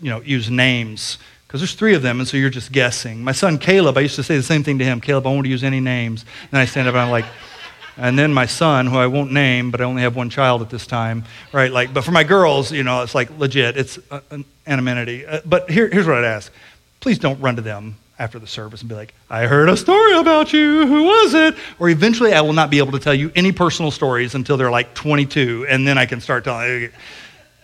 you 0.00 0.10
know, 0.10 0.20
use 0.22 0.50
names 0.50 1.18
because 1.46 1.60
there's 1.60 1.74
three 1.74 1.94
of 1.94 2.02
them, 2.02 2.18
and 2.18 2.28
so 2.28 2.36
you're 2.36 2.50
just 2.50 2.72
guessing. 2.72 3.22
My 3.22 3.32
son 3.32 3.58
Caleb, 3.58 3.96
I 3.96 4.00
used 4.00 4.16
to 4.16 4.22
say 4.22 4.36
the 4.36 4.42
same 4.42 4.62
thing 4.62 4.78
to 4.78 4.84
him 4.84 5.00
Caleb, 5.00 5.26
I 5.26 5.30
won't 5.30 5.46
use 5.46 5.62
any 5.62 5.80
names. 5.80 6.24
And 6.50 6.58
I 6.58 6.64
stand 6.64 6.88
up 6.88 6.94
and 6.94 7.02
I'm 7.02 7.10
like, 7.10 7.26
and 7.96 8.18
then 8.18 8.32
my 8.32 8.46
son, 8.46 8.86
who 8.86 8.96
I 8.96 9.06
won't 9.06 9.32
name, 9.32 9.70
but 9.70 9.80
I 9.80 9.84
only 9.84 10.02
have 10.02 10.16
one 10.16 10.30
child 10.30 10.62
at 10.62 10.70
this 10.70 10.86
time, 10.86 11.24
right? 11.52 11.70
Like, 11.70 11.94
but 11.94 12.02
for 12.02 12.12
my 12.12 12.24
girls, 12.24 12.72
you 12.72 12.82
know, 12.82 13.02
it's 13.02 13.14
like 13.14 13.30
legit. 13.38 13.76
It's 13.76 13.98
an 14.30 14.44
anonymity. 14.66 15.24
Uh, 15.26 15.40
but 15.44 15.70
here, 15.70 15.88
here's 15.88 16.06
what 16.06 16.16
I'd 16.16 16.24
ask: 16.24 16.52
please 17.00 17.18
don't 17.18 17.40
run 17.40 17.56
to 17.56 17.62
them 17.62 17.96
after 18.18 18.38
the 18.38 18.46
service 18.46 18.80
and 18.80 18.88
be 18.88 18.94
like, 18.94 19.14
I 19.28 19.46
heard 19.46 19.68
a 19.68 19.76
story 19.76 20.16
about 20.16 20.52
you. 20.52 20.86
Who 20.86 21.04
was 21.04 21.34
it? 21.34 21.54
Or 21.78 21.88
eventually, 21.88 22.32
I 22.32 22.40
will 22.40 22.52
not 22.52 22.70
be 22.70 22.78
able 22.78 22.92
to 22.92 22.98
tell 22.98 23.14
you 23.14 23.30
any 23.34 23.52
personal 23.52 23.90
stories 23.90 24.34
until 24.34 24.56
they're 24.56 24.70
like 24.70 24.94
22, 24.94 25.66
and 25.68 25.86
then 25.86 25.98
I 25.98 26.06
can 26.06 26.20
start 26.20 26.44
telling. 26.44 26.90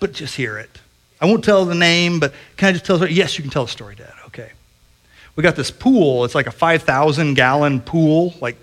But 0.01 0.13
just 0.13 0.37
hear 0.37 0.59
it. 0.59 0.71
I 1.21 1.27
won't 1.27 1.45
tell 1.45 1.65
the 1.65 1.75
name, 1.75 2.19
but 2.21 2.35
can 2.57 2.71
I 2.71 2.73
just 2.73 2.85
tell 2.85 2.97
story? 2.97 3.13
Yes, 3.13 3.39
you 3.39 3.43
can 3.43 3.51
tell 3.51 3.65
the 3.65 3.71
story, 3.71 3.95
Dad. 3.95 4.13
Okay. 4.27 4.51
We 5.37 5.43
got 5.43 5.57
this 5.57 5.71
pool. 5.71 6.25
It's 6.25 6.35
like 6.35 6.47
a 6.47 6.53
5,000 6.53 7.35
gallon 7.35 7.81
pool, 7.81 8.35
like 8.41 8.57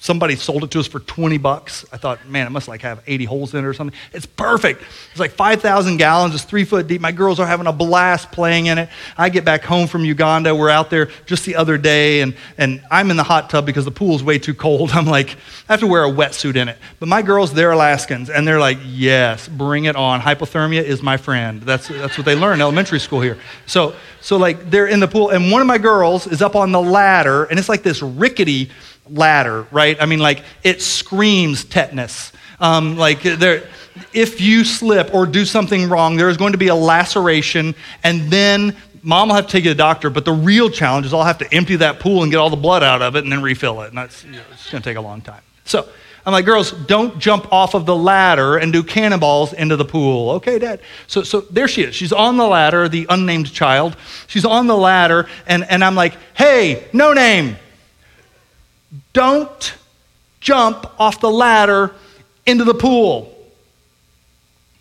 somebody 0.00 0.36
sold 0.36 0.64
it 0.64 0.70
to 0.70 0.80
us 0.80 0.86
for 0.86 1.00
20 1.00 1.38
bucks. 1.38 1.84
I 1.92 1.96
thought, 1.96 2.26
man, 2.28 2.46
it 2.46 2.50
must 2.50 2.68
like 2.68 2.82
have 2.82 3.02
80 3.06 3.24
holes 3.24 3.54
in 3.54 3.64
it 3.64 3.66
or 3.66 3.74
something. 3.74 3.96
It's 4.12 4.26
perfect. 4.26 4.82
It's 5.10 5.20
like 5.20 5.32
5,000 5.32 5.96
gallons. 5.96 6.34
It's 6.34 6.44
three 6.44 6.64
foot 6.64 6.86
deep. 6.86 7.00
My 7.00 7.12
girls 7.12 7.38
are 7.38 7.46
having 7.46 7.66
a 7.66 7.72
blast 7.72 8.32
playing 8.32 8.66
in 8.66 8.78
it. 8.78 8.88
I 9.16 9.28
get 9.28 9.44
back 9.44 9.64
home 9.64 9.86
from 9.86 10.04
Uganda. 10.04 10.54
We're 10.54 10.70
out 10.70 10.90
there 10.90 11.10
just 11.26 11.44
the 11.44 11.56
other 11.56 11.78
day, 11.78 12.20
and, 12.20 12.34
and 12.58 12.82
I'm 12.90 13.10
in 13.10 13.16
the 13.16 13.22
hot 13.22 13.50
tub 13.50 13.66
because 13.66 13.84
the 13.84 13.90
pool's 13.90 14.22
way 14.22 14.38
too 14.38 14.54
cold. 14.54 14.90
I'm 14.94 15.06
like, 15.06 15.30
I 15.68 15.72
have 15.74 15.80
to 15.80 15.86
wear 15.86 16.04
a 16.04 16.10
wetsuit 16.10 16.56
in 16.56 16.68
it. 16.68 16.78
But 16.98 17.08
my 17.08 17.22
girls, 17.22 17.52
they're 17.52 17.72
Alaskans, 17.72 18.30
and 18.30 18.46
they're 18.46 18.60
like, 18.60 18.78
yes, 18.84 19.48
bring 19.48 19.84
it 19.84 19.96
on. 19.96 20.20
Hypothermia 20.20 20.82
is 20.82 21.02
my 21.02 21.16
friend. 21.16 21.62
That's, 21.62 21.88
that's 21.88 22.16
what 22.16 22.24
they 22.24 22.34
learn 22.34 22.60
elementary 22.60 23.00
school 23.00 23.20
here. 23.20 23.38
So, 23.66 23.94
so 24.20 24.36
like 24.36 24.70
they're 24.70 24.86
in 24.86 25.00
the 25.00 25.08
pool, 25.08 25.30
and 25.30 25.50
one 25.50 25.60
of 25.60 25.66
my 25.66 25.78
girls 25.78 26.26
is 26.26 26.42
up 26.42 26.56
on 26.56 26.72
the 26.72 26.80
ladder, 26.80 27.44
and 27.44 27.58
it's 27.58 27.68
like 27.68 27.82
this 27.82 28.02
rickety 28.02 28.70
ladder, 29.08 29.66
right? 29.70 30.00
I 30.00 30.06
mean, 30.06 30.18
like 30.18 30.42
it 30.62 30.82
screams 30.82 31.64
tetanus. 31.64 32.32
Um, 32.60 32.96
like 32.96 33.22
there, 33.22 33.68
if 34.12 34.40
you 34.40 34.64
slip 34.64 35.12
or 35.14 35.26
do 35.26 35.44
something 35.44 35.88
wrong, 35.88 36.16
there 36.16 36.28
is 36.28 36.36
going 36.36 36.52
to 36.52 36.58
be 36.58 36.68
a 36.68 36.74
laceration, 36.74 37.74
and 38.04 38.30
then 38.30 38.76
mom 39.02 39.28
will 39.28 39.36
have 39.36 39.46
to 39.46 39.52
take 39.52 39.64
you 39.64 39.70
to 39.70 39.74
the 39.74 39.78
doctor. 39.78 40.10
But 40.10 40.24
the 40.24 40.32
real 40.32 40.70
challenge 40.70 41.06
is 41.06 41.14
I'll 41.14 41.24
have 41.24 41.38
to 41.38 41.54
empty 41.54 41.76
that 41.76 42.00
pool 42.00 42.22
and 42.22 42.30
get 42.30 42.38
all 42.38 42.50
the 42.50 42.56
blood 42.56 42.82
out 42.82 43.02
of 43.02 43.16
it 43.16 43.24
and 43.24 43.32
then 43.32 43.42
refill 43.42 43.82
it. 43.82 43.88
And 43.88 43.98
that's 43.98 44.24
you 44.24 44.32
know, 44.32 44.42
it's 44.52 44.70
going 44.70 44.82
to 44.82 44.88
take 44.88 44.96
a 44.96 45.00
long 45.00 45.20
time. 45.20 45.42
So 45.64 45.88
I'm 46.24 46.32
like, 46.32 46.44
girls, 46.44 46.70
don't 46.70 47.18
jump 47.18 47.52
off 47.52 47.74
of 47.74 47.84
the 47.84 47.96
ladder 47.96 48.56
and 48.56 48.72
do 48.72 48.84
cannonballs 48.84 49.52
into 49.52 49.76
the 49.76 49.84
pool. 49.84 50.30
Okay, 50.32 50.58
dad. 50.58 50.80
So, 51.08 51.24
so 51.24 51.40
there 51.40 51.66
she 51.66 51.82
is. 51.82 51.96
She's 51.96 52.12
on 52.12 52.36
the 52.36 52.46
ladder, 52.46 52.88
the 52.88 53.06
unnamed 53.08 53.52
child. 53.52 53.96
She's 54.28 54.44
on 54.44 54.68
the 54.68 54.76
ladder, 54.76 55.28
and, 55.46 55.64
and 55.64 55.82
I'm 55.82 55.96
like, 55.96 56.16
hey, 56.34 56.86
no 56.92 57.12
name. 57.12 57.56
Don't 59.12 59.74
jump 60.40 60.86
off 61.00 61.20
the 61.20 61.30
ladder 61.30 61.94
into 62.46 62.64
the 62.64 62.74
pool. 62.74 63.34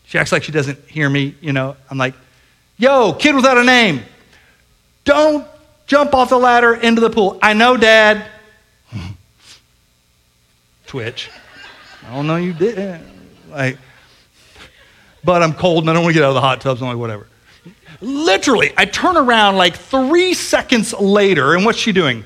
She 0.05 0.17
acts 0.17 0.31
like 0.31 0.43
she 0.43 0.51
doesn't 0.51 0.79
hear 0.89 1.09
me, 1.09 1.35
you 1.39 1.53
know. 1.53 1.77
I'm 1.89 1.97
like, 1.97 2.15
yo, 2.77 3.13
kid 3.13 3.35
without 3.35 3.57
a 3.57 3.63
name, 3.63 4.01
don't 5.05 5.47
jump 5.87 6.13
off 6.13 6.29
the 6.29 6.37
ladder 6.37 6.73
into 6.73 6.99
the 6.99 7.09
pool. 7.09 7.39
I 7.41 7.53
know, 7.53 7.77
Dad. 7.77 8.25
Twitch. 10.87 11.29
I 12.05 12.13
don't 12.13 12.27
know 12.27 12.35
you 12.35 12.53
did. 12.53 12.99
Like, 13.49 13.77
but 15.23 15.43
I'm 15.43 15.53
cold 15.53 15.83
and 15.83 15.89
I 15.89 15.93
don't 15.93 16.03
want 16.03 16.13
to 16.13 16.19
get 16.19 16.25
out 16.25 16.29
of 16.29 16.35
the 16.35 16.41
hot 16.41 16.59
tubs. 16.59 16.81
I'm 16.81 16.87
like, 16.87 16.97
whatever. 16.97 17.27
Literally, 18.01 18.73
I 18.75 18.85
turn 18.85 19.15
around 19.15 19.57
like 19.57 19.75
three 19.75 20.33
seconds 20.33 20.93
later, 20.93 21.53
and 21.53 21.63
what's 21.63 21.77
she 21.77 21.91
doing? 21.91 22.25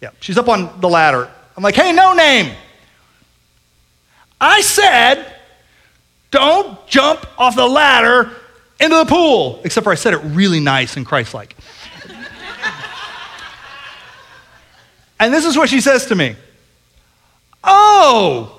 Yeah, 0.00 0.10
she's 0.20 0.38
up 0.38 0.48
on 0.48 0.80
the 0.80 0.88
ladder. 0.88 1.30
I'm 1.56 1.62
like, 1.62 1.74
hey, 1.74 1.92
no 1.92 2.14
name. 2.14 2.54
I 4.40 4.60
said, 4.60 5.34
don't 6.30 6.86
jump 6.86 7.26
off 7.38 7.56
the 7.56 7.66
ladder 7.66 8.30
into 8.78 8.96
the 8.96 9.06
pool. 9.06 9.60
Except 9.64 9.84
for 9.84 9.90
I 9.90 9.96
said 9.96 10.14
it 10.14 10.18
really 10.18 10.60
nice 10.60 10.96
and 10.96 11.04
Christ 11.04 11.34
like. 11.34 11.56
and 15.18 15.34
this 15.34 15.44
is 15.44 15.56
what 15.56 15.68
she 15.68 15.80
says 15.80 16.06
to 16.06 16.14
me 16.14 16.36
Oh, 17.64 18.56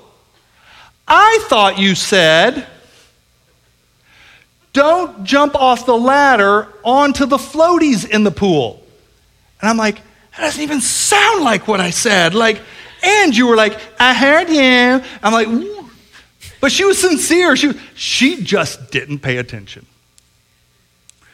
I 1.08 1.38
thought 1.48 1.78
you 1.78 1.94
said, 1.94 2.66
don't 4.72 5.24
jump 5.24 5.54
off 5.56 5.86
the 5.86 5.96
ladder 5.96 6.68
onto 6.84 7.26
the 7.26 7.38
floaties 7.38 8.08
in 8.08 8.22
the 8.22 8.30
pool. 8.30 8.84
And 9.60 9.68
I'm 9.68 9.76
like, 9.76 10.00
that 10.32 10.42
doesn't 10.42 10.62
even 10.62 10.80
sound 10.80 11.44
like 11.44 11.66
what 11.66 11.80
I 11.80 11.90
said. 11.90 12.34
Like, 12.34 12.60
and 13.02 13.36
you 13.36 13.46
were 13.46 13.56
like, 13.56 13.78
I 13.98 14.14
heard 14.14 14.48
you. 14.48 15.04
I'm 15.22 15.32
like, 15.32 15.48
but 16.60 16.70
she 16.70 16.84
was 16.84 16.98
sincere. 16.98 17.56
She, 17.56 17.72
she 17.94 18.42
just 18.42 18.90
didn't 18.90 19.20
pay 19.20 19.38
attention. 19.38 19.86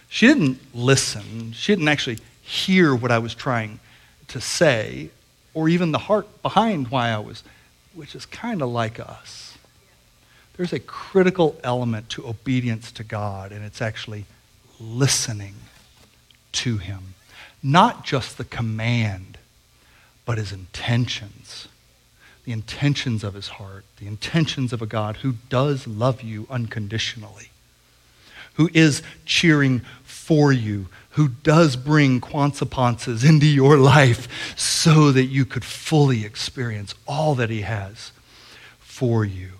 She 0.08 0.26
didn't 0.26 0.58
listen. 0.74 1.52
She 1.52 1.72
didn't 1.72 1.88
actually 1.88 2.18
hear 2.42 2.94
what 2.94 3.10
I 3.10 3.18
was 3.18 3.34
trying 3.34 3.80
to 4.28 4.40
say, 4.40 5.10
or 5.52 5.68
even 5.68 5.92
the 5.92 5.98
heart 5.98 6.42
behind 6.42 6.88
why 6.88 7.10
I 7.10 7.18
was, 7.18 7.42
which 7.94 8.14
is 8.14 8.24
kind 8.24 8.62
of 8.62 8.70
like 8.70 9.00
us. 9.00 9.58
There's 10.56 10.72
a 10.72 10.78
critical 10.78 11.58
element 11.62 12.08
to 12.10 12.26
obedience 12.26 12.90
to 12.92 13.04
God, 13.04 13.52
and 13.52 13.64
it's 13.64 13.82
actually 13.82 14.24
listening 14.80 15.54
to 16.52 16.78
Him 16.78 17.14
not 17.66 18.04
just 18.04 18.38
the 18.38 18.44
command, 18.44 19.38
but 20.24 20.38
his 20.38 20.52
intentions. 20.52 21.66
The 22.44 22.52
intentions 22.52 23.24
of 23.24 23.34
his 23.34 23.48
heart, 23.48 23.84
the 23.98 24.06
intentions 24.06 24.72
of 24.72 24.80
a 24.80 24.86
God 24.86 25.16
who 25.16 25.34
does 25.48 25.84
love 25.84 26.22
you 26.22 26.46
unconditionally, 26.48 27.50
who 28.54 28.70
is 28.72 29.02
cheering 29.24 29.80
for 30.04 30.52
you, 30.52 30.86
who 31.10 31.26
does 31.26 31.74
bring 31.74 32.20
consequences 32.20 33.24
into 33.24 33.46
your 33.46 33.76
life 33.78 34.54
so 34.56 35.10
that 35.10 35.24
you 35.24 35.44
could 35.44 35.64
fully 35.64 36.24
experience 36.24 36.94
all 37.08 37.34
that 37.34 37.50
he 37.50 37.62
has 37.62 38.12
for 38.78 39.24
you. 39.24 39.50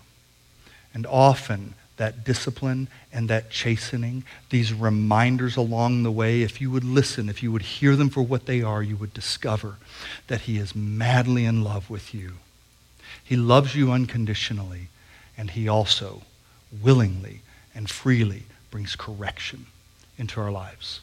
And 0.95 1.07
often 1.07 1.75
that 1.97 2.25
discipline 2.25 2.89
and 3.13 3.29
that 3.29 3.51
chastening, 3.51 4.25
these 4.51 4.73
reminders 4.73 5.57
along 5.57 6.03
the 6.03 6.13
way, 6.13 6.43
if 6.43 6.61
you 6.61 6.71
would 6.71 6.85
listen, 6.85 7.29
if 7.29 7.43
you 7.43 7.51
would 7.51 7.63
hear 7.63 7.97
them 7.97 8.11
for 8.11 8.23
what 8.23 8.47
they 8.47 8.63
are, 8.63 8.83
you 8.83 8.97
would 8.97 9.15
discover 9.15 9.77
that 10.27 10.43
He 10.43 10.59
is 10.59 10.75
madly 10.75 11.45
in 11.45 11.65
love 11.65 11.89
with 11.89 12.15
you. 12.15 12.35
He 13.23 13.37
loves 13.37 13.75
you 13.75 13.93
unconditionally, 13.93 14.89
and 15.37 15.51
He 15.51 15.69
also 15.69 16.23
willingly 16.83 17.41
and 17.75 17.89
freely 17.89 18.45
brings 18.71 18.95
correction 18.97 19.67
into 20.19 20.41
our 20.41 20.51
lives. 20.51 21.01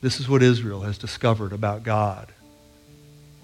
This 0.00 0.18
is 0.18 0.28
what 0.28 0.42
Israel 0.42 0.80
has 0.82 0.96
discovered 0.96 1.52
about 1.52 1.82
God. 1.82 2.32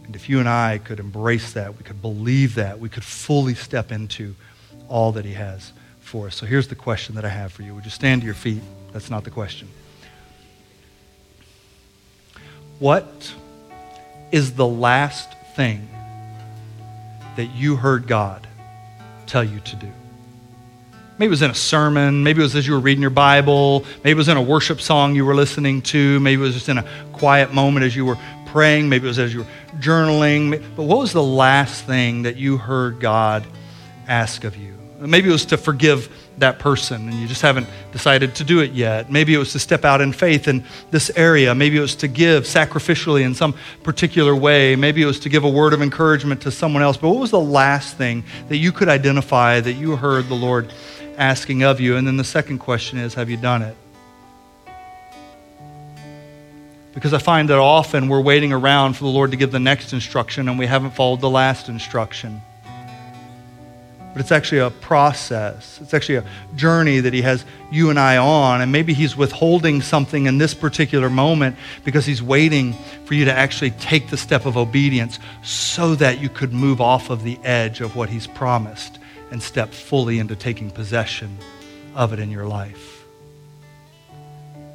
And 0.05 0.17
if 0.17 0.29
you 0.29 0.39
and 0.41 0.49
I 0.49 0.79
could 0.79 1.01
embrace 1.01 1.53
that, 1.53 1.77
we 1.77 1.83
could 1.85 2.01
believe 2.01 2.55
that, 2.55 2.81
we 2.81 2.89
could 2.89 3.05
fully 3.05 3.55
step 3.55 3.93
into 3.93 4.35
all 4.89 5.13
that 5.13 5.25
He 5.25 5.35
has 5.35 5.73
for 6.07 6.29
us. 6.29 6.37
So 6.37 6.47
here's 6.47 6.69
the 6.69 6.75
question 6.75 7.17
that 7.17 7.25
I 7.25 7.29
have 7.29 7.53
for 7.53 7.63
you. 7.63 7.75
Would 7.75 7.85
you 7.85 7.91
stand 7.91 8.23
to 8.23 8.27
your 8.27 8.35
feet? 8.35 8.63
That's 8.93 9.11
not 9.11 9.25
the 9.25 9.31
question. 9.31 9.69
What 12.79 13.35
is 14.31 14.53
the 14.53 14.67
last 14.67 15.31
thing 15.57 15.89
that 17.37 17.47
you 17.47 17.77
heard 17.77 18.07
God 18.07 18.47
tell 19.27 19.43
you 19.43 19.61
to 19.61 19.77
do? 19.77 19.91
Maybe 21.19 21.27
it 21.27 21.31
was 21.31 21.43
in 21.43 21.51
a 21.51 21.55
sermon. 21.55 22.23
Maybe 22.23 22.41
it 22.41 22.45
was 22.45 22.55
as 22.55 22.67
you 22.67 22.75
were 22.75 22.81
reading 22.81 23.01
your 23.01 23.11
Bible. 23.11 23.85
Maybe 24.05 24.13
it 24.13 24.17
was 24.17 24.29
in 24.29 24.37
a 24.37 24.43
worship 24.43 24.81
song 24.81 25.17
you 25.17 25.25
were 25.25 25.35
listening 25.35 25.83
to. 25.83 26.21
Maybe 26.21 26.41
it 26.41 26.45
was 26.45 26.55
just 26.55 26.69
in 26.69 26.79
a 26.79 26.85
quiet 27.13 27.53
moment 27.55 27.85
as 27.85 27.97
you 27.97 28.05
were 28.05 28.19
praying, 28.47 28.89
maybe 28.89 29.07
it 29.07 29.09
was 29.09 29.19
as 29.19 29.35
you 29.35 29.41
were 29.41 29.47
journaling. 29.79 30.63
But 30.77 30.85
what 30.85 30.99
was 30.99 31.13
the 31.13 31.23
last 31.23 31.85
thing 31.85 32.23
that 32.23 32.37
you 32.37 32.59
heard 32.59 33.01
God 33.01 33.47
ask 34.07 34.45
of 34.45 34.57
you? 34.57 34.76
Maybe 34.99 35.29
it 35.29 35.33
was 35.33 35.45
to 35.47 35.57
forgive 35.59 36.11
that 36.39 36.59
person 36.59 37.09
and 37.09 37.15
you 37.15 37.27
just 37.27 37.43
haven't 37.43 37.67
decided 37.93 38.35
to 38.37 38.45
do 38.45 38.61
it 38.61 38.73
yet. 38.73 39.11
Maybe 39.11 39.35
it 39.35 39.39
was 39.39 39.53
to 39.53 39.59
step 39.59 39.85
out 39.85 40.01
in 40.01 40.13
faith 40.13 40.49
in 40.49 40.65
this 40.91 41.11
area. 41.17 41.55
Maybe 41.55 41.77
it 41.77 41.81
was 41.81 41.97
to 41.97 42.09
give 42.09 42.45
sacrificially 42.45 43.23
in 43.23 43.35
some 43.35 43.55
particular 43.83 44.35
way. 44.35 44.75
Maybe 44.77 45.03
it 45.03 45.07
was 45.07 45.21
to 45.21 45.29
give 45.29 45.45
a 45.45 45.49
word 45.49 45.73
of 45.73 45.83
encouragement 45.83 46.43
to 46.43 46.51
someone 46.51 46.83
else. 46.83 46.97
But 46.97 47.11
what 47.11 47.19
was 47.19 47.31
the 47.31 47.41
last 47.41 47.97
thing 47.97 48.25
that 48.49 48.57
you 48.57 48.73
could 48.73 48.89
identify 48.89 49.61
that 49.61 49.75
you 49.75 49.97
heard 49.97 50.29
the 50.29 50.35
Lord 50.35 50.73
asking 51.19 51.63
of 51.63 51.81
you? 51.81 51.97
And 51.97 52.07
then 52.07 52.17
the 52.17 52.25
second 52.25 52.59
question 52.59 52.99
is 52.99 53.15
have 53.15 53.29
you 53.29 53.37
done 53.37 53.63
it? 53.63 53.77
Because 56.95 57.13
I 57.13 57.19
find 57.19 57.51
that 57.51 57.59
often 57.59 58.09
we're 58.09 58.23
waiting 58.23 58.55
around 58.55 58.95
for 58.95 59.05
the 59.05 59.11
Lord 59.11 59.31
to 59.33 59.37
give 59.37 59.53
the 59.53 59.61
next 59.61 59.93
instruction 59.93 60.49
and 60.49 60.59
we 60.59 60.67
haven't 60.67 60.93
followed 60.93 61.21
the 61.21 61.29
last 61.29 61.69
instruction 61.69 62.41
but 64.17 64.23
it's 64.23 64.33
actually 64.33 64.61
a 64.61 64.71
process. 64.71 65.79
It's 65.83 65.93
actually 65.93 66.17
a 66.17 66.25
journey 66.55 67.01
that 67.01 67.13
He 67.13 67.21
has 67.21 67.45
you 67.71 67.91
and 67.91 68.01
I 68.01 68.17
on. 68.17 68.63
And 68.63 68.73
maybe 68.73 68.95
He's 68.95 69.15
withholding 69.15 69.83
something 69.83 70.25
in 70.25 70.39
this 70.39 70.55
particular 70.55 71.11
moment 71.11 71.57
because 71.85 72.07
He's 72.07 72.23
waiting 72.23 72.73
for 73.05 73.13
you 73.13 73.27
to 73.27 73.33
actually 73.35 73.73
take 73.73 74.09
the 74.09 74.17
step 74.17 74.47
of 74.47 74.57
obedience 74.57 75.19
so 75.43 75.95
that 75.97 76.19
you 76.19 76.31
could 76.31 76.55
move 76.55 76.81
off 76.81 77.11
of 77.11 77.25
the 77.25 77.39
edge 77.45 77.83
of 77.83 77.95
what 77.95 78.09
He's 78.09 78.27
promised 78.27 78.99
and 79.31 79.43
step 79.43 79.69
fully 79.75 80.19
into 80.19 80.35
taking 80.35 80.71
possession 80.71 81.37
of 81.95 82.15
it 82.15 82.19
in 82.19 82.31
your 82.31 82.47
life. 82.47 83.05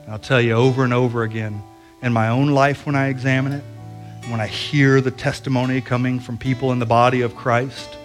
And 0.04 0.12
I'll 0.12 0.20
tell 0.20 0.40
you 0.40 0.54
over 0.54 0.84
and 0.84 0.94
over 0.94 1.24
again 1.24 1.64
in 2.04 2.14
my 2.14 2.28
own 2.28 2.50
life 2.50 2.86
when 2.86 2.96
I 2.96 3.08
examine 3.08 3.54
it, 3.54 3.64
when 4.30 4.40
I 4.40 4.46
hear 4.46 5.02
the 5.02 5.10
testimony 5.10 5.82
coming 5.82 6.20
from 6.20 6.38
people 6.38 6.72
in 6.72 6.78
the 6.78 6.86
body 6.86 7.22
of 7.22 7.36
Christ 7.36 7.98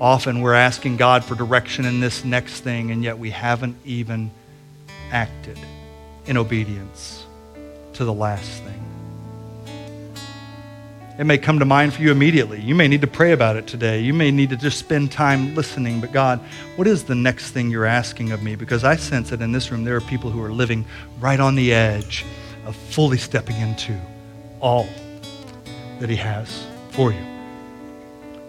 often 0.00 0.40
we're 0.40 0.54
asking 0.54 0.96
God 0.96 1.24
for 1.24 1.34
direction 1.34 1.84
in 1.84 2.00
this 2.00 2.24
next 2.24 2.60
thing, 2.60 2.90
and 2.90 3.02
yet 3.02 3.18
we 3.18 3.30
haven't 3.30 3.76
even 3.84 4.30
acted 5.10 5.58
in 6.26 6.36
obedience 6.36 7.24
to 7.94 8.04
the 8.04 8.12
last 8.12 8.62
thing. 8.62 8.82
It 11.18 11.24
may 11.24 11.38
come 11.38 11.60
to 11.60 11.64
mind 11.64 11.94
for 11.94 12.02
you 12.02 12.10
immediately. 12.10 12.60
You 12.60 12.74
may 12.74 12.88
need 12.88 13.00
to 13.00 13.06
pray 13.06 13.32
about 13.32 13.56
it 13.56 13.66
today. 13.66 14.00
You 14.00 14.12
may 14.12 14.30
need 14.30 14.50
to 14.50 14.56
just 14.56 14.78
spend 14.78 15.10
time 15.10 15.54
listening. 15.54 15.98
But 15.98 16.12
God, 16.12 16.40
what 16.76 16.86
is 16.86 17.04
the 17.04 17.14
next 17.14 17.52
thing 17.52 17.70
you're 17.70 17.86
asking 17.86 18.32
of 18.32 18.42
me? 18.42 18.54
Because 18.54 18.84
I 18.84 18.96
sense 18.96 19.30
that 19.30 19.40
in 19.40 19.50
this 19.50 19.70
room 19.70 19.84
there 19.84 19.96
are 19.96 20.02
people 20.02 20.28
who 20.30 20.42
are 20.42 20.52
living 20.52 20.84
right 21.18 21.40
on 21.40 21.54
the 21.54 21.72
edge 21.72 22.26
of 22.66 22.76
fully 22.76 23.16
stepping 23.16 23.56
into 23.56 23.98
all 24.60 24.86
that 26.00 26.10
He 26.10 26.16
has 26.16 26.66
for 26.90 27.12
you. 27.12 27.26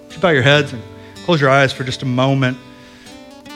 Would 0.09 0.19
bow 0.19 0.31
your 0.31 0.41
heads 0.41 0.73
and 0.73 0.83
Close 1.27 1.41
your 1.41 1.49
eyes 1.49 1.73
for 1.73 1.83
just 1.83 2.03
a 2.03 2.05
moment. 2.05 2.57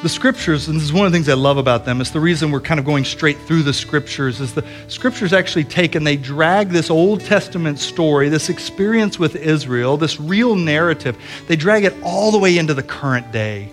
The 0.03 0.09
scriptures, 0.09 0.67
and 0.67 0.75
this 0.75 0.83
is 0.83 0.91
one 0.91 1.05
of 1.05 1.13
the 1.13 1.15
things 1.15 1.29
I 1.29 1.35
love 1.35 1.55
about 1.55 1.85
them, 1.85 2.01
it's 2.01 2.09
the 2.09 2.19
reason 2.19 2.51
we're 2.51 2.59
kind 2.59 2.81
of 2.81 2.85
going 2.85 3.05
straight 3.05 3.39
through 3.43 3.63
the 3.63 3.71
scriptures, 3.71 4.41
is 4.41 4.53
the 4.53 4.65
scriptures 4.89 5.31
actually 5.31 5.63
take 5.63 5.95
and 5.95 6.05
they 6.05 6.17
drag 6.17 6.67
this 6.67 6.89
Old 6.89 7.21
Testament 7.21 7.79
story, 7.79 8.27
this 8.27 8.49
experience 8.49 9.17
with 9.17 9.37
Israel, 9.37 9.95
this 9.95 10.19
real 10.19 10.53
narrative, 10.53 11.17
they 11.47 11.55
drag 11.55 11.85
it 11.85 11.93
all 12.03 12.29
the 12.29 12.37
way 12.37 12.57
into 12.57 12.73
the 12.73 12.83
current 12.83 13.31
day. 13.31 13.71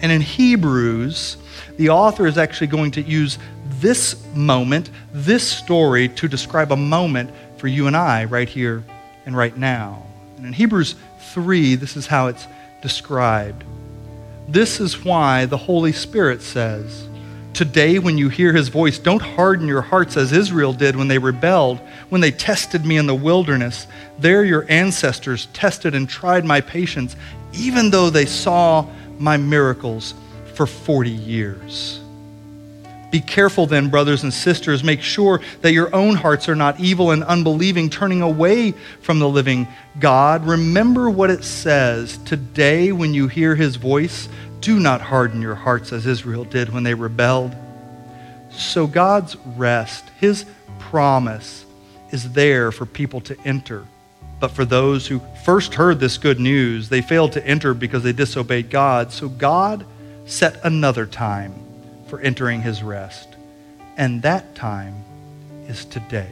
And 0.00 0.12
in 0.12 0.20
Hebrews, 0.20 1.38
the 1.76 1.88
author 1.88 2.24
is 2.28 2.38
actually 2.38 2.68
going 2.68 2.92
to 2.92 3.02
use 3.02 3.36
this 3.80 4.24
moment, 4.32 4.90
this 5.12 5.42
story, 5.42 6.08
to 6.10 6.28
describe 6.28 6.70
a 6.70 6.76
moment 6.76 7.32
for 7.56 7.66
you 7.66 7.88
and 7.88 7.96
I 7.96 8.26
right 8.26 8.48
here 8.48 8.84
and 9.26 9.36
right 9.36 9.56
now. 9.56 10.06
And 10.36 10.46
in 10.46 10.52
Hebrews 10.52 10.94
3, 11.32 11.74
this 11.74 11.96
is 11.96 12.06
how 12.06 12.28
it's 12.28 12.46
described. 12.80 13.64
This 14.48 14.80
is 14.80 15.04
why 15.04 15.44
the 15.46 15.56
Holy 15.56 15.92
Spirit 15.92 16.42
says, 16.42 17.08
Today, 17.52 17.98
when 17.98 18.16
you 18.16 18.28
hear 18.28 18.52
his 18.52 18.68
voice, 18.68 18.98
don't 18.98 19.20
harden 19.20 19.66
your 19.66 19.82
hearts 19.82 20.16
as 20.16 20.32
Israel 20.32 20.72
did 20.72 20.94
when 20.94 21.08
they 21.08 21.18
rebelled, 21.18 21.80
when 22.08 22.20
they 22.20 22.30
tested 22.30 22.84
me 22.84 22.96
in 22.96 23.06
the 23.06 23.14
wilderness. 23.14 23.88
There, 24.18 24.44
your 24.44 24.64
ancestors 24.68 25.46
tested 25.52 25.94
and 25.94 26.08
tried 26.08 26.44
my 26.44 26.60
patience, 26.60 27.16
even 27.52 27.90
though 27.90 28.10
they 28.10 28.26
saw 28.26 28.86
my 29.18 29.36
miracles 29.36 30.14
for 30.54 30.66
40 30.66 31.10
years. 31.10 32.00
Be 33.10 33.20
careful 33.20 33.66
then, 33.66 33.88
brothers 33.88 34.22
and 34.22 34.32
sisters. 34.32 34.84
Make 34.84 35.00
sure 35.00 35.40
that 35.62 35.72
your 35.72 35.94
own 35.94 36.14
hearts 36.14 36.48
are 36.48 36.54
not 36.54 36.78
evil 36.78 37.10
and 37.10 37.24
unbelieving, 37.24 37.88
turning 37.88 38.20
away 38.20 38.72
from 39.00 39.18
the 39.18 39.28
living 39.28 39.66
God. 39.98 40.46
Remember 40.46 41.08
what 41.08 41.30
it 41.30 41.42
says 41.42 42.18
today 42.18 42.92
when 42.92 43.14
you 43.14 43.26
hear 43.26 43.54
his 43.54 43.76
voice. 43.76 44.28
Do 44.60 44.78
not 44.78 45.00
harden 45.00 45.40
your 45.40 45.54
hearts 45.54 45.92
as 45.92 46.06
Israel 46.06 46.44
did 46.44 46.70
when 46.70 46.82
they 46.82 46.94
rebelled. 46.94 47.56
So 48.50 48.86
God's 48.86 49.36
rest, 49.56 50.04
his 50.18 50.44
promise, 50.78 51.64
is 52.10 52.32
there 52.32 52.70
for 52.72 52.84
people 52.84 53.20
to 53.22 53.36
enter. 53.44 53.84
But 54.38 54.50
for 54.50 54.64
those 54.64 55.06
who 55.06 55.22
first 55.44 55.74
heard 55.74 55.98
this 55.98 56.18
good 56.18 56.38
news, 56.38 56.90
they 56.90 57.00
failed 57.00 57.32
to 57.32 57.46
enter 57.46 57.72
because 57.72 58.02
they 58.02 58.12
disobeyed 58.12 58.68
God. 58.68 59.12
So 59.12 59.28
God 59.28 59.86
set 60.26 60.62
another 60.62 61.06
time 61.06 61.67
for 62.08 62.20
entering 62.20 62.62
his 62.62 62.82
rest. 62.82 63.28
And 63.96 64.22
that 64.22 64.54
time 64.54 65.04
is 65.68 65.84
today. 65.84 66.30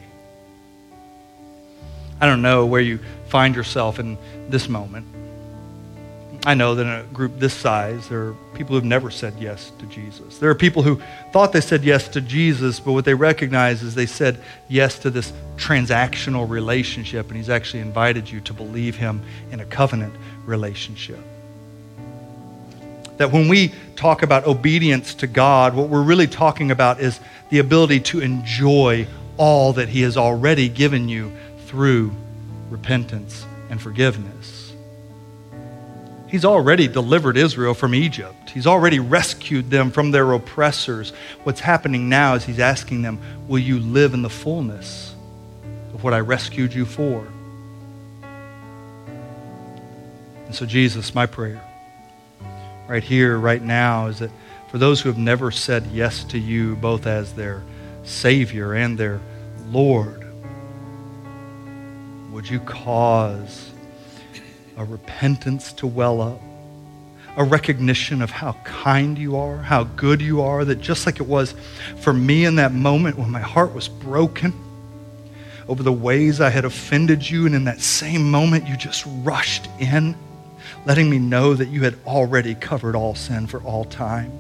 I 2.21 2.27
don't 2.27 2.43
know 2.43 2.65
where 2.67 2.81
you 2.81 2.99
find 3.29 3.55
yourself 3.55 3.99
in 3.99 4.17
this 4.49 4.69
moment. 4.69 5.07
I 6.47 6.55
know 6.55 6.77
that 6.77 6.83
in 6.83 6.89
a 6.89 7.03
group 7.13 7.39
this 7.39 7.53
size, 7.53 8.09
there 8.09 8.29
are 8.29 8.37
people 8.55 8.77
who've 8.77 8.85
never 8.85 9.11
said 9.11 9.35
yes 9.39 9.73
to 9.81 9.87
Jesus. 9.87 10.39
There 10.39 10.49
are 10.49 10.55
people 10.55 10.83
who 10.83 11.03
thought 11.33 11.53
they 11.53 11.61
said 11.61 11.83
yes 11.83 12.07
to 12.09 12.21
Jesus, 12.21 12.79
but 12.79 12.93
what 12.93 13.05
they 13.05 13.15
recognize 13.15 13.83
is 13.83 13.97
they 13.97 14.07
said 14.07 14.39
yes 14.69 14.99
to 15.01 15.11
this 15.11 15.33
transactional 15.57 16.49
relationship, 16.49 17.29
and 17.29 17.37
He's 17.37 17.51
actually 17.51 17.81
invited 17.81 18.31
you 18.31 18.41
to 18.43 18.53
believe 18.53 18.97
Him 18.97 19.23
in 19.51 19.59
a 19.59 19.65
covenant 19.65 20.15
relationship 20.47 21.19
that 23.17 23.33
when 23.33 23.49
we 23.49 23.73
talk 23.97 24.23
about 24.23 24.47
obedience 24.47 25.15
to 25.17 25.27
God, 25.27 25.75
what 25.75 25.89
we're 25.89 26.03
really 26.03 26.27
talking 26.27 26.71
about 26.71 27.01
is 27.01 27.19
the 27.51 27.59
ability 27.59 28.01
to 28.01 28.21
enjoy 28.21 29.07
all 29.37 29.73
that 29.75 29.89
He 29.89 30.03
has 30.03 30.17
already 30.17 30.69
given 30.69 31.09
you 31.09 31.33
through 31.67 32.13
repentance 32.71 33.47
and 33.71 33.81
forgiveness. 33.81 34.73
He's 36.29 36.45
already 36.45 36.89
delivered 36.89 37.37
Israel 37.37 37.73
from 37.73 37.95
Egypt. 37.95 38.51
He's 38.51 38.67
already 38.67 38.99
rescued 38.99 39.71
them 39.71 39.91
from 39.91 40.11
their 40.11 40.33
oppressors. 40.33 41.13
What's 41.45 41.61
happening 41.61 42.09
now 42.09 42.35
is 42.35 42.45
He's 42.45 42.59
asking 42.59 43.03
them, 43.03 43.21
Will 43.49 43.61
you 43.61 43.79
live 43.79 44.13
in 44.13 44.23
the 44.23 44.31
fullness 44.31 45.15
of 45.95 46.03
what 46.03 46.13
I 46.13 46.21
rescued 46.21 46.75
you 46.75 46.85
for? 46.85 47.27
And 50.47 50.55
so, 50.55 50.67
Jesus, 50.67 51.15
my 51.15 51.27
prayer 51.27 51.66
right 52.89 53.03
here, 53.03 53.39
right 53.39 53.63
now, 53.63 54.07
is 54.07 54.21
that 54.21 54.31
for 54.69 54.79
those 54.79 55.01
who 55.01 55.09
have 55.09 55.19
never 55.19 55.51
said 55.51 55.87
yes 55.93 56.25
to 56.25 56.39
you, 56.39 56.77
both 56.77 57.07
as 57.07 57.33
their 57.33 57.63
Savior 58.05 58.75
and 58.75 58.97
their 58.97 59.21
Lord, 59.69 60.27
would 62.31 62.49
you 62.49 62.61
cause 62.61 63.71
a 64.77 64.85
repentance 64.85 65.73
to 65.75 65.87
well 65.87 66.21
up? 66.21 66.41
A 67.39 67.45
recognition 67.45 68.23
of 68.23 68.31
how 68.31 68.53
kind 68.65 69.19
you 69.19 69.37
are, 69.37 69.59
how 69.59 69.85
good 69.85 70.23
you 70.23 70.41
are, 70.41 70.65
that 70.65 70.81
just 70.81 71.05
like 71.05 71.21
it 71.21 71.27
was 71.27 71.55
for 71.99 72.13
me 72.13 72.45
in 72.45 72.57
that 72.57 72.73
moment 72.73 73.19
when 73.19 73.31
my 73.31 73.41
heart 73.41 73.75
was 73.75 73.89
broken 73.89 74.55
over 75.69 75.83
the 75.83 75.93
ways 75.93 76.41
I 76.41 76.49
had 76.49 76.65
offended 76.65 77.29
you, 77.29 77.45
and 77.47 77.55
in 77.55 77.65
that 77.65 77.81
same 77.81 78.31
moment 78.31 78.67
you 78.67 78.77
just 78.77 79.05
rushed 79.07 79.69
in 79.79 80.17
letting 80.85 81.11
me 81.11 81.19
know 81.19 81.55
that 81.55 81.69
you 81.69 81.83
had 81.83 81.97
already 82.07 82.55
covered 82.55 82.95
all 82.95 83.15
sin 83.15 83.47
for 83.47 83.61
all 83.63 83.85
time. 83.85 84.33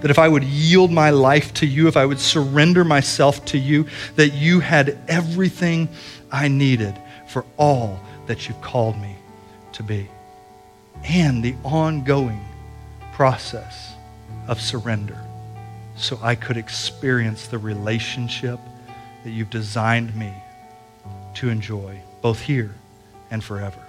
That 0.00 0.10
if 0.10 0.18
I 0.18 0.28
would 0.28 0.44
yield 0.44 0.90
my 0.90 1.10
life 1.10 1.54
to 1.54 1.66
you, 1.66 1.88
if 1.88 1.96
I 1.96 2.04
would 2.04 2.20
surrender 2.20 2.84
myself 2.84 3.44
to 3.46 3.58
you, 3.58 3.86
that 4.16 4.30
you 4.30 4.60
had 4.60 4.98
everything 5.08 5.88
I 6.30 6.48
needed 6.48 6.94
for 7.28 7.44
all 7.56 8.00
that 8.26 8.48
you've 8.48 8.60
called 8.60 8.98
me 8.98 9.16
to 9.72 9.82
be. 9.82 10.08
And 11.04 11.42
the 11.42 11.54
ongoing 11.64 12.44
process 13.12 13.94
of 14.48 14.60
surrender 14.60 15.18
so 15.96 16.18
I 16.22 16.34
could 16.34 16.56
experience 16.56 17.46
the 17.46 17.58
relationship 17.58 18.58
that 19.22 19.30
you've 19.30 19.50
designed 19.50 20.14
me 20.14 20.32
to 21.34 21.48
enjoy, 21.48 22.00
both 22.20 22.40
here 22.40 22.74
and 23.30 23.42
forever. 23.42 23.83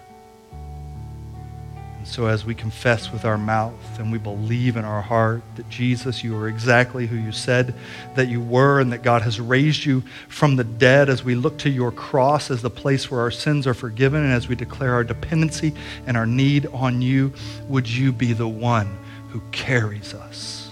So, 2.06 2.28
as 2.28 2.46
we 2.46 2.54
confess 2.54 3.12
with 3.12 3.26
our 3.26 3.38
mouth 3.38 4.00
and 4.00 4.12
we 4.12 4.20
believe 4.20 4.78
in 4.78 4.86
our 4.86 5.02
heart 5.02 5.42
that 5.56 5.68
Jesus, 5.70 6.24
you 6.24 6.38
are 6.38 6.48
exactly 6.48 7.08
who 7.08 7.16
you 7.16 7.32
said 7.32 7.74
that 8.14 8.28
you 8.28 8.40
were, 8.40 8.80
and 8.80 8.94
that 8.94 9.02
God 9.02 9.24
has 9.24 9.40
raised 9.42 9.86
you 9.86 10.04
from 10.30 10.56
the 10.56 10.64
dead, 10.64 11.10
as 11.10 11.24
we 11.24 11.34
look 11.34 11.58
to 11.60 11.70
your 11.70 11.92
cross 11.92 12.52
as 12.52 12.62
the 12.62 12.70
place 12.70 13.10
where 13.10 13.22
our 13.22 13.32
sins 13.32 13.66
are 13.66 13.74
forgiven, 13.74 14.24
and 14.24 14.32
as 14.32 14.48
we 14.48 14.56
declare 14.56 14.94
our 14.94 15.04
dependency 15.04 15.74
and 16.06 16.16
our 16.16 16.28
need 16.28 16.68
on 16.68 17.02
you, 17.02 17.34
would 17.68 17.90
you 17.90 18.12
be 18.12 18.34
the 18.34 18.48
one 18.48 18.98
who 19.30 19.42
carries 19.52 20.14
us 20.14 20.70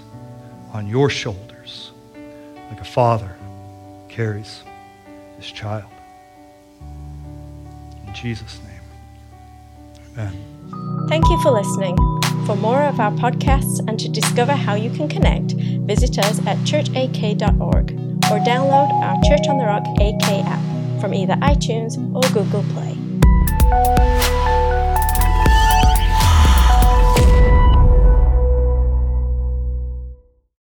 on 0.72 0.88
your 0.88 1.10
shoulders 1.10 1.92
like 2.70 2.80
a 2.80 2.86
father 2.86 3.36
carries 4.08 4.62
his 5.38 5.52
child? 5.52 5.90
In 8.08 8.14
Jesus' 8.14 8.60
name, 8.60 10.14
amen. 10.14 10.53
Thank 11.10 11.26
you 11.30 11.42
for 11.42 11.52
listening. 11.52 11.96
For 12.46 12.56
more 12.56 12.84
of 12.84 13.00
our 13.00 13.12
podcasts 13.12 13.80
and 13.88 14.00
to 14.00 14.10
discover 14.10 14.54
how 14.54 14.76
you 14.76 14.90
can 14.90 15.08
connect, 15.08 15.54
visit 15.54 16.18
us 16.20 16.40
at 16.46 16.58
churchak.org 16.60 17.92
or 17.92 18.40
download 18.40 18.90
our 19.02 19.22
Church 19.24 19.48
on 19.48 19.58
the 19.58 19.66
Rock 19.66 19.84
AK 20.00 20.46
app 20.46 21.02
from 21.02 21.14
either 21.14 21.36
iTunes 21.36 21.98
or 22.16 22.22
Google 22.34 22.64
Play. 22.74 24.23